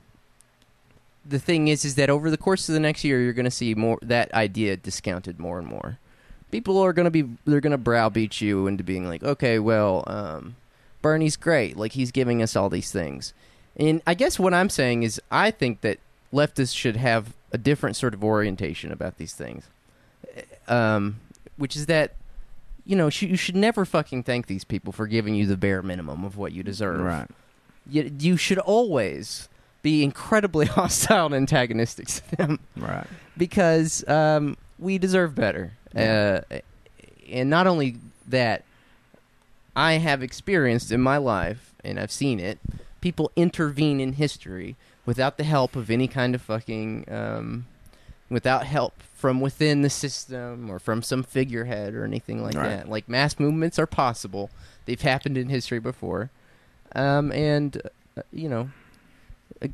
the 1.25 1.39
thing 1.39 1.67
is 1.67 1.83
is 1.83 1.95
that 1.95 2.09
over 2.09 2.29
the 2.31 2.37
course 2.37 2.69
of 2.69 2.73
the 2.73 2.79
next 2.79 3.03
year 3.03 3.21
you're 3.21 3.33
going 3.33 3.43
to 3.45 3.51
see 3.51 3.75
more 3.75 3.99
that 4.01 4.33
idea 4.33 4.77
discounted 4.77 5.39
more 5.39 5.59
and 5.59 5.67
more 5.67 5.97
people 6.51 6.77
are 6.79 6.93
going 6.93 7.03
to 7.05 7.11
be 7.11 7.23
they're 7.45 7.59
going 7.59 7.71
to 7.71 7.77
browbeat 7.77 8.39
you 8.39 8.67
into 8.67 8.83
being 8.83 9.05
like 9.07 9.21
okay 9.23 9.59
well 9.59 10.03
um 10.07 10.55
bernie's 11.01 11.35
great 11.35 11.75
like 11.75 11.91
he's 11.91 12.11
giving 12.11 12.41
us 12.41 12.55
all 12.55 12.69
these 12.69 12.91
things 12.91 13.33
and 13.77 14.01
i 14.07 14.13
guess 14.13 14.37
what 14.39 14.53
i'm 14.53 14.69
saying 14.69 15.03
is 15.03 15.21
i 15.31 15.49
think 15.51 15.81
that 15.81 15.99
leftists 16.33 16.75
should 16.75 16.95
have 16.97 17.33
a 17.51 17.57
different 17.57 17.95
sort 17.95 18.13
of 18.13 18.23
orientation 18.23 18.91
about 18.91 19.17
these 19.17 19.33
things 19.33 19.65
um 20.67 21.19
which 21.57 21.75
is 21.75 21.85
that 21.85 22.13
you 22.85 22.95
know 22.95 23.09
sh- 23.09 23.23
you 23.23 23.37
should 23.37 23.55
never 23.55 23.85
fucking 23.85 24.23
thank 24.23 24.47
these 24.47 24.63
people 24.63 24.91
for 24.91 25.07
giving 25.07 25.35
you 25.35 25.45
the 25.45 25.57
bare 25.57 25.81
minimum 25.81 26.23
of 26.23 26.37
what 26.37 26.51
you 26.51 26.63
deserve 26.63 26.99
Right. 27.01 27.27
you, 27.89 28.11
you 28.19 28.37
should 28.37 28.59
always 28.59 29.47
be 29.81 30.03
incredibly 30.03 30.65
hostile 30.79 31.27
and 31.27 31.35
antagonistic 31.35 32.07
to 32.07 32.35
them 32.35 32.59
Right. 32.75 33.07
because 33.37 34.07
um, 34.09 34.57
we 34.79 34.97
deserve 34.97 35.33
better. 35.35 35.73
Yeah. 35.95 36.41
Uh, 36.51 36.59
and 37.29 37.49
not 37.49 37.67
only 37.67 37.97
that, 38.27 38.63
I 39.75 39.93
have 39.93 40.21
experienced 40.23 40.91
in 40.91 41.01
my 41.01 41.17
life, 41.17 41.73
and 41.83 41.99
I've 41.99 42.11
seen 42.11 42.39
it, 42.39 42.59
people 43.01 43.31
intervene 43.35 43.99
in 43.99 44.13
history 44.13 44.75
without 45.05 45.37
the 45.37 45.43
help 45.43 45.75
of 45.75 45.89
any 45.89 46.07
kind 46.07 46.35
of 46.35 46.41
fucking, 46.41 47.05
um, 47.11 47.65
without 48.29 48.65
help 48.65 49.01
from 49.15 49.39
within 49.39 49.81
the 49.83 49.89
system 49.89 50.69
or 50.69 50.79
from 50.79 51.01
some 51.01 51.23
figurehead 51.23 51.93
or 51.93 52.03
anything 52.03 52.41
like 52.43 52.55
Right. 52.55 52.69
that. 52.69 52.89
Like 52.89 53.07
mass 53.07 53.39
movements 53.39 53.79
are 53.79 53.87
possible; 53.87 54.49
they've 54.85 55.01
happened 55.01 55.37
in 55.37 55.49
history 55.49 55.79
before, 55.79 56.29
um, 56.95 57.31
and 57.31 57.81
uh, 58.17 58.21
you 58.33 58.49
know, 58.49 58.69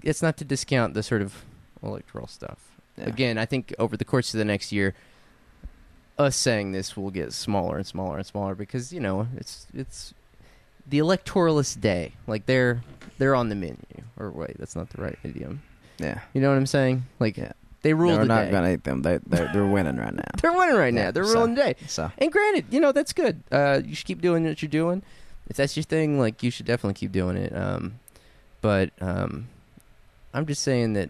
it's 0.01 0.21
not 0.21 0.38
to 0.38 0.45
discount 0.45 0.93
the 0.93 1.03
sort 1.03 1.21
of 1.21 1.43
electoral 1.82 2.28
stuff 2.28 2.59
Yeah. 2.97 3.05
again, 3.05 3.38
I 3.38 3.45
think 3.45 3.74
over 3.80 3.97
the 3.97 4.05
course 4.05 4.34
of 4.34 4.38
the 4.38 4.45
next 4.45 4.71
year, 4.71 4.93
us 6.17 6.36
saying 6.36 6.71
this 6.71 6.95
will 6.95 7.09
get 7.11 7.34
smaller 7.34 7.78
and 7.78 7.88
smaller 7.88 8.17
and 8.17 8.26
smaller 8.26 8.53
because 8.55 8.93
you 8.93 8.99
know 8.99 9.28
it's 9.36 9.65
it's 9.74 10.13
the 10.88 10.99
electoralist 10.99 11.82
day. 11.82 12.13
Like 12.28 12.45
they're 12.45 12.84
they're 13.24 13.36
on 13.36 13.47
the 13.47 13.55
menu. 13.55 13.78
Or 14.19 14.32
wait, 14.32 14.57
that's 14.59 14.76
not 14.76 14.89
the 14.89 15.01
right 15.01 15.17
idiom. 15.24 15.61
Yeah. 15.97 16.19
You 16.34 16.41
know 16.41 16.49
what 16.49 16.57
I'm 16.57 16.65
saying? 16.65 17.05
Like 17.21 17.38
Yeah. 17.38 17.53
they 17.84 17.93
rule 17.93 18.17
We're 18.17 18.26
not 18.26 18.51
gonna 18.51 18.74
eat 18.74 18.84
them. 18.84 19.01
They 19.01 19.19
they're, 19.26 19.49
they're 19.53 19.65
winning 19.65 19.95
right 19.95 20.13
now. 20.13 20.24
They're 20.41 20.51
winning 20.51 20.76
right 20.76 20.93
now. 20.93 21.11
They're 21.11 21.24
so- 21.24 21.36
ruling 21.36 21.55
the 21.55 21.61
day. 21.63 21.76
So 21.88 22.11
And 22.17 22.30
granted, 22.34 22.65
you 22.69 22.82
know 22.82 22.91
that's 22.91 23.13
good. 23.13 23.41
Uh, 23.49 23.80
you 23.86 23.95
should 23.95 24.07
keep 24.07 24.21
doing 24.21 24.43
what 24.43 24.61
you're 24.61 24.67
doing. 24.69 25.03
If 25.49 25.55
that's 25.55 25.78
your 25.78 25.84
thing, 25.84 26.19
like 26.19 26.43
you 26.43 26.51
should 26.51 26.65
definitely 26.65 26.95
keep 26.95 27.13
doing 27.13 27.38
it. 27.38 27.55
Um, 27.55 27.99
but 28.59 28.91
um, 28.99 29.47
I'm 30.34 30.45
just 30.45 30.63
saying 30.63 30.93
that 30.93 31.09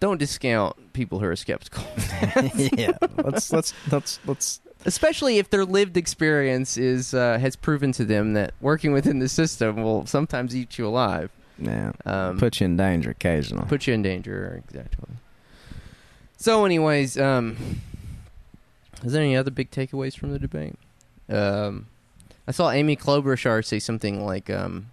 don't 0.00 0.16
discount 0.18 0.92
people 0.94 1.18
who 1.20 1.26
are 1.26 1.36
skeptical. 1.36 1.84
yeah. 2.56 2.92
Let's 3.16 3.52
let's 3.52 3.74
let's 3.92 4.18
let's 4.26 4.60
especially 4.86 5.36
if 5.38 5.50
their 5.50 5.64
lived 5.66 5.96
experience 5.98 6.78
is 6.78 7.12
uh, 7.12 7.36
has 7.38 7.56
proven 7.56 7.92
to 7.92 8.04
them 8.04 8.32
that 8.32 8.54
working 8.60 8.92
within 8.92 9.18
the 9.18 9.28
system 9.28 9.82
will 9.82 10.06
sometimes 10.06 10.56
eat 10.56 10.78
you 10.78 10.86
alive. 10.86 11.30
yeah. 11.58 11.92
Um, 12.06 12.38
Put 12.38 12.60
you 12.60 12.64
in 12.66 12.76
danger 12.78 13.10
occasionally. 13.10 13.66
put 13.68 13.86
you 13.86 13.92
in 13.94 14.02
danger. 14.02 14.62
Exactly. 14.66 15.08
So, 16.38 16.64
anyways, 16.64 17.18
um, 17.18 17.56
is 19.02 19.12
there 19.12 19.22
any 19.22 19.36
other 19.36 19.50
big 19.50 19.70
takeaways 19.70 20.16
from 20.16 20.30
the 20.32 20.38
debate? 20.38 20.76
Um, 21.28 21.86
I 22.48 22.52
saw 22.52 22.70
Amy 22.70 22.96
Klobuchar 22.96 23.64
say 23.64 23.78
something 23.78 24.24
like, 24.24 24.48
um, 24.50 24.86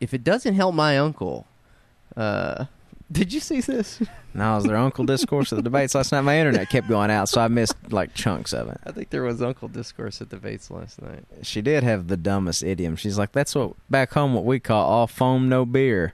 "If 0.00 0.12
it 0.12 0.24
doesn't 0.24 0.54
help 0.54 0.74
my 0.74 0.98
uncle." 0.98 1.46
Uh, 2.16 2.64
did 3.10 3.32
you 3.32 3.40
see 3.40 3.60
this? 3.60 4.00
No, 4.34 4.52
it 4.52 4.56
was 4.56 4.64
their 4.64 4.76
uncle 4.76 5.04
discourse 5.04 5.52
of 5.52 5.56
the 5.56 5.62
debates 5.62 5.94
last 5.94 6.12
night. 6.12 6.22
My 6.22 6.38
internet 6.38 6.68
kept 6.68 6.88
going 6.88 7.10
out, 7.10 7.28
so 7.28 7.40
I 7.40 7.48
missed 7.48 7.76
like 7.90 8.14
chunks 8.14 8.52
of 8.52 8.68
it. 8.68 8.78
I 8.84 8.92
think 8.92 9.10
there 9.10 9.22
was 9.22 9.40
Uncle 9.40 9.68
Discourse 9.68 10.20
at 10.20 10.30
the 10.30 10.36
debates 10.36 10.70
last 10.70 11.00
night. 11.00 11.24
She 11.42 11.62
did 11.62 11.84
have 11.84 12.08
the 12.08 12.16
dumbest 12.16 12.62
idiom. 12.62 12.96
She's 12.96 13.16
like, 13.16 13.32
"That's 13.32 13.54
what 13.54 13.74
back 13.88 14.12
home 14.12 14.34
what 14.34 14.44
we 14.44 14.58
call 14.60 14.84
all 14.84 15.06
foam, 15.06 15.48
no 15.48 15.64
beer." 15.64 16.12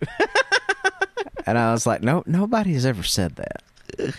and 1.46 1.58
I 1.58 1.72
was 1.72 1.86
like, 1.86 2.02
"No, 2.02 2.22
nobody 2.26 2.74
has 2.74 2.86
ever 2.86 3.02
said 3.02 3.36
that." 3.36 4.14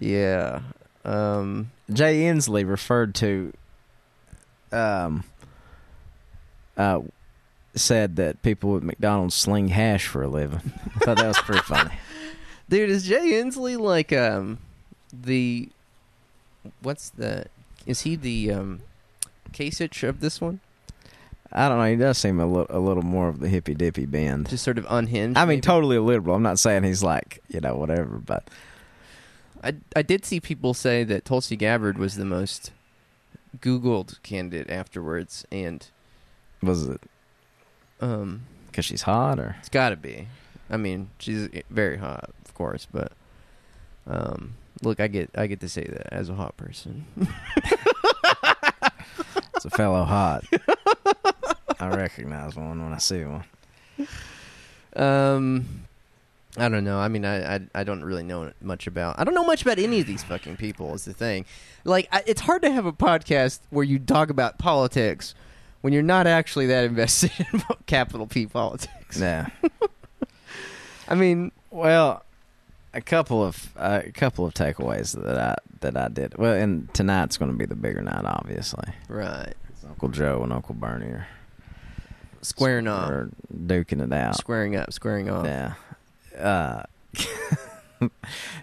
Yeah. 0.00 0.60
Um, 1.04 1.70
Jay 1.92 2.22
Inslee 2.22 2.68
referred 2.68 3.14
to, 3.16 3.52
um, 4.72 5.24
uh, 6.76 7.00
said 7.74 8.16
that 8.16 8.42
people 8.42 8.76
at 8.76 8.82
McDonald's 8.82 9.34
sling 9.34 9.68
hash 9.68 10.06
for 10.06 10.22
a 10.22 10.28
living. 10.28 10.72
I 10.96 10.98
thought 11.00 11.16
that 11.18 11.26
was 11.26 11.38
pretty 11.38 11.62
funny. 11.62 11.90
Dude, 12.68 12.90
is 12.90 13.04
Jay 13.06 13.30
Inslee 13.32 13.78
like 13.78 14.12
um 14.12 14.58
the 15.12 15.68
what's 16.82 17.10
the 17.10 17.46
is 17.86 18.02
he 18.02 18.16
the 18.16 18.52
um 18.52 18.80
Kasich 19.52 20.06
of 20.06 20.20
this 20.20 20.40
one? 20.40 20.60
I 21.50 21.68
don't 21.68 21.78
know. 21.78 21.84
He 21.84 21.96
does 21.96 22.18
seem 22.18 22.40
a 22.40 22.46
little, 22.46 22.66
a 22.68 22.78
little 22.78 23.02
more 23.02 23.28
of 23.28 23.40
the 23.40 23.48
hippy 23.48 23.74
dippy 23.74 24.04
bend. 24.04 24.50
Just 24.50 24.64
sort 24.64 24.76
of 24.76 24.86
unhinged. 24.90 25.38
I 25.38 25.42
mean, 25.42 25.48
maybe? 25.48 25.60
totally 25.62 25.96
a 25.96 26.02
liberal. 26.02 26.36
I'm 26.36 26.42
not 26.42 26.58
saying 26.58 26.82
he's 26.82 27.02
like 27.02 27.42
you 27.48 27.60
know 27.60 27.74
whatever, 27.76 28.18
but 28.18 28.48
I 29.62 29.74
I 29.96 30.02
did 30.02 30.24
see 30.24 30.40
people 30.40 30.74
say 30.74 31.04
that 31.04 31.24
Tulsi 31.24 31.56
Gabbard 31.56 31.96
was 31.96 32.16
the 32.16 32.24
most 32.26 32.72
Googled 33.60 34.22
candidate 34.22 34.70
afterwards, 34.70 35.46
and 35.50 35.86
Was 36.62 36.86
it 36.86 37.00
um, 38.00 38.42
because 38.66 38.84
she's 38.84 39.02
hot 39.02 39.38
or? 39.38 39.56
it's 39.58 39.68
got 39.68 39.90
to 39.90 39.96
be. 39.96 40.28
I 40.70 40.76
mean, 40.76 41.10
she's 41.18 41.48
very 41.70 41.96
hot, 41.96 42.30
of 42.44 42.54
course, 42.54 42.86
but 42.92 43.12
um, 44.06 44.54
look, 44.82 45.00
I 45.00 45.08
get 45.08 45.30
I 45.34 45.46
get 45.46 45.60
to 45.60 45.68
say 45.68 45.84
that 45.84 46.12
as 46.12 46.28
a 46.28 46.34
hot 46.34 46.56
person. 46.56 47.06
It's 49.58 49.64
a 49.64 49.70
fellow 49.70 50.04
hot. 50.04 50.44
I 51.80 51.88
recognize 51.88 52.54
one 52.54 52.80
when 52.80 52.92
I 52.92 52.98
see 52.98 53.24
one. 53.24 53.42
Um, 54.94 55.66
I 56.56 56.68
don't 56.68 56.84
know. 56.84 57.00
I 57.00 57.08
mean, 57.08 57.24
I, 57.24 57.56
I 57.56 57.60
I 57.74 57.82
don't 57.82 58.04
really 58.04 58.22
know 58.22 58.52
much 58.62 58.86
about. 58.86 59.18
I 59.18 59.24
don't 59.24 59.34
know 59.34 59.44
much 59.44 59.62
about 59.62 59.80
any 59.80 60.00
of 60.00 60.06
these 60.06 60.22
fucking 60.22 60.58
people. 60.58 60.94
Is 60.94 61.04
the 61.06 61.12
thing. 61.12 61.44
Like, 61.82 62.06
I, 62.12 62.22
it's 62.24 62.42
hard 62.42 62.62
to 62.62 62.70
have 62.70 62.86
a 62.86 62.92
podcast 62.92 63.58
where 63.70 63.82
you 63.82 63.98
talk 63.98 64.30
about 64.30 64.58
politics 64.58 65.34
when 65.80 65.92
you're 65.92 66.02
not 66.02 66.26
actually 66.26 66.66
that 66.66 66.84
invested 66.90 67.30
in 67.52 67.62
capital 67.86 68.26
P 68.26 68.46
politics. 68.46 69.18
Yeah. 69.18 69.48
I 71.08 71.14
mean, 71.14 71.52
Well, 71.70 72.22
a 72.94 73.00
couple 73.00 73.42
of 73.44 73.72
uh, 73.76 74.02
a 74.04 74.12
couple 74.12 74.44
of 74.46 74.54
takeaways 74.54 75.20
that 75.22 75.38
I 75.38 75.54
that 75.80 75.96
I 75.96 76.08
did. 76.08 76.36
Well, 76.36 76.54
and 76.54 76.92
tonight's 76.94 77.36
going 77.36 77.50
to 77.50 77.56
be 77.56 77.66
the 77.66 77.76
bigger 77.76 78.02
night, 78.02 78.24
obviously. 78.24 78.92
right, 79.08 79.54
It's 79.70 79.84
Uncle 79.84 80.08
Joe 80.08 80.42
and 80.42 80.52
Uncle 80.52 80.74
Bernie 80.74 81.06
are, 81.06 81.28
squaring 82.42 82.88
off, 82.88 83.08
are 83.10 83.30
duking 83.54 84.02
it 84.02 84.12
out. 84.12 84.36
squaring 84.36 84.76
up, 84.76 84.92
squaring 84.92 85.30
off. 85.30 85.46
Yeah. 85.46 85.74
Uh, 86.36 86.82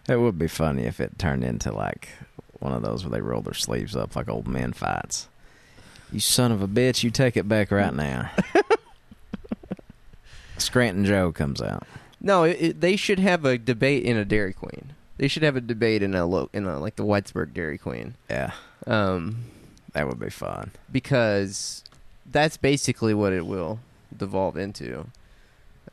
it 0.08 0.16
would 0.20 0.38
be 0.38 0.48
funny 0.48 0.84
if 0.84 1.00
it 1.00 1.18
turned 1.18 1.44
into 1.44 1.72
like 1.72 2.10
one 2.60 2.74
of 2.74 2.82
those 2.82 3.04
where 3.04 3.12
they 3.12 3.22
roll 3.22 3.42
their 3.42 3.54
sleeves 3.54 3.96
up 3.96 4.16
like 4.16 4.30
old 4.30 4.48
men 4.48 4.74
fights. 4.74 5.28
You 6.16 6.22
son 6.22 6.54
of 6.54 6.62
a 6.62 6.68
bitch! 6.68 7.04
You 7.04 7.12
take 7.12 7.36
it 7.36 7.46
back 7.46 7.72
right 7.72 7.94
now. 7.94 8.32
Scranton 10.58 11.04
Joe 11.06 11.32
comes 11.34 11.62
out. 11.62 11.86
No, 12.22 12.44
it, 12.44 12.58
it, 12.60 12.82
they 12.82 12.96
should 12.96 13.20
have 13.20 13.44
a 13.46 13.58
debate 13.58 14.04
in 14.04 14.16
a 14.18 14.24
Dairy 14.26 14.54
Queen. 14.54 14.94
They 15.18 15.28
should 15.28 15.44
have 15.44 15.56
a 15.58 15.62
debate 15.62 16.02
in 16.02 16.16
a 16.16 16.26
lo- 16.26 16.50
in 16.54 16.66
a 16.66 16.80
like 16.80 16.96
the 16.96 17.04
Whitesburg 17.04 17.54
Dairy 17.54 17.78
Queen. 17.78 18.16
Yeah, 18.30 18.52
Um, 18.88 19.46
that 19.94 20.08
would 20.08 20.20
be 20.20 20.30
fun. 20.30 20.72
because 20.92 21.84
that's 22.26 22.56
basically 22.58 23.14
what 23.14 23.34
it 23.34 23.46
will 23.46 23.80
devolve 24.16 24.56
into. 24.58 25.08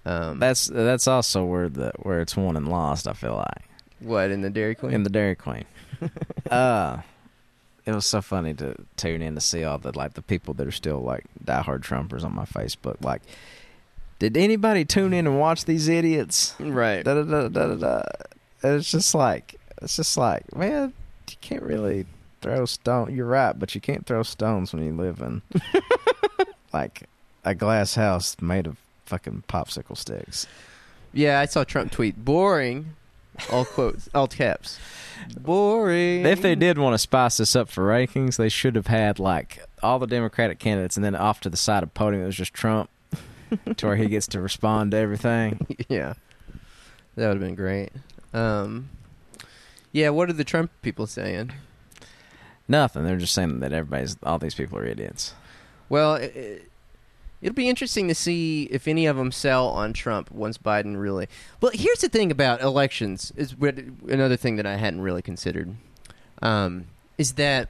Um, 0.05 0.39
That's 0.41 0.67
that's 0.69 1.07
also 1.09 1.45
where 1.45 1.69
the 1.69 1.93
where 1.99 2.21
it's 2.21 2.37
won 2.37 2.57
and 2.57 2.69
lost. 2.69 3.07
I 3.09 3.13
feel 3.13 3.35
like 3.37 3.65
what 4.01 4.31
in 4.31 4.43
the 4.43 4.51
Dairy 4.51 4.75
Queen. 4.75 4.93
in 4.93 5.03
the 5.03 5.11
Dairy 5.11 5.35
Queen. 5.37 5.65
uh 6.51 6.99
it 7.85 7.95
was 7.95 8.07
so 8.07 8.21
funny 8.21 8.55
to 8.55 8.77
tune 8.97 9.23
in 9.23 9.35
to 9.35 9.41
see 9.41 9.65
all 9.65 9.79
the 9.79 9.97
like 9.97 10.15
the 10.15 10.23
people 10.23 10.55
that 10.55 10.67
are 10.67 10.73
still 10.73 11.01
like 11.01 11.25
diehard 11.45 11.81
Trumpers 11.81 12.25
on 12.25 12.35
my 12.35 12.45
Facebook. 12.45 13.03
Like, 13.03 13.23
did 14.19 14.37
anybody 14.37 14.85
tune 14.85 15.13
in 15.13 15.27
and 15.27 15.39
watch 15.39 15.65
these 15.65 15.89
idiots? 15.89 16.55
right. 16.61 17.05
Da 17.05 17.15
da 17.15 17.49
da 17.49 17.49
da 17.49 17.75
da. 17.75 18.03
It's 18.63 18.91
just 18.91 19.15
like 19.15 19.57
it's 19.81 19.97
just 19.97 20.17
like 20.17 20.55
man, 20.57 20.93
you 21.29 21.37
can't 21.41 21.63
really 21.63 22.07
throw 22.41 22.67
stone. 22.67 23.15
You're 23.15 23.27
right, 23.27 23.59
but 23.59 23.75
you 23.75 23.81
can't 23.81 24.07
throw 24.07 24.23
stones 24.23 24.73
when 24.73 24.85
you 24.85 24.93
live 24.93 25.21
in 25.21 25.43
like 26.73 27.09
a 27.45 27.55
glass 27.55 27.95
house 27.95 28.37
made 28.41 28.67
of 28.67 28.77
fucking 29.07 29.45
popsicle 29.49 29.97
sticks. 29.97 30.47
Yeah, 31.13 31.41
I 31.41 31.47
saw 31.47 31.65
Trump 31.65 31.93
tweet 31.93 32.25
boring. 32.25 32.95
All 33.51 33.65
quotes, 33.65 34.09
all 34.15 34.29
caps. 34.29 34.79
Boring. 35.41 36.27
If 36.27 36.43
they 36.43 36.55
did 36.55 36.79
want 36.79 36.95
to 36.95 36.99
spice 36.99 37.37
this 37.37 37.57
up 37.57 37.69
for 37.69 37.87
rankings, 37.87 38.37
they 38.37 38.49
should 38.49 38.77
have 38.77 38.89
had 38.89 39.19
like 39.19 39.65
all 39.83 39.99
the 39.99 40.07
Democratic 40.07 40.59
candidates, 40.59 40.97
and 40.97 41.05
then 41.05 41.15
off 41.15 41.41
to 41.41 41.51
the 41.51 41.57
side 41.57 41.83
of 41.83 41.91
the 41.91 41.99
podium 41.99 42.23
it 42.23 42.27
was 42.27 42.37
just 42.37 42.53
Trump, 42.53 42.91
to 43.77 43.87
where 43.87 43.97
he 43.97 44.07
gets 44.07 44.27
to 44.29 44.41
respond 44.41 44.91
to 44.93 44.97
everything. 44.97 45.67
yeah, 45.89 46.15
that 47.17 47.29
would 47.29 47.37
have 47.37 47.41
been 47.41 47.55
great. 47.55 47.91
Um, 48.35 48.91
yeah, 49.93 50.11
what 50.11 50.29
are 50.29 50.35
the 50.35 50.45
Trump 50.45 50.71
people 50.83 51.07
saying? 51.07 51.53
Nothing. 52.69 53.05
They're 53.05 53.17
just 53.17 53.35
saying 53.35 53.61
that 53.61 53.73
everybody's 53.73 54.17
all 54.23 54.39
these 54.39 54.55
people 54.55 54.79
are 54.79 54.87
idiots. 54.87 55.35
Well, 55.89 56.15
it, 56.15 56.71
it'll 57.43 57.55
be 57.55 57.69
interesting 57.69 58.09
to 58.09 58.15
see 58.15 58.69
if 58.71 58.89
any 58.89 59.07
of 59.07 59.17
them 59.17 59.33
sell 59.33 59.69
on 59.69 59.93
Trump 59.93 60.31
once 60.31 60.57
Biden 60.57 60.99
really. 60.99 61.29
Well, 61.61 61.73
here's 61.75 62.01
the 62.01 62.09
thing 62.09 62.31
about 62.31 62.63
elections 62.63 63.33
is 63.37 63.55
another 63.61 64.37
thing 64.37 64.57
that 64.57 64.67
I 64.67 64.77
hadn't 64.77 65.03
really 65.03 65.23
considered 65.23 65.75
um, 66.41 66.87
is 67.19 67.35
that 67.35 67.69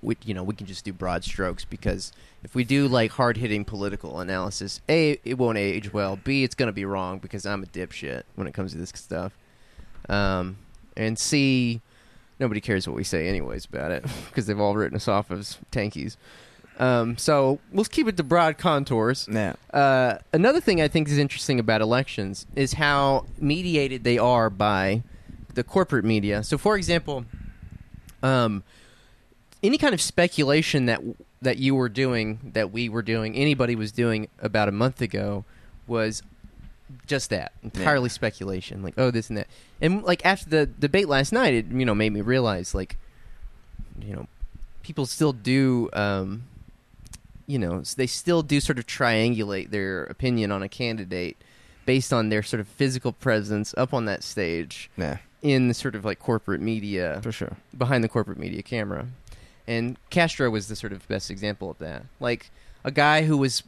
we 0.00 0.16
you 0.24 0.34
know 0.34 0.42
we 0.42 0.54
can 0.54 0.66
just 0.66 0.84
do 0.84 0.92
broad 0.92 1.24
strokes 1.24 1.64
because 1.64 2.12
if 2.42 2.54
we 2.54 2.64
do 2.64 2.88
like 2.88 3.12
hard 3.12 3.36
hitting 3.36 3.64
political 3.64 4.20
analysis, 4.20 4.80
a 4.88 5.18
it 5.24 5.38
won't 5.38 5.58
age 5.58 5.92
well. 5.92 6.16
B 6.16 6.44
it's 6.44 6.54
gonna 6.54 6.72
be 6.72 6.84
wrong 6.84 7.18
because 7.18 7.44
I'm 7.44 7.62
a 7.62 7.66
dipshit 7.66 8.22
when 8.34 8.46
it 8.46 8.54
comes 8.54 8.72
to 8.72 8.78
this 8.78 8.92
stuff. 8.94 9.32
Um, 10.08 10.58
and 10.96 11.18
C 11.18 11.80
nobody 12.40 12.60
cares 12.60 12.88
what 12.88 12.96
we 12.96 13.04
say 13.04 13.28
anyways 13.28 13.64
about 13.66 13.92
it 13.92 14.04
because 14.28 14.46
they've 14.46 14.58
all 14.58 14.74
written 14.74 14.96
us 14.96 15.08
off 15.08 15.30
as 15.30 15.58
tankies. 15.70 16.16
Um, 16.78 17.16
so 17.16 17.60
we'll 17.70 17.84
keep 17.84 18.08
it 18.08 18.16
to 18.16 18.22
broad 18.22 18.58
contours. 18.58 19.28
Yeah. 19.30 19.54
Uh, 19.72 20.18
another 20.32 20.60
thing 20.60 20.80
I 20.80 20.88
think 20.88 21.08
is 21.08 21.18
interesting 21.18 21.60
about 21.60 21.80
elections 21.80 22.46
is 22.56 22.74
how 22.74 23.26
mediated 23.38 24.04
they 24.04 24.18
are 24.18 24.50
by 24.50 25.02
the 25.54 25.62
corporate 25.62 26.04
media. 26.04 26.42
So, 26.42 26.58
for 26.58 26.76
example, 26.76 27.24
um, 28.22 28.62
any 29.62 29.78
kind 29.78 29.94
of 29.94 30.00
speculation 30.00 30.86
that 30.86 31.00
that 31.42 31.58
you 31.58 31.74
were 31.74 31.88
doing, 31.88 32.52
that 32.54 32.72
we 32.72 32.88
were 32.88 33.02
doing, 33.02 33.34
anybody 33.34 33.74
was 33.74 33.90
doing 33.90 34.28
about 34.40 34.68
a 34.68 34.72
month 34.72 35.00
ago, 35.00 35.44
was 35.86 36.22
just 37.06 37.30
that 37.30 37.52
entirely 37.62 38.08
speculation. 38.08 38.82
Like, 38.82 38.94
oh, 38.96 39.10
this 39.10 39.28
and 39.28 39.38
that, 39.38 39.48
and 39.80 40.02
like 40.04 40.24
after 40.24 40.48
the 40.48 40.66
debate 40.66 41.08
last 41.08 41.32
night, 41.32 41.54
it 41.54 41.66
you 41.66 41.84
know 41.84 41.94
made 41.94 42.12
me 42.12 42.20
realize 42.20 42.74
like, 42.74 42.96
you 44.00 44.14
know, 44.14 44.26
people 44.82 45.06
still 45.06 45.32
do. 45.32 45.90
Um, 45.92 46.44
you 47.52 47.58
know, 47.58 47.82
they 47.96 48.06
still 48.06 48.42
do 48.42 48.60
sort 48.60 48.78
of 48.78 48.86
triangulate 48.86 49.70
their 49.70 50.04
opinion 50.04 50.50
on 50.50 50.62
a 50.62 50.68
candidate 50.68 51.36
based 51.84 52.12
on 52.12 52.28
their 52.30 52.42
sort 52.42 52.60
of 52.60 52.68
physical 52.68 53.12
presence 53.12 53.74
up 53.76 53.92
on 53.92 54.04
that 54.06 54.22
stage 54.22 54.88
Yeah. 54.96 55.18
in 55.42 55.68
the 55.68 55.74
sort 55.74 55.94
of 55.94 56.04
like 56.04 56.18
corporate 56.18 56.60
media 56.60 57.20
For 57.22 57.32
sure. 57.32 57.56
behind 57.76 58.02
the 58.04 58.08
corporate 58.08 58.38
media 58.38 58.62
camera. 58.62 59.06
And 59.66 59.96
Castro 60.10 60.48
was 60.50 60.68
the 60.68 60.76
sort 60.76 60.92
of 60.92 61.06
best 61.08 61.30
example 61.30 61.70
of 61.70 61.78
that. 61.78 62.04
Like 62.20 62.50
a 62.84 62.90
guy 62.90 63.24
who 63.24 63.36
was 63.36 63.62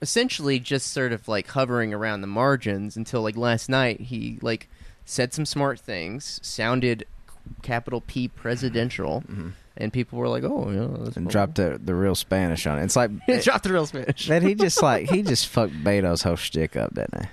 essentially 0.00 0.58
just 0.58 0.92
sort 0.92 1.12
of 1.12 1.28
like 1.28 1.48
hovering 1.48 1.92
around 1.92 2.20
the 2.20 2.26
margins 2.26 2.96
until 2.96 3.22
like 3.22 3.36
last 3.36 3.68
night 3.68 4.00
he 4.00 4.38
like 4.42 4.68
said 5.04 5.32
some 5.34 5.44
smart 5.46 5.78
things, 5.80 6.38
sounded 6.42 7.04
capital 7.62 8.00
P 8.00 8.28
presidential, 8.28 9.20
hmm 9.20 9.50
and 9.76 9.92
people 9.92 10.18
were 10.18 10.28
like, 10.28 10.44
"Oh, 10.44 10.70
yeah." 10.70 11.04
That's 11.04 11.16
And 11.16 11.28
dropped 11.28 11.56
the 11.56 11.80
the 11.82 11.94
real 11.94 12.14
Spanish 12.14 12.66
on 12.66 12.78
it. 12.78 12.84
It's 12.84 12.96
like 12.96 13.10
dropped 13.42 13.64
the 13.64 13.72
real 13.72 13.86
Spanish. 13.86 14.26
that. 14.28 14.42
He 14.42 14.54
just 14.54 14.82
like 14.82 15.10
he 15.10 15.22
just 15.24 15.48
fucked 15.48 15.74
Beto's 15.84 16.22
whole 16.22 16.36
shtick 16.36 16.76
up, 16.76 16.94
didn't 16.94 17.22
he? 17.22 17.28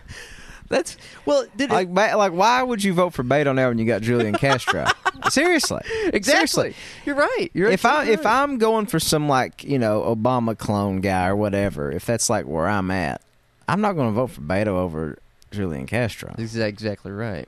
That's 0.69 0.97
well, 1.25 1.45
did 1.55 1.71
it, 1.71 1.73
Like, 1.73 1.89
Be- 1.89 2.15
like, 2.15 2.31
why 2.31 2.63
would 2.63 2.83
you 2.83 2.93
vote 2.93 3.13
for 3.13 3.23
Beto 3.23 3.53
now 3.53 3.67
when 3.67 3.77
you 3.77 3.85
got 3.85 4.01
Julian 4.01 4.33
Castro? 4.33 4.85
Seriously, 5.29 5.81
exactly. 6.05 6.21
Seriously. 6.23 6.75
You're 7.05 7.15
right. 7.15 7.49
You're 7.53 7.69
if 7.69 7.85
I 7.85 7.89
absolutely 7.89 8.13
if 8.13 8.25
right. 8.25 8.41
I'm 8.43 8.57
going 8.57 8.85
for 8.87 8.99
some 8.99 9.27
like 9.29 9.63
you 9.63 9.77
know 9.77 10.01
Obama 10.01 10.57
clone 10.57 11.01
guy 11.01 11.27
or 11.27 11.35
whatever, 11.35 11.91
if 11.91 12.05
that's 12.05 12.29
like 12.29 12.45
where 12.45 12.67
I'm 12.67 12.89
at, 12.91 13.21
I'm 13.67 13.81
not 13.81 13.93
going 13.93 14.07
to 14.09 14.13
vote 14.13 14.31
for 14.31 14.41
Beto 14.41 14.67
over 14.67 15.17
Julian 15.51 15.85
Castro. 15.85 16.33
This 16.37 16.55
is 16.55 16.61
exactly 16.61 17.11
right. 17.11 17.47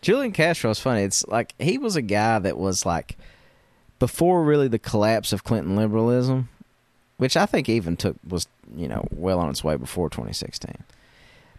Julian 0.00 0.32
Castro 0.32 0.70
is 0.70 0.80
funny. 0.80 1.02
It's 1.02 1.26
like 1.28 1.54
he 1.58 1.78
was 1.78 1.94
a 1.94 2.02
guy 2.02 2.38
that 2.38 2.56
was 2.58 2.84
like 2.84 3.16
before 4.00 4.42
really 4.42 4.66
the 4.66 4.80
collapse 4.80 5.32
of 5.32 5.44
Clinton 5.44 5.76
liberalism, 5.76 6.48
which 7.18 7.36
I 7.36 7.46
think 7.46 7.68
even 7.68 7.96
took 7.96 8.16
was 8.28 8.48
you 8.74 8.88
know 8.88 9.06
well 9.12 9.38
on 9.38 9.48
its 9.50 9.62
way 9.62 9.76
before 9.76 10.10
2016. 10.10 10.74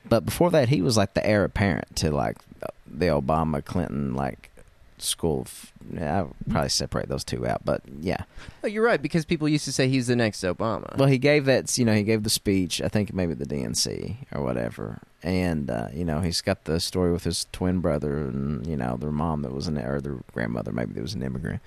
But 0.04 0.26
before 0.26 0.52
that, 0.52 0.68
he 0.68 0.82
was 0.82 0.98
like 0.98 1.14
the 1.14 1.26
heir 1.26 1.46
apparent 1.46 1.96
to 1.98 2.12
like 2.12 2.38
the 2.86 3.06
Obama 3.06 3.64
Clinton 3.64 4.14
like 4.14 4.52
school. 4.98 5.42
Of, 5.42 5.72
I 6.00 6.24
would 6.24 6.34
probably 6.50 6.70
separate 6.70 7.10
those 7.10 7.24
two 7.24 7.46
out, 7.46 7.64
but 7.64 7.82
yeah. 8.00 8.24
Oh, 8.64 8.68
you're 8.68 8.84
right 8.84 9.02
because 9.02 9.26
people 9.26 9.48
used 9.48 9.66
to 9.66 9.72
say 9.72 9.88
he's 9.88 10.08
the 10.08 10.16
next 10.16 10.42
Obama. 10.42 10.98
Well, 10.98 11.08
he 11.08 11.18
gave 11.18 11.46
that, 11.46 11.78
you 11.78 11.86
know, 11.86 11.94
he 11.94 12.04
gave 12.04 12.24
the 12.24 12.30
speech, 12.30 12.82
I 12.82 12.88
think 12.88 13.14
maybe 13.14 13.34
at 13.34 13.40
the 13.40 13.46
DNC 13.46 14.16
or 14.32 14.44
whatever. 14.44 15.00
And, 15.24 15.70
uh, 15.70 15.88
you 15.94 16.06
know, 16.06 16.22
he's 16.22 16.42
got 16.42 16.66
the 16.66 16.80
story 16.80 17.12
with 17.12 17.24
his 17.24 17.48
twin 17.52 17.80
brother 17.80 18.18
and, 18.18 18.66
you 18.66 18.78
know, 18.78 18.98
their 18.98 19.12
mom 19.12 19.44
that 19.44 19.54
was 19.54 19.68
an, 19.68 19.78
or 19.78 20.02
their 20.02 20.18
grandmother, 20.34 20.72
maybe 20.72 20.94
that 20.94 21.02
was 21.02 21.14
an 21.14 21.24
immigrant. 21.24 21.62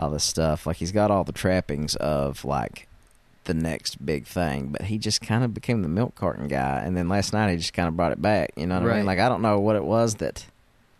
All 0.00 0.10
this 0.10 0.24
stuff. 0.24 0.66
Like, 0.66 0.78
he's 0.78 0.92
got 0.92 1.10
all 1.10 1.22
the 1.24 1.30
trappings 1.32 1.94
of, 1.96 2.44
like, 2.44 2.88
the 3.44 3.54
next 3.54 4.04
big 4.04 4.26
thing. 4.26 4.68
But 4.68 4.82
he 4.82 4.96
just 4.98 5.20
kind 5.20 5.44
of 5.44 5.52
became 5.54 5.82
the 5.82 5.88
milk 5.88 6.14
carton 6.14 6.48
guy. 6.48 6.80
And 6.84 6.96
then 6.96 7.08
last 7.08 7.32
night 7.32 7.50
he 7.50 7.56
just 7.58 7.74
kind 7.74 7.86
of 7.86 7.96
brought 7.96 8.12
it 8.12 8.22
back. 8.22 8.50
You 8.56 8.66
know 8.66 8.80
what 8.80 8.90
I 8.90 8.96
mean? 8.96 9.06
Like, 9.06 9.18
I 9.18 9.28
don't 9.28 9.42
know 9.42 9.60
what 9.60 9.76
it 9.76 9.84
was 9.84 10.14
that, 10.16 10.46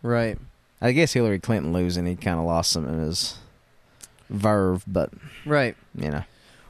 right. 0.03 0.37
I 0.81 0.91
guess 0.93 1.13
Hillary 1.13 1.39
Clinton 1.39 1.73
losing, 1.73 2.05
he 2.05 2.15
kind 2.15 2.39
of 2.39 2.45
lost 2.45 2.71
some 2.71 2.85
of 2.87 2.97
his 2.99 3.37
verve, 4.29 4.83
but 4.87 5.11
Right. 5.45 5.75
you 5.95 6.09
know, 6.09 6.23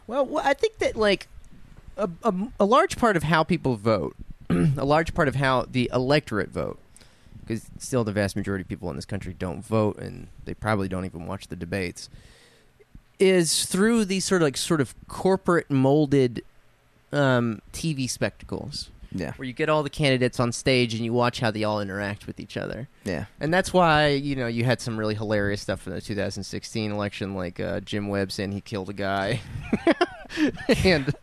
Well, 0.08 0.40
I 0.44 0.54
think 0.54 0.78
that 0.80 0.96
like 0.96 1.28
a, 1.98 2.10
a, 2.24 2.34
a 2.60 2.66
large 2.66 2.98
part 2.98 3.16
of 3.16 3.24
how 3.24 3.44
people 3.44 3.76
vote, 3.76 4.16
a 4.50 4.84
large 4.86 5.14
part 5.14 5.28
of 5.28 5.36
how 5.36 5.66
the 5.70 5.90
electorate 5.94 6.50
vote, 6.50 6.80
because 7.52 7.70
still 7.80 8.04
the 8.04 8.12
vast 8.14 8.36
majority 8.36 8.62
of 8.62 8.68
people 8.70 8.90
in 8.90 8.96
this 8.96 9.06
country 9.06 9.34
don't 9.38 9.64
vote, 9.66 9.98
and 10.00 10.28
they 10.46 10.54
probably 10.54 10.88
don't 10.88 11.06
even 11.06 11.26
watch 11.28 11.48
the 11.48 11.56
debates, 11.56 12.10
is 13.20 13.66
through 13.66 14.06
these 14.06 14.24
sort 14.26 14.42
of 14.42 14.46
like 14.48 14.58
sort 14.58 14.82
of 14.82 14.96
corporate 15.08 15.70
molded 15.70 16.44
um, 17.12 17.62
TV 17.74 18.10
spectacles, 18.10 18.90
yeah, 19.14 19.34
where 19.34 19.46
you 19.46 19.54
get 19.54 19.68
all 19.70 19.84
the 19.84 19.90
candidates 19.90 20.40
on 20.40 20.52
stage 20.54 20.94
and 20.94 21.04
you 21.04 21.12
watch 21.14 21.42
how 21.42 21.52
they 21.52 21.64
all 21.64 21.82
interact 21.82 22.26
with 22.26 22.40
each 22.40 22.56
other. 22.56 22.88
yeah, 23.04 23.26
And 23.40 23.54
that's 23.54 23.74
why 23.74 24.08
you 24.08 24.36
know 24.36 24.48
you 24.48 24.64
had 24.64 24.80
some 24.80 24.98
really 24.98 25.16
hilarious 25.16 25.62
stuff 25.62 25.86
in 25.88 25.94
the 25.94 26.00
2016 26.02 26.90
election, 26.92 27.36
like 27.36 27.60
uh, 27.60 27.82
Jim 27.82 28.08
Webb 28.08 28.32
saying 28.32 28.54
he 28.54 28.62
killed 28.62 28.90
a 28.90 28.94
guy, 28.94 29.42
and 30.84 31.14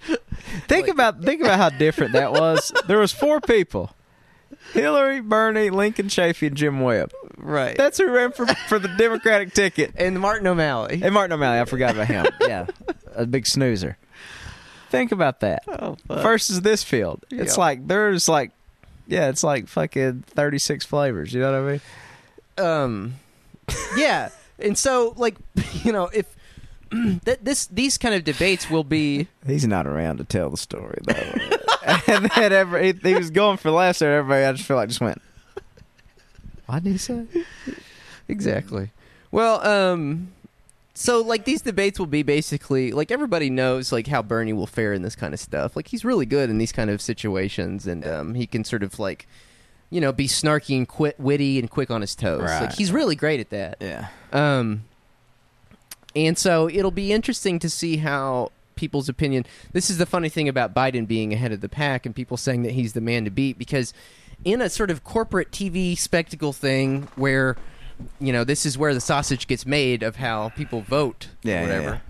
Think 0.67 0.87
Like- 0.87 0.91
about 0.95 1.23
think 1.23 1.41
about 1.41 1.59
how 1.59 1.71
different 1.71 2.13
that 2.13 2.33
was. 2.33 2.73
There 2.87 2.99
was 2.99 3.13
four 3.13 3.41
people: 3.41 3.91
Hillary, 4.73 5.21
Bernie, 5.21 5.71
Lincoln 5.71 6.07
Chafee, 6.09 6.49
and 6.49 6.57
Jim 6.57 6.81
Webb. 6.81 7.13
right, 7.37 7.77
That's 7.77 7.99
who 7.99 8.11
ran 8.11 8.33
for 8.33 8.47
for 8.69 8.79
the 8.79 8.89
Democratic 8.89 9.53
ticket. 9.55 9.93
and 9.99 10.19
Martin 10.21 10.47
O'Malley. 10.47 11.01
And 11.03 11.15
Martin 11.15 11.33
O'Malley, 11.33 11.61
I 11.61 11.65
forgot 11.65 11.95
about 11.95 12.07
him. 12.09 12.27
Yeah, 12.41 12.67
a 13.15 13.27
big 13.27 13.47
snoozer. 13.47 13.97
Think 14.91 15.13
about 15.13 15.41
that. 15.41 15.65
Oh, 15.69 15.97
Versus 16.09 16.63
this 16.63 16.83
field, 16.83 17.25
it's 17.31 17.57
Yeah. 17.57 17.61
like 17.63 17.87
there's 17.89 18.29
like, 18.29 18.53
yeah, 19.07 19.29
it's 19.29 19.43
like 19.45 19.69
fucking 19.69 20.25
thirty 20.29 20.59
six 20.59 20.85
flavors. 20.87 21.33
You 21.35 21.41
know 21.41 21.53
what 21.63 21.69
I 21.69 21.73
mean? 21.73 21.81
um, 22.67 23.15
yeah, 23.97 24.31
and 24.59 24.77
so 24.79 25.15
like 25.17 25.37
you 25.85 25.93
know 25.93 26.09
if 26.13 26.27
that 27.25 27.45
this 27.45 27.67
these 27.67 27.99
kind 27.99 28.15
of 28.15 28.25
debates 28.25 28.71
will 28.71 28.85
be 28.85 29.29
He's 29.47 29.67
not 29.67 29.87
around 29.87 30.17
to 30.19 30.25
tell 30.25 30.49
the 30.51 30.57
story 30.57 30.99
though. 31.05 31.58
and 32.07 32.31
then 32.37 32.53
every, 32.53 32.93
he, 32.93 32.99
he 33.11 33.15
was 33.15 33.31
going 33.31 33.57
for 33.57 33.71
last 33.71 34.01
year. 34.01 34.19
Everybody, 34.19 34.45
I 34.45 34.53
just 34.53 34.65
feel 34.67 34.77
like 34.77 34.89
just 34.89 35.01
went. 35.01 35.21
What 36.67 36.85
did 36.85 36.93
he 36.93 36.99
say? 36.99 37.25
exactly 38.29 38.91
well 39.31 39.67
um. 39.67 40.33
So 40.93 41.21
like 41.23 41.45
these 41.45 41.63
debates 41.63 41.99
will 41.99 42.07
be 42.07 42.23
basically 42.25 42.91
like 42.91 43.11
everybody 43.13 43.51
knows 43.51 43.93
like 43.93 44.09
how 44.09 44.21
Bernie 44.21 44.53
will 44.53 44.67
fare 44.67 44.93
in 44.93 45.03
this 45.03 45.15
kind 45.15 45.33
of 45.33 45.39
stuff. 45.39 45.77
Like 45.77 45.87
he's 45.89 46.05
really 46.05 46.27
good 46.27 46.51
in 46.51 46.59
these 46.59 46.73
kind 46.73 46.91
of 46.91 47.01
situations, 47.01 47.87
and 47.87 48.05
um, 48.05 48.35
he 48.35 48.49
can 48.49 48.65
sort 48.65 48.83
of 48.83 48.99
like, 48.99 49.29
you 49.91 50.01
know, 50.01 50.11
be 50.13 50.27
snarky 50.27 50.77
and 50.77 50.89
quit, 50.89 51.19
witty 51.21 51.59
and 51.61 51.71
quick 51.71 51.91
on 51.93 52.01
his 52.01 52.17
toes. 52.17 52.41
Like 52.41 52.61
Right. 52.63 52.73
he's 52.73 52.91
really 52.91 53.15
great 53.15 53.39
at 53.39 53.51
that. 53.51 53.77
Yeah. 53.81 54.09
Um, 54.33 54.83
and 56.17 56.37
so 56.37 56.69
it'll 56.69 56.91
be 56.91 57.13
interesting 57.13 57.61
to 57.61 57.71
see 57.71 57.99
how 57.99 58.51
people's 58.79 59.09
opinion. 59.11 59.45
This 59.73 59.91
is 59.91 59.99
the 59.99 60.07
funny 60.07 60.29
thing 60.31 60.49
about 60.49 60.73
Biden 60.75 61.07
being 61.07 61.35
ahead 61.35 61.53
of 61.53 61.61
the 61.61 61.69
pack 61.69 62.07
and 62.07 62.15
people 62.15 62.37
saying 62.39 62.63
that 62.63 62.73
he's 62.73 62.95
the 62.95 63.01
man 63.03 63.25
to 63.25 63.31
beat 63.31 63.59
because 63.59 63.93
in 64.45 64.63
a 64.63 64.71
sort 64.71 64.91
of 64.91 65.05
corporate 65.05 65.51
TV 65.51 65.99
spectacle 65.99 66.53
thing 66.53 67.09
where 67.17 67.57
you 68.21 68.33
know 68.33 68.45
this 68.45 68.65
is 68.65 68.79
where 68.79 68.95
the 68.95 69.01
sausage 69.01 69.49
gets 69.49 69.67
made 69.67 70.03
of 70.05 70.17
how 70.17 70.51
people 70.51 70.81
vote 70.81 71.29
Yeah, 71.43 71.65
or 71.65 71.67
yeah, 71.67 71.77
whatever. 71.79 72.03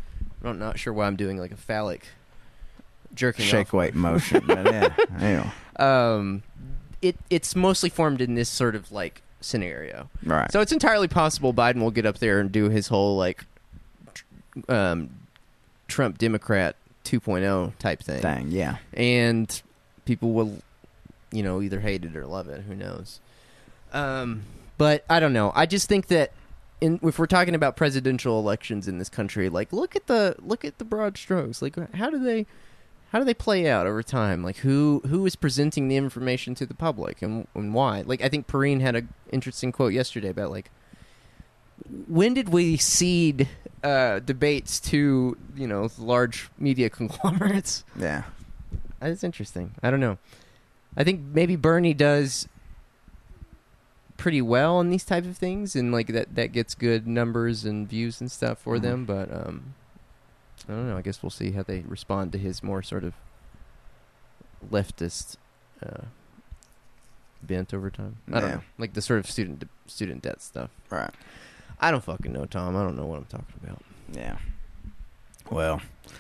I'm 0.45 0.59
not 0.59 0.79
sure 0.79 0.93
why 0.93 1.07
I'm 1.07 1.17
doing 1.17 1.39
like 1.39 1.51
a 1.51 1.57
phallic 1.57 2.07
jerking 3.15 3.47
Shake 3.47 3.69
off. 3.69 3.73
weight 3.73 3.95
motion. 3.95 4.45
But 4.47 4.67
yeah. 4.67 4.95
Anyway. 5.19 5.51
Um, 5.77 6.43
it 7.01 7.17
it's 7.31 7.57
mostly 7.57 7.89
formed 7.89 8.21
in 8.21 8.35
this 8.35 8.49
sort 8.51 8.75
of 8.75 8.93
like 8.93 9.23
scenario. 9.41 10.11
Right. 10.23 10.53
So 10.53 10.61
it's 10.61 10.73
entirely 10.73 11.09
possible 11.09 11.55
Biden 11.55 11.81
will 11.81 11.91
get 11.91 12.05
up 12.05 12.19
there 12.19 12.39
and 12.41 12.53
do 12.53 12.69
his 12.69 12.89
whole 12.89 13.17
like 13.17 13.45
um, 14.69 15.11
Trump 15.89 16.19
Democrat 16.19 16.77
2.0 17.05 17.77
type 17.79 18.03
thing. 18.03 18.21
thing. 18.21 18.51
Yeah. 18.51 18.77
And 18.93 19.61
people 20.05 20.33
will, 20.33 20.59
you 21.33 21.43
know, 21.43 21.61
either 21.61 21.81
hate 21.81 22.05
it 22.05 22.15
or 22.17 22.27
love 22.27 22.49
it. 22.49 22.63
Who 22.63 22.75
knows? 22.75 23.21
Um, 23.93 24.43
but 24.77 25.05
I 25.09 25.19
don't 25.19 25.33
know. 25.33 25.53
I 25.55 25.67
just 25.67 25.89
think 25.89 26.07
that 26.09 26.33
in, 26.81 27.01
if 27.03 27.19
we're 27.19 27.27
talking 27.27 27.55
about 27.55 27.77
presidential 27.77 28.39
elections 28.39 28.87
in 28.87 28.99
this 28.99 29.09
country, 29.09 29.49
like 29.49 29.73
look 29.73 29.97
at 29.97 30.07
the 30.07 30.37
look 30.39 30.65
at 30.65 30.79
the 30.79 30.85
broad 30.85 31.17
strokes. 31.17 31.61
Like 31.61 31.77
how 31.95 32.11
do 32.11 32.19
they 32.19 32.47
how 33.11 33.19
do 33.19 33.25
they 33.25 33.35
play 33.35 33.69
out 33.69 33.87
over 33.87 34.03
time? 34.03 34.45
Like 34.45 34.59
who 34.59 35.03
who 35.09 35.27
is 35.27 35.35
presenting 35.35 35.89
the 35.89 35.97
information 35.97 36.55
to 36.57 36.67
the 36.67 36.75
public 36.75 37.23
and 37.23 37.47
and 37.55 37.75
why? 37.75 38.03
Like 38.03 38.23
I 38.23 38.29
think 38.29 38.47
Perrine 38.47 38.81
had 38.81 38.95
an 38.95 39.09
interesting 39.33 39.73
quote 39.73 39.93
yesterday 39.93 40.29
about 40.29 40.51
like 40.51 40.71
when 42.09 42.35
did 42.35 42.49
we 42.51 42.77
cede 42.77 43.49
uh, 43.85 44.19
debates 44.21 44.81
to 44.81 45.37
you 45.57 45.67
know 45.67 45.89
large 45.99 46.49
media 46.59 46.91
conglomerates? 46.99 47.85
Yeah. 47.99 48.25
That's 49.01 49.23
interesting. 49.23 49.73
I 49.83 49.91
don't 49.91 50.01
know. 50.01 50.19
I 50.97 51.05
think 51.05 51.21
maybe 51.33 51.55
Bernie 51.57 51.95
does 51.95 52.49
pretty 54.17 54.43
well 54.43 54.77
on 54.79 54.91
these 54.91 55.05
types 55.05 55.29
of 55.29 55.37
things, 55.39 55.77
and 55.77 55.93
like 55.93 56.09
that 56.09 56.35
that 56.35 56.51
gets 56.53 56.75
good 56.75 57.07
numbers 57.07 57.65
and 57.65 57.89
views 57.89 58.21
and 58.21 58.31
stuff 58.31 58.59
for 58.59 58.77
Mhm. 58.79 58.83
them. 58.83 59.05
But 59.05 59.33
um, 59.33 59.75
I 60.69 60.73
don't 60.73 60.89
know. 60.89 60.97
I 60.97 61.03
guess 61.03 61.23
we'll 61.23 61.31
see 61.31 61.53
how 61.53 61.63
they 61.63 61.81
respond 61.87 62.33
to 62.33 62.39
his 62.39 62.63
more 62.63 62.83
sort 62.83 63.05
of 63.05 63.15
leftist 64.73 65.37
uh, 65.87 66.07
bent 67.43 67.73
over 67.73 67.91
time. 67.91 68.17
I 68.33 68.41
don't 68.41 68.51
know, 68.51 68.63
like 68.79 68.95
the 68.95 69.03
sort 69.03 69.21
of 69.21 69.31
student 69.31 69.69
student 69.87 70.23
debt 70.23 70.43
stuff. 70.43 70.71
Right. 70.91 71.11
I 71.81 71.91
don't 71.91 72.03
fucking 72.03 72.33
know, 72.33 72.45
Tom. 72.47 72.77
I 72.77 72.83
don't 72.83 72.97
know 72.97 73.07
what 73.07 73.19
I'm 73.19 73.25
talking 73.27 73.55
about. 73.63 73.83
Yeah. 74.13 74.39
Well, 75.51 75.81
if 76.07 76.13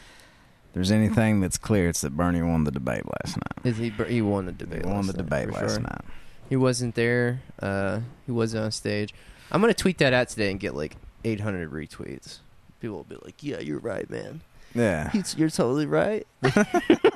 there's 0.73 0.91
anything 0.91 1.41
that's 1.41 1.59
clear, 1.59 1.89
it's 1.89 2.01
that 2.03 2.17
Bernie 2.17 2.43
won 2.43 2.65
the 2.65 2.71
debate 2.71 3.05
last 3.07 3.37
night. 3.37 3.65
Is 3.65 3.77
he? 3.77 3.91
He 3.91 4.23
won 4.23 4.47
the 4.47 4.53
debate. 4.53 4.85
he 4.85 4.87
won 4.87 4.97
last 4.97 5.07
the 5.09 5.23
night, 5.23 5.29
debate 5.29 5.51
last 5.53 5.75
sure. 5.75 5.81
night. 5.81 6.05
He 6.49 6.57
wasn't 6.57 6.95
there. 6.95 7.41
Uh, 7.61 8.01
he 8.27 8.33
wasn't 8.33 8.65
on 8.65 8.73
stage. 8.73 9.15
I'm 9.51 9.61
gonna 9.61 9.75
tweet 9.75 9.99
that 9.99 10.13
out 10.13 10.29
today 10.29 10.51
and 10.51 10.61
get 10.61 10.75
like 10.75 10.97
800 11.25 11.71
retweets. 11.71 12.39
People 12.81 12.99
will 12.99 13.05
be 13.05 13.17
like, 13.25 13.43
"Yeah, 13.43 13.59
you're 13.61 13.81
right, 13.81 14.09
man. 14.09 14.41
Yeah. 14.75 15.11
He's, 15.11 15.37
you're 15.37 15.51
totally 15.51 15.87
right." 15.87 16.27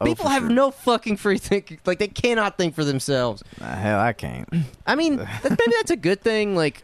Oh, 0.00 0.04
People 0.06 0.28
have 0.28 0.42
sure. 0.42 0.50
no 0.50 0.70
fucking 0.70 1.16
free 1.16 1.38
thinking. 1.38 1.78
Like 1.84 1.98
they 1.98 2.08
cannot 2.08 2.58
think 2.58 2.74
for 2.74 2.84
themselves. 2.84 3.42
Uh, 3.60 3.76
hell, 3.76 4.00
I 4.00 4.12
can't. 4.12 4.48
I 4.86 4.94
mean, 4.94 5.16
that, 5.42 5.44
maybe 5.44 5.72
that's 5.76 5.90
a 5.90 5.96
good 5.96 6.20
thing. 6.22 6.56
Like, 6.56 6.82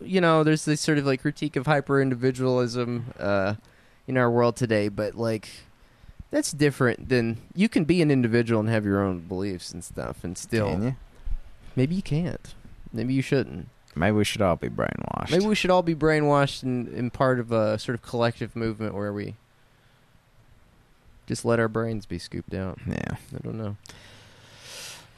you 0.00 0.20
know, 0.20 0.42
there's 0.44 0.64
this 0.64 0.80
sort 0.80 0.98
of 0.98 1.06
like 1.06 1.22
critique 1.22 1.56
of 1.56 1.66
hyper 1.66 2.00
individualism 2.00 3.12
uh, 3.18 3.54
in 4.06 4.16
our 4.16 4.30
world 4.30 4.56
today, 4.56 4.88
but 4.88 5.14
like. 5.14 5.48
That's 6.32 6.52
different 6.52 7.08
than 7.08 7.38
you 7.56 7.68
can 7.68 7.82
be 7.82 8.00
an 8.02 8.08
individual 8.12 8.60
and 8.60 8.68
have 8.68 8.84
your 8.84 9.02
own 9.02 9.18
beliefs 9.18 9.72
and 9.72 9.82
stuff, 9.82 10.22
and 10.22 10.38
still 10.38 10.68
Can 10.70 10.82
you? 10.84 10.96
maybe 11.74 11.96
you 11.96 12.02
can't, 12.02 12.54
maybe 12.92 13.12
you 13.14 13.20
shouldn't. 13.20 13.66
Maybe 13.96 14.12
we 14.16 14.22
should 14.24 14.40
all 14.40 14.54
be 14.54 14.68
brainwashed. 14.68 15.32
Maybe 15.32 15.44
we 15.46 15.56
should 15.56 15.72
all 15.72 15.82
be 15.82 15.96
brainwashed 15.96 16.62
and, 16.62 16.86
and 16.86 17.12
part 17.12 17.40
of 17.40 17.50
a 17.50 17.80
sort 17.80 17.96
of 17.96 18.02
collective 18.02 18.54
movement 18.54 18.94
where 18.94 19.12
we 19.12 19.34
just 21.26 21.44
let 21.44 21.58
our 21.58 21.66
brains 21.66 22.06
be 22.06 22.20
scooped 22.20 22.54
out. 22.54 22.78
Yeah. 22.86 23.16
I 23.34 23.38
don't 23.42 23.58
know. 23.58 23.76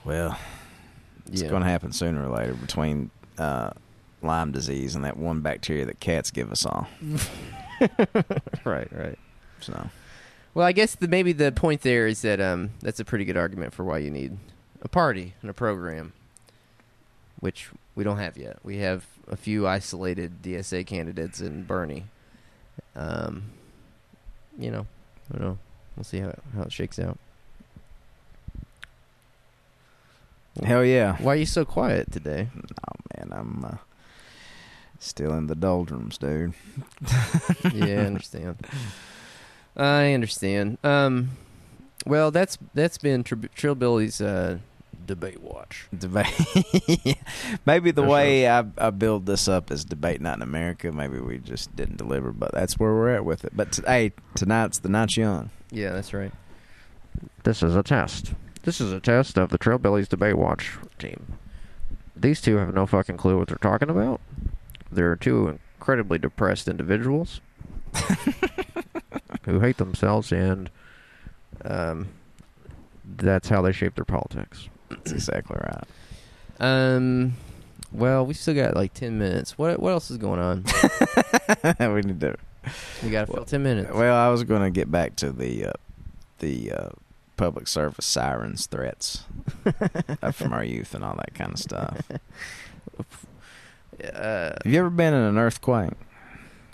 Well, 0.06 0.38
it's 1.26 1.42
Yeah. 1.42 1.48
going 1.50 1.62
to 1.62 1.68
happen 1.68 1.92
sooner 1.92 2.26
or 2.26 2.34
later 2.34 2.54
between 2.54 3.10
uh, 3.36 3.70
Lyme 4.22 4.52
disease 4.52 4.94
and 4.94 5.04
that 5.04 5.16
one 5.16 5.40
bacteria 5.40 5.84
that 5.86 6.00
cats 6.00 6.30
give 6.30 6.50
us 6.52 6.64
all. 6.66 6.88
right, 8.64 8.88
right. 8.92 9.18
So, 9.60 9.90
Well, 10.54 10.66
I 10.66 10.72
guess 10.72 10.94
the, 10.94 11.08
maybe 11.08 11.32
the 11.32 11.52
point 11.52 11.82
there 11.82 12.06
is 12.06 12.22
that 12.22 12.40
um, 12.40 12.70
that's 12.80 13.00
a 13.00 13.04
pretty 13.04 13.24
good 13.24 13.36
argument 13.36 13.72
for 13.74 13.84
why 13.84 13.98
you 13.98 14.10
need 14.10 14.36
a 14.82 14.88
party 14.88 15.34
and 15.40 15.50
a 15.50 15.54
program, 15.54 16.12
which 17.40 17.70
we 17.94 18.04
don't 18.04 18.18
have 18.18 18.36
yet. 18.36 18.58
We 18.62 18.78
have 18.78 19.06
a 19.28 19.36
few 19.36 19.66
isolated 19.66 20.42
DSA 20.42 20.86
candidates 20.86 21.40
and 21.40 21.66
Bernie. 21.66 22.04
Um, 22.96 23.44
you 24.58 24.70
know, 24.70 24.86
I 25.32 25.38
don't 25.38 25.46
know. 25.46 25.58
We'll 25.96 26.04
see 26.04 26.18
how 26.18 26.34
how 26.54 26.62
it 26.62 26.72
shakes 26.72 26.98
out. 26.98 27.18
hell 30.62 30.84
yeah. 30.84 31.16
Why 31.16 31.34
are 31.34 31.36
you 31.36 31.46
so 31.46 31.64
quiet 31.64 32.12
today? 32.12 32.48
Oh, 32.54 33.16
man, 33.16 33.38
I'm 33.38 33.64
uh, 33.64 33.76
still 35.04 35.34
in 35.34 35.46
the 35.46 35.54
doldrums, 35.54 36.18
dude. 36.18 36.54
yeah, 37.72 38.02
I 38.02 38.06
understand. 38.06 38.66
I 39.76 40.12
understand. 40.12 40.78
Um, 40.84 41.30
well, 42.06 42.30
that's 42.30 42.58
that's 42.74 42.98
been 42.98 43.24
Tri- 43.24 43.48
Trillbilly's 43.56 44.20
uh, 44.20 44.58
debate 45.06 45.40
watch. 45.40 45.86
Debate. 45.96 46.26
maybe 47.66 47.90
the 47.90 48.02
For 48.02 48.08
way 48.08 48.48
I, 48.48 48.64
I 48.78 48.90
build 48.90 49.26
this 49.26 49.48
up 49.48 49.70
is 49.70 49.84
debate 49.84 50.20
not 50.20 50.36
in 50.36 50.42
America. 50.42 50.92
Maybe 50.92 51.18
we 51.20 51.38
just 51.38 51.74
didn't 51.76 51.96
deliver, 51.96 52.32
but 52.32 52.52
that's 52.52 52.78
where 52.78 52.92
we're 52.92 53.14
at 53.14 53.24
with 53.24 53.44
it. 53.44 53.52
But 53.56 53.72
t- 53.72 53.82
hey, 53.86 54.12
tonight's 54.34 54.78
the 54.78 54.88
night's 54.88 55.16
young. 55.16 55.50
Yeah, 55.70 55.92
that's 55.92 56.12
right. 56.12 56.32
This 57.44 57.62
is 57.62 57.74
a 57.76 57.82
test. 57.82 58.34
This 58.64 58.80
is 58.80 58.92
a 58.92 59.00
test 59.00 59.38
of 59.38 59.50
the 59.50 59.58
Trillbillies 59.58 60.08
Debate 60.08 60.36
Watch 60.36 60.76
team. 60.98 61.38
these 62.14 62.40
two 62.40 62.56
have 62.56 62.72
no 62.74 62.86
fucking 62.86 63.16
clue 63.16 63.38
what 63.38 63.48
they're 63.48 63.56
talking 63.56 63.90
about. 63.90 64.20
They're 64.92 65.16
two 65.16 65.58
incredibly 65.78 66.18
depressed 66.18 66.68
individuals 66.68 67.40
who 69.44 69.60
hate 69.60 69.78
themselves, 69.78 70.32
and 70.32 70.70
um, 71.64 72.08
that's 73.04 73.48
how 73.48 73.62
they 73.62 73.72
shape 73.72 73.94
their 73.94 74.04
politics. 74.04 74.68
That's 74.90 75.12
exactly 75.12 75.56
right. 75.60 75.84
Um, 76.60 77.34
well, 77.92 78.24
we 78.24 78.34
still 78.34 78.54
got 78.54 78.74
like 78.76 78.94
ten 78.94 79.18
minutes. 79.18 79.58
What 79.58 79.80
what 79.80 79.90
else 79.90 80.10
is 80.10 80.18
going 80.18 80.40
on? 80.40 80.64
we 81.94 82.00
need 82.02 82.20
to. 82.20 82.36
We 83.02 83.10
got 83.10 83.26
to 83.26 83.32
fill 83.32 83.44
ten 83.44 83.62
minutes. 83.62 83.90
Well, 83.92 84.16
I 84.16 84.28
was 84.28 84.44
going 84.44 84.62
to 84.62 84.70
get 84.70 84.90
back 84.90 85.16
to 85.16 85.32
the 85.32 85.66
uh, 85.66 85.72
the 86.38 86.72
uh, 86.72 86.88
public 87.36 87.66
service 87.66 88.06
sirens 88.06 88.66
threats 88.66 89.24
uh, 90.22 90.30
from 90.30 90.52
our 90.52 90.64
youth 90.64 90.94
and 90.94 91.02
all 91.02 91.16
that 91.16 91.34
kind 91.34 91.52
of 91.52 91.58
stuff. 91.58 92.00
Uh, 94.02 94.52
Have 94.64 94.72
you 94.72 94.78
ever 94.80 94.90
been 94.90 95.14
in 95.14 95.20
an 95.22 95.38
earthquake? 95.38 95.92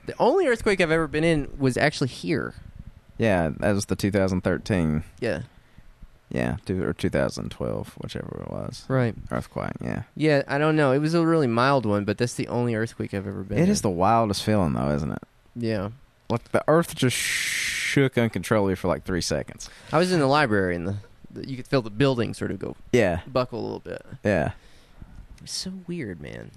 the 0.06 0.14
only 0.18 0.46
earthquake 0.46 0.80
I've 0.80 0.90
ever 0.90 1.06
been 1.06 1.24
in 1.24 1.48
was 1.58 1.76
actually 1.76 2.08
here. 2.08 2.54
Yeah, 3.18 3.50
that 3.58 3.72
was 3.72 3.86
the 3.86 3.96
2013. 3.96 5.02
Yeah. 5.20 5.42
Yeah, 6.30 6.56
two, 6.66 6.82
or 6.84 6.92
2012, 6.92 7.94
whichever 8.02 8.42
it 8.46 8.50
was. 8.50 8.84
Right. 8.88 9.14
Earthquake. 9.30 9.72
Yeah, 9.82 10.02
Yeah, 10.14 10.42
I 10.46 10.58
don't 10.58 10.76
know. 10.76 10.92
It 10.92 10.98
was 10.98 11.14
a 11.14 11.24
really 11.26 11.46
mild 11.46 11.84
one, 11.86 12.04
but 12.04 12.18
that's 12.18 12.34
the 12.34 12.48
only 12.48 12.74
earthquake 12.74 13.14
I've 13.14 13.26
ever 13.26 13.42
been. 13.42 13.58
it 13.58 13.62
in. 13.64 13.68
is 13.70 13.80
the 13.82 13.90
wildest 13.90 14.42
feeling 14.44 14.74
though, 14.74 14.90
isn't 14.90 15.10
it? 15.12 15.22
Yeah. 15.56 15.90
Like 16.30 16.52
the 16.52 16.62
earth 16.68 16.94
just 16.94 17.16
shook 17.16 18.18
uncontrollably 18.18 18.74
for 18.76 18.88
like 18.88 19.04
three 19.04 19.22
seconds. 19.22 19.70
I 19.92 19.96
was 19.98 20.12
in 20.12 20.20
the 20.20 20.26
library 20.26 20.76
and 20.76 20.86
the, 20.86 20.96
the 21.30 21.48
you 21.48 21.56
could 21.56 21.66
feel 21.66 21.80
the 21.82 21.88
building 21.90 22.34
sort 22.34 22.50
of 22.50 22.58
go 22.58 22.76
Yeah, 22.92 23.20
buckle 23.26 23.60
a 23.60 23.62
little 23.62 23.80
bit. 23.80 24.04
yeah. 24.22 24.52
It's 25.42 25.52
so 25.52 25.72
weird, 25.86 26.20
man. 26.20 26.50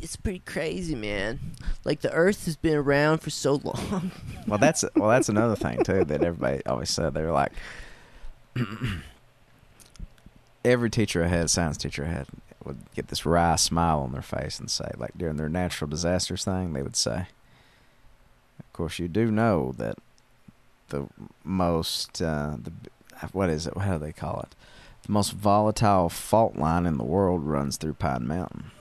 It's 0.00 0.16
pretty 0.16 0.40
crazy, 0.40 0.94
man. 0.94 1.38
Like 1.84 2.00
the 2.00 2.12
Earth 2.12 2.46
has 2.46 2.56
been 2.56 2.74
around 2.74 3.18
for 3.18 3.30
so 3.30 3.60
long. 3.62 4.12
Well, 4.46 4.58
that's 4.58 4.84
well, 4.96 5.10
that's 5.10 5.28
another 5.28 5.54
thing 5.54 5.84
too 5.84 6.04
that 6.06 6.24
everybody 6.24 6.64
always 6.66 6.90
said. 6.90 7.14
They 7.14 7.22
were 7.22 7.30
like, 7.30 7.52
every 10.64 10.90
teacher 10.90 11.22
I 11.22 11.28
had, 11.28 11.50
science 11.50 11.76
teacher 11.76 12.04
I 12.04 12.08
had, 12.08 12.26
would 12.64 12.78
get 12.96 13.08
this 13.08 13.24
wry 13.24 13.54
smile 13.56 14.00
on 14.00 14.10
their 14.12 14.22
face 14.22 14.58
and 14.58 14.68
say, 14.68 14.90
like 14.96 15.16
during 15.16 15.36
their 15.36 15.48
natural 15.48 15.88
disasters 15.88 16.44
thing, 16.44 16.72
they 16.72 16.82
would 16.82 16.96
say, 16.96 17.26
"Of 18.58 18.72
course, 18.72 18.98
you 18.98 19.06
do 19.06 19.30
know 19.30 19.72
that 19.76 19.98
the 20.88 21.06
most 21.44 22.20
uh, 22.20 22.56
the 22.60 22.72
what 23.32 23.50
is 23.50 23.68
it? 23.68 23.76
How 23.76 23.98
do 23.98 24.04
they 24.04 24.12
call 24.12 24.40
it? 24.40 24.56
The 25.06 25.12
most 25.12 25.32
volatile 25.32 26.08
fault 26.08 26.56
line 26.56 26.86
in 26.86 26.98
the 26.98 27.04
world 27.04 27.44
runs 27.44 27.76
through 27.76 27.94
Pine 27.94 28.26
Mountain." 28.26 28.72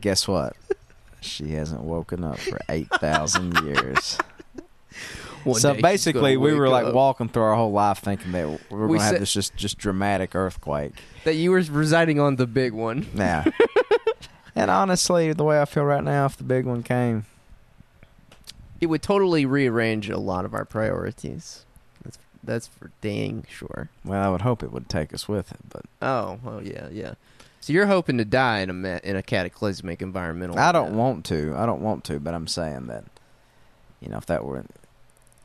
Guess 0.00 0.28
what? 0.28 0.56
She 1.20 1.50
hasn't 1.52 1.82
woken 1.82 2.24
up 2.24 2.38
for 2.38 2.58
eight 2.68 2.88
thousand 2.88 3.54
years. 3.64 4.16
One 5.44 5.58
so 5.60 5.74
basically, 5.74 6.36
we 6.36 6.52
were 6.54 6.68
like 6.68 6.86
up. 6.86 6.94
walking 6.94 7.28
through 7.28 7.42
our 7.44 7.54
whole 7.54 7.72
life 7.72 7.98
thinking 8.00 8.32
that 8.32 8.46
we 8.46 8.58
were 8.76 8.86
We 8.86 8.98
going 8.98 9.00
to 9.00 9.04
have 9.12 9.20
this 9.20 9.32
just 9.32 9.56
just 9.56 9.78
dramatic 9.78 10.34
earthquake. 10.34 10.92
that 11.24 11.34
you 11.36 11.50
were 11.50 11.62
residing 11.70 12.20
on 12.20 12.36
the 12.36 12.46
big 12.46 12.72
one. 12.74 13.06
Yeah. 13.14 13.44
and 14.54 14.70
honestly, 14.70 15.32
the 15.32 15.44
way 15.44 15.60
I 15.60 15.64
feel 15.64 15.84
right 15.84 16.04
now, 16.04 16.26
if 16.26 16.36
the 16.36 16.44
big 16.44 16.66
one 16.66 16.82
came, 16.82 17.24
It 18.82 18.86
would 18.86 19.02
totally 19.02 19.46
rearrange 19.46 20.10
a 20.10 20.18
lot 20.18 20.44
of 20.44 20.52
our 20.52 20.64
priorities. 20.66 21.64
That's 22.04 22.18
that's 22.44 22.66
for 22.66 22.90
dang 23.00 23.46
sure. 23.48 23.88
well, 24.04 24.22
I 24.22 24.28
would 24.30 24.42
hope 24.42 24.62
it 24.62 24.72
would 24.72 24.88
take 24.90 25.14
us 25.14 25.26
with 25.28 25.52
it. 25.52 25.60
But 25.70 25.84
Oh, 26.02 26.38
well, 26.42 26.62
yeah, 26.62 26.88
yeah. 26.90 27.14
So 27.60 27.72
you're 27.72 27.86
hoping 27.86 28.18
to 28.18 28.24
die 28.24 28.60
in 28.60 28.84
a 28.84 29.00
in 29.04 29.16
a 29.16 29.22
cataclysmic 29.22 30.00
environmental. 30.02 30.58
I 30.58 30.72
don't 30.72 30.86
event. 30.86 30.96
want 30.98 31.24
to. 31.26 31.54
I 31.56 31.66
don't 31.66 31.82
want 31.82 32.04
to. 32.04 32.18
But 32.18 32.34
I'm 32.34 32.46
saying 32.46 32.86
that, 32.86 33.04
you 34.00 34.08
know, 34.08 34.16
if 34.16 34.26
that 34.26 34.44
were, 34.44 34.64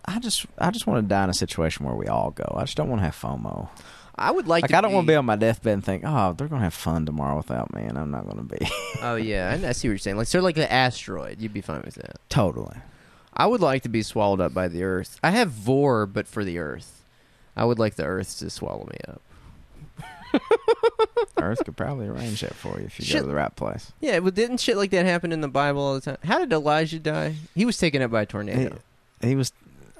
I 0.05 0.19
just 0.19 0.45
I 0.57 0.71
just 0.71 0.87
want 0.87 1.03
to 1.03 1.09
die 1.09 1.25
in 1.25 1.29
a 1.29 1.33
situation 1.33 1.85
where 1.85 1.95
we 1.95 2.07
all 2.07 2.31
go. 2.31 2.55
I 2.55 2.61
just 2.63 2.77
don't 2.77 2.89
want 2.89 3.01
to 3.01 3.05
have 3.05 3.15
FOMO. 3.15 3.67
I 4.17 4.31
would 4.31 4.47
like. 4.47 4.61
Like 4.63 4.71
to 4.71 4.77
I 4.77 4.81
don't 4.81 4.93
want 4.93 5.07
to 5.07 5.11
be 5.11 5.15
on 5.15 5.25
my 5.25 5.35
deathbed 5.35 5.73
and 5.73 5.83
think, 5.83 6.03
oh, 6.05 6.31
they're 6.31 6.47
going 6.47 6.61
to 6.61 6.63
have 6.63 6.73
fun 6.73 7.05
tomorrow 7.05 7.35
without 7.35 7.73
me, 7.73 7.81
and 7.81 7.97
I'm 7.97 8.11
not 8.11 8.23
going 8.25 8.37
to 8.47 8.57
be. 8.59 8.65
Oh 9.01 9.15
yeah, 9.15 9.49
I, 9.61 9.67
I 9.67 9.71
see 9.73 9.89
what 9.89 9.91
you're 9.91 9.97
saying. 9.97 10.15
Like 10.15 10.27
sort 10.27 10.39
of 10.39 10.45
like 10.45 10.57
an 10.57 10.63
asteroid, 10.63 11.41
you'd 11.41 11.53
be 11.53 11.59
fine 11.61 11.81
with 11.83 11.95
that. 11.95 12.15
totally. 12.29 12.77
I 13.37 13.45
would 13.45 13.59
like 13.59 13.83
to 13.83 13.89
be 13.89 14.01
swallowed 14.01 14.39
up 14.39 14.53
by 14.53 14.69
the 14.69 14.83
Earth. 14.83 15.19
I 15.21 15.31
have 15.31 15.51
vor, 15.51 16.05
but 16.05 16.25
for 16.25 16.45
the 16.45 16.57
Earth, 16.59 17.03
I 17.57 17.65
would 17.65 17.77
like 17.77 17.95
the 17.95 18.05
Earth 18.05 18.39
to 18.39 18.49
swallow 18.49 18.87
me 18.89 18.97
up. 19.05 19.21
Earth 21.37 21.63
could 21.65 21.75
probably 21.77 22.07
arrange 22.07 22.41
that 22.41 22.53
for 22.53 22.79
you 22.79 22.85
if 22.85 22.99
you 22.99 23.05
Shit. 23.05 23.15
go 23.17 23.21
to 23.21 23.27
the 23.27 23.35
right 23.35 23.55
place. 23.55 23.91
Yeah, 24.01 24.19
but 24.19 24.35
didn't 24.35 24.57
shit 24.59 24.77
like 24.77 24.91
that 24.91 25.05
happen 25.05 25.31
in 25.31 25.41
the 25.41 25.47
Bible 25.47 25.81
all 25.81 25.93
the 25.95 26.01
time? 26.01 26.17
How 26.23 26.39
did 26.39 26.51
Elijah 26.53 26.99
die? 26.99 27.35
He 27.55 27.65
was 27.65 27.77
taken 27.77 28.01
up 28.01 28.11
by 28.11 28.21
a 28.23 28.25
tornado. 28.25 28.77
He, 29.21 29.29
he 29.29 29.35
was 29.35 29.51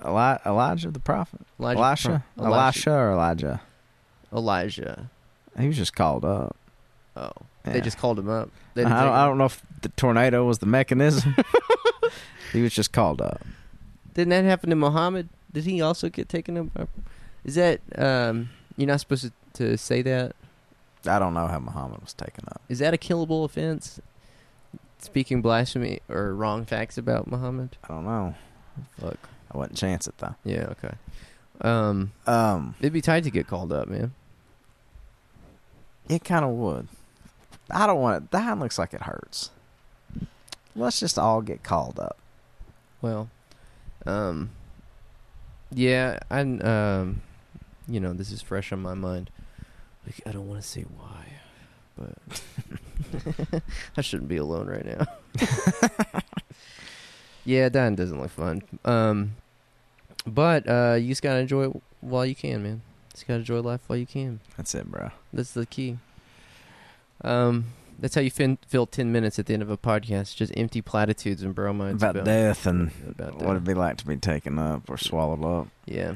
Eli- 0.06 0.38
Elijah 0.46 0.92
the 0.92 1.00
prophet. 1.00 1.42
Elijah, 1.60 1.80
Elisha? 1.80 2.24
Pro- 2.38 2.46
Elisha 2.54 2.92
or 2.92 3.12
Elijah? 3.12 3.62
Elijah. 4.34 5.10
He 5.60 5.68
was 5.68 5.78
just 5.78 5.96
called 5.96 6.26
up. 6.26 6.56
Oh, 7.16 7.32
Yeah. 7.66 7.74
they 7.74 7.82
just 7.82 7.98
called 7.98 8.20
him 8.20 8.30
up. 8.30 8.50
I 8.76 8.82
don't, 8.82 8.92
I 8.92 9.26
don't 9.26 9.38
know 9.38 9.46
if 9.46 9.62
the 9.82 9.90
tornado 9.90 10.46
was 10.46 10.60
the 10.60 10.66
mechanism. 10.66 11.36
he 12.54 12.62
was 12.62 12.74
just 12.74 12.92
called 12.92 13.22
up. 13.22 13.42
Didn't 14.14 14.30
that 14.30 14.44
happen 14.44 14.70
to 14.70 14.76
Muhammad? 14.76 15.30
Did 15.54 15.64
he 15.64 15.82
also 15.82 16.10
get 16.10 16.28
taken 16.28 16.58
up? 16.76 16.90
Is 17.46 17.56
that 17.56 17.80
um? 17.98 18.50
You're 18.76 18.88
not 18.88 19.00
supposed 19.00 19.24
to, 19.24 19.32
to 19.54 19.78
say 19.78 20.02
that. 20.02 20.36
I 21.08 21.20
don't 21.20 21.34
know 21.34 21.48
how 21.48 21.60
Muhammad 21.60 22.02
was 22.02 22.14
taken 22.14 22.46
up. 22.48 22.62
Is 22.70 22.80
that 22.80 22.94
a 22.94 22.98
killable 22.98 23.46
offense? 23.46 24.00
Speaking 25.00 25.42
blasphemy 25.42 26.00
or 26.10 26.34
wrong 26.34 26.66
facts 26.66 26.98
about 26.98 27.28
Muhammad? 27.28 27.78
I 27.84 27.88
don't 27.90 28.06
know. 28.06 28.36
Fuck. 29.00 29.18
I 29.54 29.58
wouldn't 29.58 29.78
chance 29.78 30.08
it 30.08 30.18
though. 30.18 30.36
Yeah. 30.44 30.68
Okay. 30.72 30.96
Um, 31.62 32.12
Um, 32.26 32.76
it'd 32.80 32.92
be 32.94 33.02
tight 33.02 33.24
to 33.26 33.32
get 33.32 33.48
called 33.48 33.72
up, 33.72 33.88
man. 33.88 34.14
it 36.10 36.24
kind 36.24 36.44
of 36.46 36.52
would. 36.52 36.88
I 37.72 37.88
don't 37.88 38.00
want 38.02 38.24
it. 38.24 38.32
That 38.32 38.60
looks 38.60 38.78
like 38.78 38.94
it 38.94 39.04
hurts. 39.04 39.50
Let's 40.76 41.00
just 41.00 41.18
all 41.18 41.42
get 41.42 41.64
called 41.64 42.00
up. 42.00 42.18
Well, 43.02 43.30
um, 44.06 44.50
yeah, 45.72 46.20
I 46.30 46.42
um, 46.42 47.22
you 47.88 48.00
know, 48.00 48.14
this 48.14 48.32
is 48.32 48.42
fresh 48.42 48.72
on 48.72 48.82
my 48.82 48.94
mind. 48.94 49.30
Like, 50.06 50.22
I 50.26 50.32
don't 50.32 50.48
want 50.48 50.62
to 50.62 50.68
say 50.68 50.84
why, 50.84 51.26
but 51.98 53.62
I 53.98 54.02
shouldn't 54.02 54.30
be 54.30 54.38
alone 54.38 54.68
right 54.68 54.86
now. 54.86 55.06
yeah, 57.46 57.70
dying 57.70 57.96
doesn't 57.96 58.20
look 58.20 58.32
fun. 58.32 58.62
Um, 58.84 59.36
but 60.28 60.68
uh, 60.68 60.98
you 61.00 61.10
just 61.10 61.22
gotta 61.22 61.40
enjoy 61.40 61.70
it 61.70 61.82
while 62.02 62.26
you 62.26 62.36
can, 62.36 62.64
man. 62.64 62.82
Just 63.12 63.28
gotta 63.28 63.40
enjoy 63.40 63.60
life 63.62 63.82
while 63.88 63.98
you 63.98 64.06
can. 64.06 64.40
That's 64.58 64.76
it, 64.76 64.86
bro. 64.92 65.12
That's 65.34 65.52
the 65.52 65.66
key. 65.66 65.98
Um, 67.24 67.66
that's 67.98 68.16
how 68.16 68.22
you 68.22 68.32
fin- 68.32 68.58
fill 68.68 68.86
ten 68.86 69.12
minutes 69.12 69.40
at 69.40 69.46
the 69.46 69.54
end 69.54 69.64
of 69.64 69.70
a 69.70 69.78
podcast. 69.78 70.36
Just 70.36 70.52
empty 70.58 70.82
platitudes 70.82 71.42
and 71.42 71.56
bromides 71.56 72.04
about, 72.04 72.26
death 72.26 72.66
and 72.66 72.92
about 73.08 73.36
what 73.38 73.52
it'd 73.52 73.64
be 73.64 73.74
like 73.74 73.98
to 73.98 74.06
be 74.06 74.18
taken 74.18 74.60
up 74.60 74.90
or 74.90 74.98
swallowed 74.98 75.44
up. 75.46 75.68
Yeah. 75.86 76.16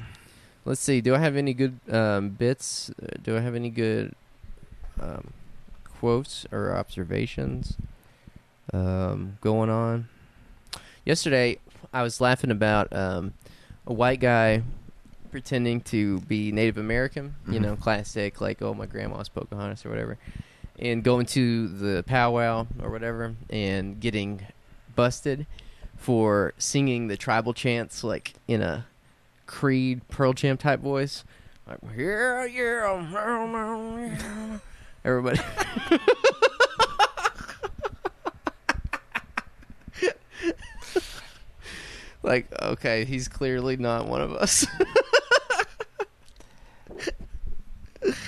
Let's 0.66 0.82
see. 0.82 1.02
Do 1.02 1.16
I 1.16 1.20
have 1.20 1.36
any 1.36 1.54
good 1.54 1.80
um, 1.92 2.30
bits? 2.30 2.92
Do 3.24 3.36
I 3.38 3.40
have 3.40 3.56
any 3.56 3.70
good 3.70 4.14
um, 5.00 5.32
quotes 6.00 6.46
or 6.52 6.76
observations 6.76 7.78
um, 8.74 9.38
going 9.42 9.70
on? 9.70 10.10
Yesterday, 11.06 11.58
I 11.94 12.04
was 12.04 12.22
laughing 12.22 12.52
about 12.52 12.92
um, 12.94 13.34
a 13.88 13.94
white 13.94 14.20
guy 14.20 14.62
pretending 15.32 15.82
to 15.82 16.20
be 16.22 16.52
Native 16.52 16.78
American. 16.78 17.36
You 17.48 17.60
Mhm. 17.60 17.62
know, 17.64 17.76
classic 17.76 18.42
like, 18.42 18.62
oh, 18.62 18.74
my 18.74 18.86
grandma's 18.86 19.30
Pocahontas 19.30 19.86
or 19.86 19.90
whatever, 19.90 20.18
and 20.78 21.04
going 21.04 21.26
to 21.28 21.68
the 21.68 22.04
powwow 22.04 22.68
or 22.82 22.90
whatever 22.92 23.36
and 23.50 24.00
getting 24.00 24.42
busted 24.96 25.48
for 25.98 26.54
singing 26.58 27.08
the 27.08 27.18
tribal 27.18 27.54
chants 27.54 28.04
like 28.04 28.34
in 28.48 28.62
a 28.62 28.86
Creed 29.50 30.08
Pearl 30.10 30.34
Jam 30.34 30.58
type 30.58 30.80
voice. 30.80 31.24
Like 31.68 31.80
yeah, 31.98 32.46
yeah, 32.46 34.14
everybody. 35.04 35.40
like 42.22 42.48
okay, 42.62 43.06
he's 43.06 43.28
clearly 43.28 43.76
not 43.76 44.08
one 44.08 44.22
of 44.22 44.32
us. 44.34 44.68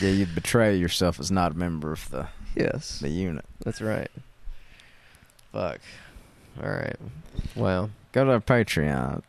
Yeah, 0.02 0.10
you'd 0.10 0.34
betray 0.34 0.76
yourself 0.76 1.20
as 1.20 1.32
not 1.32 1.52
a 1.52 1.56
member 1.56 1.92
of 1.92 2.10
the, 2.10 2.28
yes, 2.56 3.00
the 3.00 3.10
unit. 3.10 3.46
that's 3.64 3.82
right. 3.82 4.10
Fuck. 5.52 5.80
All 6.62 6.70
right. 6.70 6.96
Well, 7.56 7.92
Go 8.12 8.26
to 8.26 8.32
our 8.32 8.42
Patreon. 8.42 9.22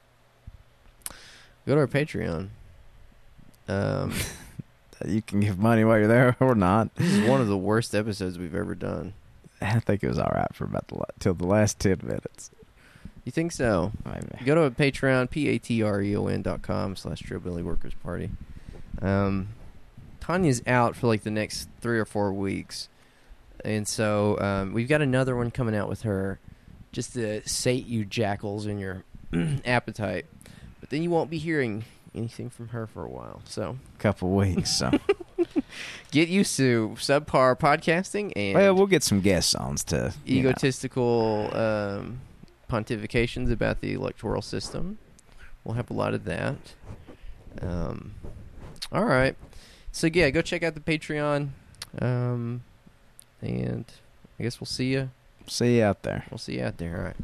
Go 1.66 1.74
to 1.74 1.80
our 1.80 1.86
Patreon. 1.86 2.48
Um, 3.68 4.12
you 5.06 5.22
can 5.22 5.40
give 5.40 5.58
money 5.58 5.84
while 5.84 5.98
you're 5.98 6.08
there 6.08 6.36
or 6.40 6.54
not. 6.54 6.94
This 6.96 7.12
is 7.12 7.28
one 7.28 7.40
of 7.40 7.48
the 7.48 7.56
worst 7.56 7.94
episodes 7.94 8.38
we've 8.38 8.54
ever 8.54 8.74
done. 8.74 9.14
I 9.60 9.78
think 9.80 10.02
it 10.02 10.08
was 10.08 10.18
all 10.18 10.32
right 10.34 10.52
for 10.54 10.64
about 10.64 10.88
the 10.88 10.96
la- 10.96 11.04
till 11.18 11.34
the 11.34 11.46
last 11.46 11.78
ten 11.78 11.98
minutes. 12.02 12.50
You 13.24 13.30
think 13.30 13.52
so? 13.52 13.92
Maybe. 14.04 14.44
Go 14.44 14.68
to 14.68 14.74
Patreon, 14.74 15.30
p-a-t-r-e-o-n 15.30 16.42
dot 16.42 16.62
com 16.62 16.96
slash 16.96 17.22
Billy 17.22 17.62
Workers 17.62 17.94
Party. 18.02 18.30
Um, 19.00 19.50
Tanya's 20.20 20.60
out 20.66 20.96
for 20.96 21.06
like 21.06 21.22
the 21.22 21.30
next 21.30 21.68
three 21.80 22.00
or 22.00 22.04
four 22.04 22.32
weeks. 22.32 22.88
And 23.64 23.86
so 23.86 24.38
um, 24.40 24.72
we've 24.72 24.88
got 24.88 25.02
another 25.02 25.36
one 25.36 25.52
coming 25.52 25.76
out 25.76 25.88
with 25.88 26.02
her 26.02 26.40
just 26.90 27.12
to 27.14 27.46
sate 27.48 27.86
you 27.86 28.04
jackals 28.04 28.66
in 28.66 28.78
your 28.78 29.04
appetite. 29.64 30.26
But 30.82 30.90
then 30.90 31.04
you 31.04 31.10
won't 31.10 31.30
be 31.30 31.38
hearing 31.38 31.84
anything 32.12 32.50
from 32.50 32.68
her 32.68 32.88
for 32.88 33.04
a 33.04 33.08
while. 33.08 33.40
So 33.44 33.78
couple 34.00 34.30
weeks. 34.30 34.76
So 34.76 34.90
get 36.10 36.28
used 36.28 36.56
to 36.56 36.96
subpar 36.96 37.56
podcasting 37.56 38.32
and 38.34 38.54
well, 38.58 38.74
we'll 38.74 38.88
get 38.88 39.04
some 39.04 39.20
guest 39.20 39.50
songs 39.50 39.84
to 39.84 40.12
you 40.26 40.40
egotistical 40.40 41.56
um, 41.56 42.20
pontifications 42.68 43.52
about 43.52 43.80
the 43.80 43.92
electoral 43.92 44.42
system. 44.42 44.98
We'll 45.62 45.76
have 45.76 45.88
a 45.88 45.94
lot 45.94 46.14
of 46.14 46.24
that. 46.24 46.56
Um, 47.60 48.14
all 48.90 49.04
right. 49.04 49.36
So 49.92 50.08
yeah, 50.12 50.30
go 50.30 50.42
check 50.42 50.64
out 50.64 50.74
the 50.74 50.80
Patreon, 50.80 51.50
um, 52.00 52.64
and 53.40 53.84
I 54.36 54.42
guess 54.42 54.60
we'll 54.60 54.66
see 54.66 54.86
you. 54.86 55.10
See 55.46 55.76
you 55.76 55.84
out 55.84 56.02
there. 56.02 56.24
We'll 56.28 56.38
see 56.38 56.56
you 56.58 56.64
out 56.64 56.78
there. 56.78 56.96
All 56.96 57.04
right. 57.04 57.16